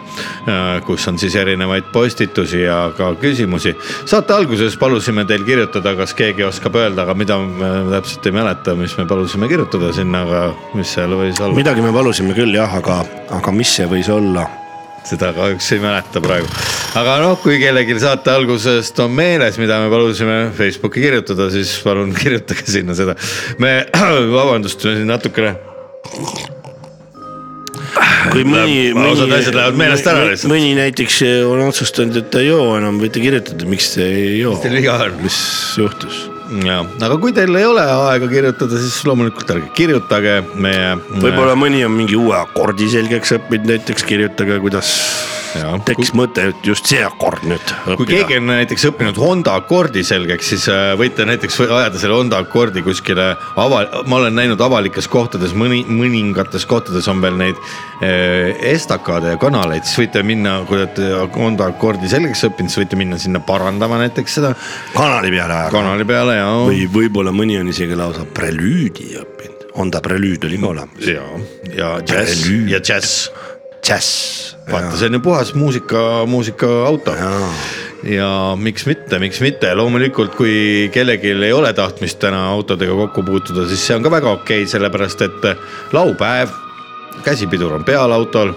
kus 0.87 1.09
on 1.09 1.19
siis 1.19 1.35
erinevaid 1.37 1.85
postitusi 1.93 2.63
ja 2.63 2.93
ka 2.97 3.13
küsimusi. 3.21 3.75
saate 4.05 4.35
alguses 4.35 4.77
palusime 4.77 5.25
teil 5.25 5.45
kirjutada, 5.45 5.95
kas 5.97 6.15
keegi 6.15 6.45
oskab 6.45 6.77
öelda, 6.77 7.03
aga 7.03 7.15
mida 7.15 7.39
me 7.39 7.71
täpselt 7.91 8.27
ei 8.27 8.33
mäleta, 8.37 8.75
mis 8.77 8.97
me 8.99 9.07
palusime 9.07 9.49
kirjutada 9.49 9.93
sinna, 9.93 10.23
aga 10.27 10.43
mis 10.75 10.93
seal 10.93 11.15
võis 11.17 11.41
olla, 11.47 11.59
midagi 11.59 11.85
me 11.85 11.93
palusime 11.95 12.35
küll 12.37 12.55
jah, 12.57 12.81
aga, 12.81 13.03
aga 13.39 13.55
mis 13.55 13.77
see 13.79 13.89
võis 13.91 14.11
olla? 14.13 14.49
seda 15.03 15.33
kahjuks 15.35 15.67
ei 15.75 15.81
mäleta 15.83 16.23
praegu. 16.23 16.49
aga 16.99 17.17
noh, 17.25 17.35
kui 17.43 17.59
kellelgi 17.63 17.99
saate 18.03 18.31
algusest 18.31 18.99
on 19.03 19.11
meeles, 19.19 19.59
mida 19.59 19.81
me 19.83 19.91
palusime 19.93 20.39
Facebooki 20.57 21.03
kirjutada, 21.03 21.51
siis 21.55 21.75
palun 21.85 22.15
kirjutage 22.23 22.67
sinna 22.71 22.97
seda. 22.99 23.17
me, 23.63 23.81
vabandust, 24.39 24.85
me 24.87 24.99
siin 25.01 25.11
natukene 25.11 25.57
kui 28.33 28.45
mõni, 28.47 28.93
osad 28.95 29.33
asjad 29.35 29.57
lähevad 29.59 29.81
meelest 29.81 30.07
ära 30.09 30.27
lihtsalt. 30.29 30.53
mõni 30.53 30.75
näiteks 30.79 31.23
on 31.49 31.65
otsustanud, 31.67 32.21
et 32.23 32.31
ta 32.33 32.43
ei 32.43 32.53
joo 32.53 32.77
enam, 32.79 33.01
võite 33.03 33.23
kirjutada, 33.23 33.67
miks 33.69 33.93
te 33.97 34.07
ei 34.07 34.39
joo. 34.41 34.55
Mis 34.57 34.65
teil 34.67 34.79
viga 34.79 35.01
on? 35.09 35.19
mis 35.25 35.41
juhtus? 35.81 36.23
ja, 36.67 36.81
aga 37.07 37.19
kui 37.23 37.35
teil 37.37 37.57
ei 37.57 37.67
ole 37.69 37.85
aega 37.85 38.29
kirjutada, 38.31 38.81
siis 38.81 38.99
loomulikult 39.09 39.53
ärge 39.55 39.71
kirjutage 39.77 40.41
meie. 40.55 40.97
võib-olla 41.13 41.57
mõni 41.59 41.85
on 41.87 41.95
mingi 41.97 42.19
uue 42.19 42.37
akordi 42.39 42.91
selgeks 42.93 43.37
õppinud, 43.39 43.71
näiteks 43.73 44.07
kirjutage, 44.09 44.59
kuidas 44.65 44.93
tekkis 45.87 46.13
mõte, 46.17 46.49
et 46.53 46.67
just 46.67 46.89
see 46.91 47.03
akord 47.05 47.45
nüüd 47.49 47.73
kui 47.99 48.07
keegi 48.09 48.39
on 48.41 48.49
näiteks 48.51 48.87
õppinud 48.91 49.19
Honda 49.21 49.57
akordi 49.61 50.05
selgeks, 50.07 50.53
siis 50.53 50.67
äh, 50.73 50.93
võite 50.99 51.27
näiteks 51.29 51.59
ajada 51.65 52.01
selle 52.01 52.17
Honda 52.17 52.41
akordi 52.43 52.83
kuskile 52.85 53.33
ava-, 53.61 53.85
ma 54.09 54.19
olen 54.21 54.37
näinud 54.39 54.61
avalikes 54.65 55.09
kohtades 55.13 55.55
mõni, 55.59 55.83
mõningates 55.89 56.67
kohtades 56.69 57.09
on 57.13 57.23
veel 57.25 57.39
neid 57.41 57.61
äh, 57.61 58.53
estakaade 58.73 59.35
ja 59.35 59.41
kanaleid, 59.43 59.87
siis 59.89 60.03
võite 60.05 60.25
minna, 60.27 60.59
kui 60.69 60.81
olete 60.81 61.11
Honda 61.37 61.71
akordi 61.73 62.11
selgeks 62.13 62.47
õppinud, 62.49 62.73
siis 62.73 62.85
võite 62.85 63.01
minna 63.01 63.21
sinna 63.23 63.43
parandama 63.45 64.01
näiteks 64.03 64.39
seda. 64.41 64.55
Kanali 64.97 65.33
peale 65.35 65.59
ajada. 65.59 65.73
kanali 65.75 66.09
peale 66.09 66.39
ja. 66.39 66.51
või 66.67 66.87
võib-olla 66.93 67.35
mõni 67.35 67.59
on 67.61 67.73
isegi 67.73 67.99
lausa 67.99 68.27
prelüüdi 68.27 69.13
õppinud, 69.23 69.69
Honda 69.77 70.03
prelüüd 70.05 70.45
oli 70.49 70.61
ka 70.61 70.73
olemas. 70.75 71.09
ja, 71.09 71.25
ja 71.77 71.95
džäss 72.05 72.49
ja 72.69 72.83
džäss, 72.83 73.31
džäss. 73.83 74.57
vaata, 74.71 74.97
see 74.97 75.11
on 75.11 75.19
ju 75.19 75.21
puhas 75.21 75.55
muusika, 75.59 76.01
muusikaauto 76.27 77.15
ja 78.07 78.29
miks 78.59 78.87
mitte, 78.87 79.19
miks 79.19 79.41
mitte, 79.43 79.75
loomulikult 79.75 80.37
kui 80.39 80.89
kellelgi 80.95 81.35
ei 81.35 81.53
ole 81.53 81.73
tahtmist 81.75 82.21
täna 82.23 82.45
autodega 82.55 82.95
kokku 83.05 83.25
puutuda, 83.27 83.67
siis 83.69 83.87
see 83.87 83.97
on 83.97 84.07
ka 84.07 84.11
väga 84.11 84.37
okei, 84.39 84.67
sellepärast 84.71 85.27
et 85.27 85.49
laupäev, 85.93 86.55
käsipidur 87.27 87.75
on 87.79 87.85
peal 87.85 88.15
autol, 88.15 88.55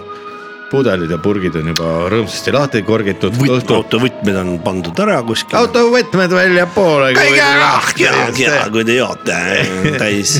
pudelid 0.70 1.10
ja 1.10 1.18
purgid 1.22 1.56
on 1.60 1.70
juba 1.70 1.90
rõõmsasti 2.10 2.52
lahti 2.54 2.82
korgitud. 2.86 3.36
autovõtmed 3.76 4.38
on 4.40 4.52
pandud 4.64 4.98
ära 5.02 5.18
kuskil. 5.26 5.56
autovõtmed 5.58 6.34
väljapoole. 6.34 7.12
käige 7.16 7.42
ära, 7.42 7.70
ja, 8.00 8.56
kui 8.72 8.84
te 8.84 8.98
joote 8.98 9.38
täis. 10.00 10.38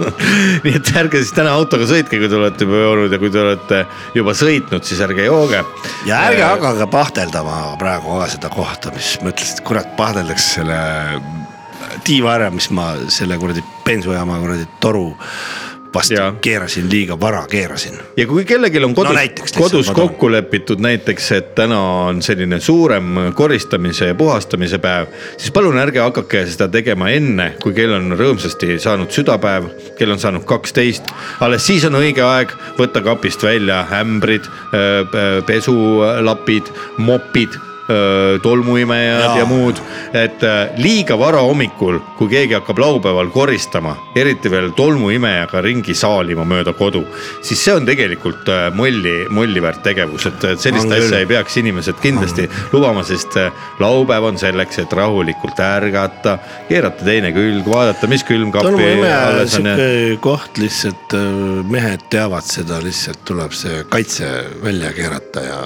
nii 0.64 0.74
et 0.78 0.92
ärge 1.02 1.22
siis 1.22 1.34
täna 1.36 1.52
autoga 1.58 1.88
sõitke, 1.90 2.20
kui 2.20 2.30
te 2.30 2.38
olete 2.40 2.68
juba 2.68 2.82
joonud 2.84 3.12
ja 3.12 3.20
kui 3.20 3.32
te 3.34 3.42
olete 3.42 3.82
juba 4.16 4.36
sõitnud, 4.38 4.86
siis 4.88 5.02
ärge 5.04 5.28
jooge. 5.28 5.62
ja 6.08 6.24
ärge 6.30 6.46
hakake 6.46 6.88
pahteldama 6.92 7.60
praegu 7.80 8.18
ka 8.22 8.32
seda 8.32 8.52
kohta, 8.52 8.94
mis 8.96 9.16
ma 9.22 9.34
ütlesin, 9.34 9.58
et 9.58 9.66
kurat 9.68 9.94
pahteldakse 10.00 10.58
selle 10.58 10.80
tiiva 12.06 12.34
ära, 12.38 12.50
mis 12.54 12.70
ma 12.74 12.92
selle 13.12 13.38
kuradi 13.40 13.64
bensujaama 13.84 14.38
kuradi 14.40 14.68
toru 14.82 15.10
vastu 15.94 16.14
Jaa. 16.14 16.32
keerasin, 16.40 16.90
liiga 16.90 17.20
vara 17.20 17.46
keerasin. 17.50 17.98
ja 18.16 18.26
kui 18.26 18.44
kellelgi 18.44 18.84
on 18.84 18.94
kodus 18.94 19.14
No 19.56 19.62
kodus 19.62 19.90
kokku 19.90 20.30
lepitud 20.32 20.80
näiteks, 20.80 21.32
et 21.32 21.54
täna 21.54 21.80
on 21.80 22.22
selline 22.22 22.60
suurem 22.60 23.32
koristamise 23.34 24.06
ja 24.06 24.14
puhastamise 24.14 24.78
päev, 24.78 25.06
siis 25.36 25.50
palun 25.52 25.78
ärge 25.78 26.00
hakake 26.00 26.44
seda 26.46 26.68
tegema 26.68 27.10
enne, 27.10 27.52
kui 27.62 27.72
kell 27.74 27.92
on 27.96 28.12
rõõmsasti 28.18 28.78
saanud 28.82 29.12
südapäev, 29.14 29.70
kell 29.98 30.12
on 30.12 30.18
saanud 30.18 30.44
kaksteist. 30.48 31.10
alles 31.40 31.66
siis 31.66 31.84
on 31.84 31.98
õige 32.00 32.22
aeg 32.24 32.52
võtta 32.78 33.02
kapist 33.04 33.42
välja 33.42 33.84
ämbrid, 34.00 34.46
pesulapid, 35.46 36.72
mopid 36.98 37.58
tolmuimejad 38.42 39.22
ja, 39.22 39.36
ja 39.38 39.44
muud, 39.48 39.80
et 40.12 40.42
äh, 40.44 40.74
liiga 40.76 41.16
vara 41.18 41.40
hommikul, 41.44 41.98
kui 42.18 42.28
keegi 42.28 42.56
hakkab 42.58 42.80
laupäeval 42.82 43.30
koristama, 43.32 43.94
eriti 44.18 44.50
veel 44.52 44.70
tolmuimejaga 44.76 45.62
ringi 45.64 45.94
saalima 45.96 46.44
mööda 46.48 46.74
kodu, 46.76 47.04
siis 47.44 47.62
see 47.64 47.74
on 47.78 47.88
tegelikult 47.88 48.48
äh, 48.52 48.68
molli, 48.76 49.14
molli 49.32 49.62
väärt 49.64 49.80
tegevus, 49.86 50.26
et 50.28 50.44
et 50.48 50.60
sellist 50.62 50.86
On 50.88 50.94
asja 50.94 51.18
ei 51.20 51.26
peaks 51.28 51.56
inimesed 51.60 51.98
kindlasti 52.02 52.46
lubama, 52.72 53.02
sest 53.08 53.36
äh, 53.40 53.64
laupäev 53.80 54.28
on 54.30 54.40
selleks, 54.40 54.82
et 54.84 54.92
rahulikult 54.92 55.60
ärgata, 55.64 56.38
keerata 56.68 57.08
teine 57.08 57.32
külg, 57.36 57.66
vaadata, 57.68 58.10
mis 58.10 58.24
külmkapi 58.28 58.68
tolmuimeja 58.68 59.22
on 59.30 59.40
on 59.42 59.52
sihuke 59.54 60.18
koht 60.24 60.60
lihtsalt, 60.60 61.16
mehed 61.72 62.04
teavad 62.12 62.46
seda, 62.46 62.82
lihtsalt 62.84 63.24
tuleb 63.28 63.56
see 63.56 63.82
kaitse 63.88 64.28
välja 64.62 64.92
keerata 64.96 65.44
ja 65.46 65.58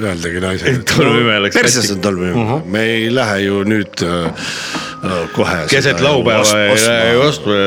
öeldagi 0.00 0.40
naisele. 0.42 0.82
Tolmuimeja 0.96 1.42
läks 1.42 1.57
perses 1.58 1.86
katki. 1.86 1.96
on 1.96 2.04
tolmuimeja 2.06 2.44
uh, 2.44 2.52
-huh. 2.52 2.70
me 2.76 2.84
ei 2.92 3.08
lähe 3.14 3.40
ju 3.46 3.64
nüüd 3.64 4.04
äh, 4.04 4.28
äh, 4.28 5.24
kohe. 5.32 5.58
keset 5.70 6.00
laupäeva 6.04 6.60
ei 6.60 6.78
lähe 6.84 7.12
ju 7.12 7.26
ostma. 7.28 7.58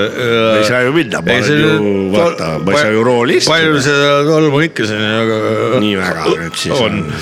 ei 0.57 0.63
saa 0.69 0.81
ju 0.87 0.93
minna, 0.93 1.21
ma 1.21 1.39
olen 1.41 1.61
ju, 1.65 2.11
vaata, 2.15 2.53
ma 2.65 2.71
ei 2.71 2.85
saa 2.85 2.95
ju 2.97 3.03
rooli 3.03 3.41
palju 3.47 3.75
istuda. 3.77 3.99
seda 3.99 4.23
tolmu 4.29 4.63
ikka 4.69 4.89
siin, 4.93 5.05
aga. 5.23 5.43
nii 5.79 5.97
väga 5.97 6.25
nüüd 6.37 6.63
siis 6.65 6.79
on 6.79 6.91
on. 6.91 7.13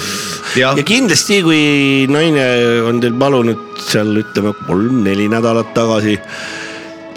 jah 0.58 0.78
ja, 0.78 0.86
kindlasti, 0.86 1.42
kui 1.46 1.62
naine 2.12 2.46
on 2.88 3.02
teil 3.04 3.16
palunud 3.20 3.84
seal 3.90 4.12
ütleme 4.24 4.56
kolm-neli 4.66 5.30
nädalat 5.32 5.74
tagasi. 5.78 6.18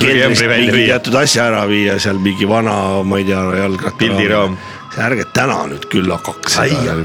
Mingi 0.03 0.87
teatud 0.89 1.15
asja 1.21 1.47
ära 1.51 1.63
viia 1.71 1.99
seal 2.03 2.19
mingi 2.23 2.49
vana, 2.49 2.75
ma 3.07 3.21
ei 3.21 3.27
tea, 3.29 3.43
jalgratta. 3.61 3.99
Pildiraam.. 4.01 4.57
ärge 4.99 5.25
täna 5.33 5.63
nüüd 5.71 5.87
küll 5.93 6.11
hakake 6.13 6.51
seda, 6.53 6.97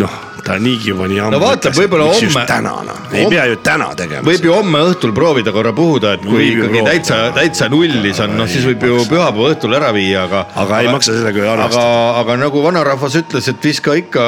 noh, 0.00 0.16
ta 0.44 0.58
niigi 0.60 0.90
juba 0.92 1.06
nii 1.08 1.20
ammu. 1.24 1.34
No 1.34 1.40
vaata, 1.42 1.70
võib-olla 1.74 2.10
homme- 2.12 2.44
täna 2.48 2.72
noh, 2.84 2.98
ei 3.12 3.26
pea 3.32 3.46
ju 3.48 3.56
täna 3.64 3.88
tegema. 3.96 4.22
võib 4.28 4.44
ju 4.44 4.52
homme 4.54 4.82
õhtul 4.90 5.14
proovida 5.16 5.52
korra 5.52 5.72
puhuda, 5.72 6.14
et 6.18 6.24
kui 6.24 6.50
ikkagi 6.50 6.68
proovida. 6.68 6.90
täitsa, 6.90 7.18
täitsa 7.34 7.68
nullis 7.72 8.20
on, 8.20 8.36
noh 8.36 8.48
siis 8.50 8.66
võib 8.68 8.84
ju 8.88 8.98
pühapäeva 9.08 9.54
õhtul 9.54 9.76
ära 9.78 9.92
viia, 9.96 10.24
aga. 10.28 10.46
Aga 10.64 10.80
ei 10.84 10.90
maksa 10.92 11.16
sellega 11.16 11.40
ju 11.40 11.48
arvestada. 11.48 11.84
aga, 11.84 12.20
aga 12.20 12.36
nagu 12.44 12.62
vanarahvas 12.64 13.16
ütles, 13.22 13.48
et 13.48 13.68
viska 13.70 13.96
ikka 13.98 14.24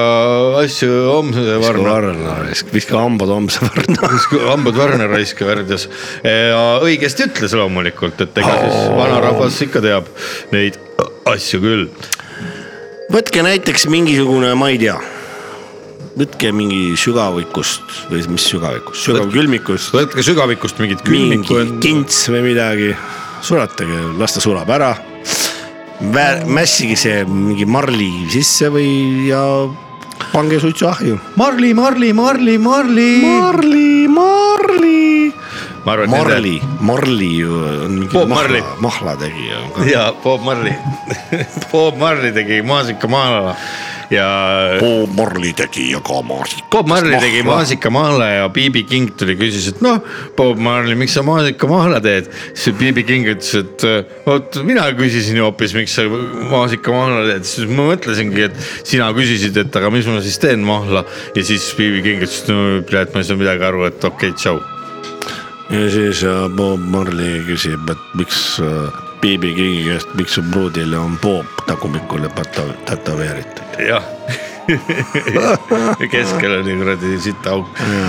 asju 0.63 0.93
homse 1.13 1.59
varna. 1.63 1.91
varna, 1.91 2.37
viska 2.73 2.99
hambad 2.99 3.29
homse 3.29 3.61
varna. 3.67 4.11
hambad 4.53 4.75
varna 4.81 5.11
raisk 5.13 5.41
värdjas 5.45 5.89
ja 6.25 6.63
õigesti 6.85 7.29
ütles 7.29 7.53
loomulikult, 7.57 8.21
et 8.25 8.39
ega 8.41 8.57
siis 8.65 8.89
vanarahvas 8.97 9.61
ikka 9.69 9.85
teab 9.85 10.09
neid 10.55 10.79
asju 11.27 11.61
küll. 11.61 11.87
võtke 13.13 13.43
näiteks 13.45 13.87
mingisugune, 13.93 14.55
ma 14.59 14.71
ei 14.73 14.81
tea, 14.83 14.97
võtke 16.17 16.51
mingi 16.57 16.95
sügavikust 16.97 18.07
või 18.09 18.23
mis 18.33 18.47
sügavikust, 18.49 19.03
sügavkülmikust, 19.05 19.93
võtke 19.93 20.25
sügavikust 20.25 20.79
mingit 20.81 21.03
mingi 21.05 21.43
külmikku. 21.43 21.81
kints 21.85 22.23
või 22.33 22.43
midagi, 22.49 22.95
sulatage, 23.45 23.99
las 24.17 24.37
ta 24.37 24.41
sulab 24.41 24.71
ära. 24.73 24.95
mässige 26.47 26.97
see 26.97 27.25
mingi 27.25 27.65
marli 27.65 28.29
sisse 28.33 28.69
või 28.69 29.29
ja 29.29 29.43
pange 30.33 30.61
suitsuahju. 30.61 31.19
Marli, 31.37 31.75
Marli, 31.75 32.13
Marli, 32.13 32.59
Marli. 32.59 33.21
Marli, 33.23 34.09
Marli. 34.09 35.33
ma 35.85 35.93
arvan, 35.93 36.11
Marli, 36.11 36.61
Marli 36.81 37.37
ju 37.37 37.53
on 37.85 37.93
mingi 37.93 38.13
Bob 38.13 38.29
Marley. 38.29 38.61
mahla, 38.61 38.81
mahlategija. 38.81 39.59
ja 39.93 40.13
Bob 40.23 40.43
Marley, 40.43 40.75
Bob 41.73 41.97
Marley 41.97 42.33
tegi 42.33 42.63
maasikamaala 42.63 43.55
ja 44.11 44.27
Bob 44.81 45.15
Marley 45.17 45.53
tegi 45.57 45.91
ja 45.91 46.01
ka 46.05 46.21
maasika. 46.27 46.67
Bob 46.73 46.91
Marley 46.91 47.19
tegi 47.21 47.43
maasikamaala 47.47 48.29
ja 48.31 48.49
B.B 48.53 48.85
King 48.89 49.13
tuli, 49.19 49.37
küsis, 49.39 49.69
et 49.73 49.83
noh, 49.85 49.99
Bob 50.39 50.61
Marley, 50.63 50.97
miks 50.99 51.17
sa 51.17 51.25
maasikamaala 51.27 52.01
teed? 52.05 52.31
siis 52.55 52.77
B.B 52.79 53.05
King 53.09 53.27
ütles, 53.33 53.53
et 53.59 53.87
vot 54.27 54.61
mina 54.67 54.87
küsisin 54.99 55.41
ju 55.41 55.47
hoopis, 55.49 55.75
miks 55.77 55.97
sa 55.99 56.07
maasikamaala 56.07 57.25
teed, 57.33 57.49
siis 57.49 57.71
ma 57.71 57.91
mõtlesingi, 57.91 58.47
et 58.49 58.63
sina 58.87 59.11
küsisid, 59.17 59.59
et 59.63 59.81
aga 59.81 59.91
mis 59.95 60.09
ma 60.11 60.23
siis 60.25 60.39
teen 60.43 60.65
mahla 60.67 61.05
ja 61.37 61.47
siis 61.47 61.69
B.B 61.79 62.05
King 62.07 62.23
ütles, 62.27 62.43
et 62.45 62.55
no 62.55 62.63
kurat, 62.87 63.13
ma 63.15 63.25
ei 63.25 63.29
saa 63.31 63.41
midagi 63.41 63.69
aru, 63.71 63.87
et 63.91 63.99
okei 64.05 64.33
okay,, 64.33 64.39
tšau. 64.39 64.63
ja 65.75 65.91
siis 65.91 66.23
äh, 66.27 66.47
Bob 66.55 66.83
Marley 66.95 67.43
küsib, 67.49 67.91
et 67.91 68.09
miks 68.19 68.47
äh, 68.63 69.05
B.B 69.21 69.55
Kingi 69.57 69.85
käest, 69.89 70.13
miks 70.15 70.37
su 70.37 70.43
pruudile 70.53 70.99
on 70.99 71.19
Bob 71.23 71.47
tagumikule 71.67 72.29
täto- 72.29 72.75
tätoveeritud. 72.85 73.66
Jah. 73.79 74.03
Keskel 76.11 76.61
oli 76.61 76.77
kuradi 76.77 77.19
sita 77.23 77.51
auk, 77.55 77.67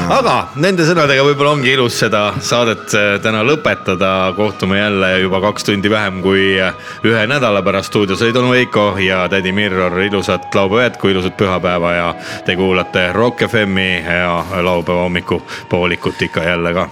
aga 0.10 0.48
nende 0.58 0.86
sõnadega 0.88 1.22
võib-olla 1.28 1.52
ongi 1.54 1.70
ilus 1.76 2.00
seda 2.02 2.22
saadet 2.42 2.94
äh, 2.98 3.22
täna 3.22 3.44
lõpetada, 3.46 4.34
kohtume 4.38 4.80
jälle 4.80 5.20
juba 5.22 5.42
kaks 5.44 5.64
tundi 5.68 5.90
vähem 5.92 6.22
kui 6.26 6.62
äh, 6.62 6.74
ühe 7.06 7.28
nädala 7.30 7.62
pärast. 7.66 7.88
Stuudios 7.92 8.22
olid 8.26 8.38
onu 8.42 8.50
Veiko 8.52 8.98
ja 9.02 9.30
tädi 9.32 9.52
Mirror, 9.56 9.96
ilusat 10.04 10.56
laupäeva 10.56 10.84
jätku, 10.88 11.06
ilusat 11.14 11.36
pühapäeva 11.38 11.90
ja 11.94 12.08
te 12.46 12.56
kuulate 12.58 13.14
Rock 13.14 13.38
FM-i 13.48 14.02
ja 14.02 14.46
laupäeva 14.62 15.02
hommikupoolikut 15.06 16.22
ikka 16.22 16.44
jälle 16.44 16.74
ka. 16.74 16.90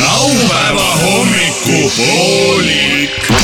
laupäeva 0.00 0.88
hommikupoolik. 1.02 3.43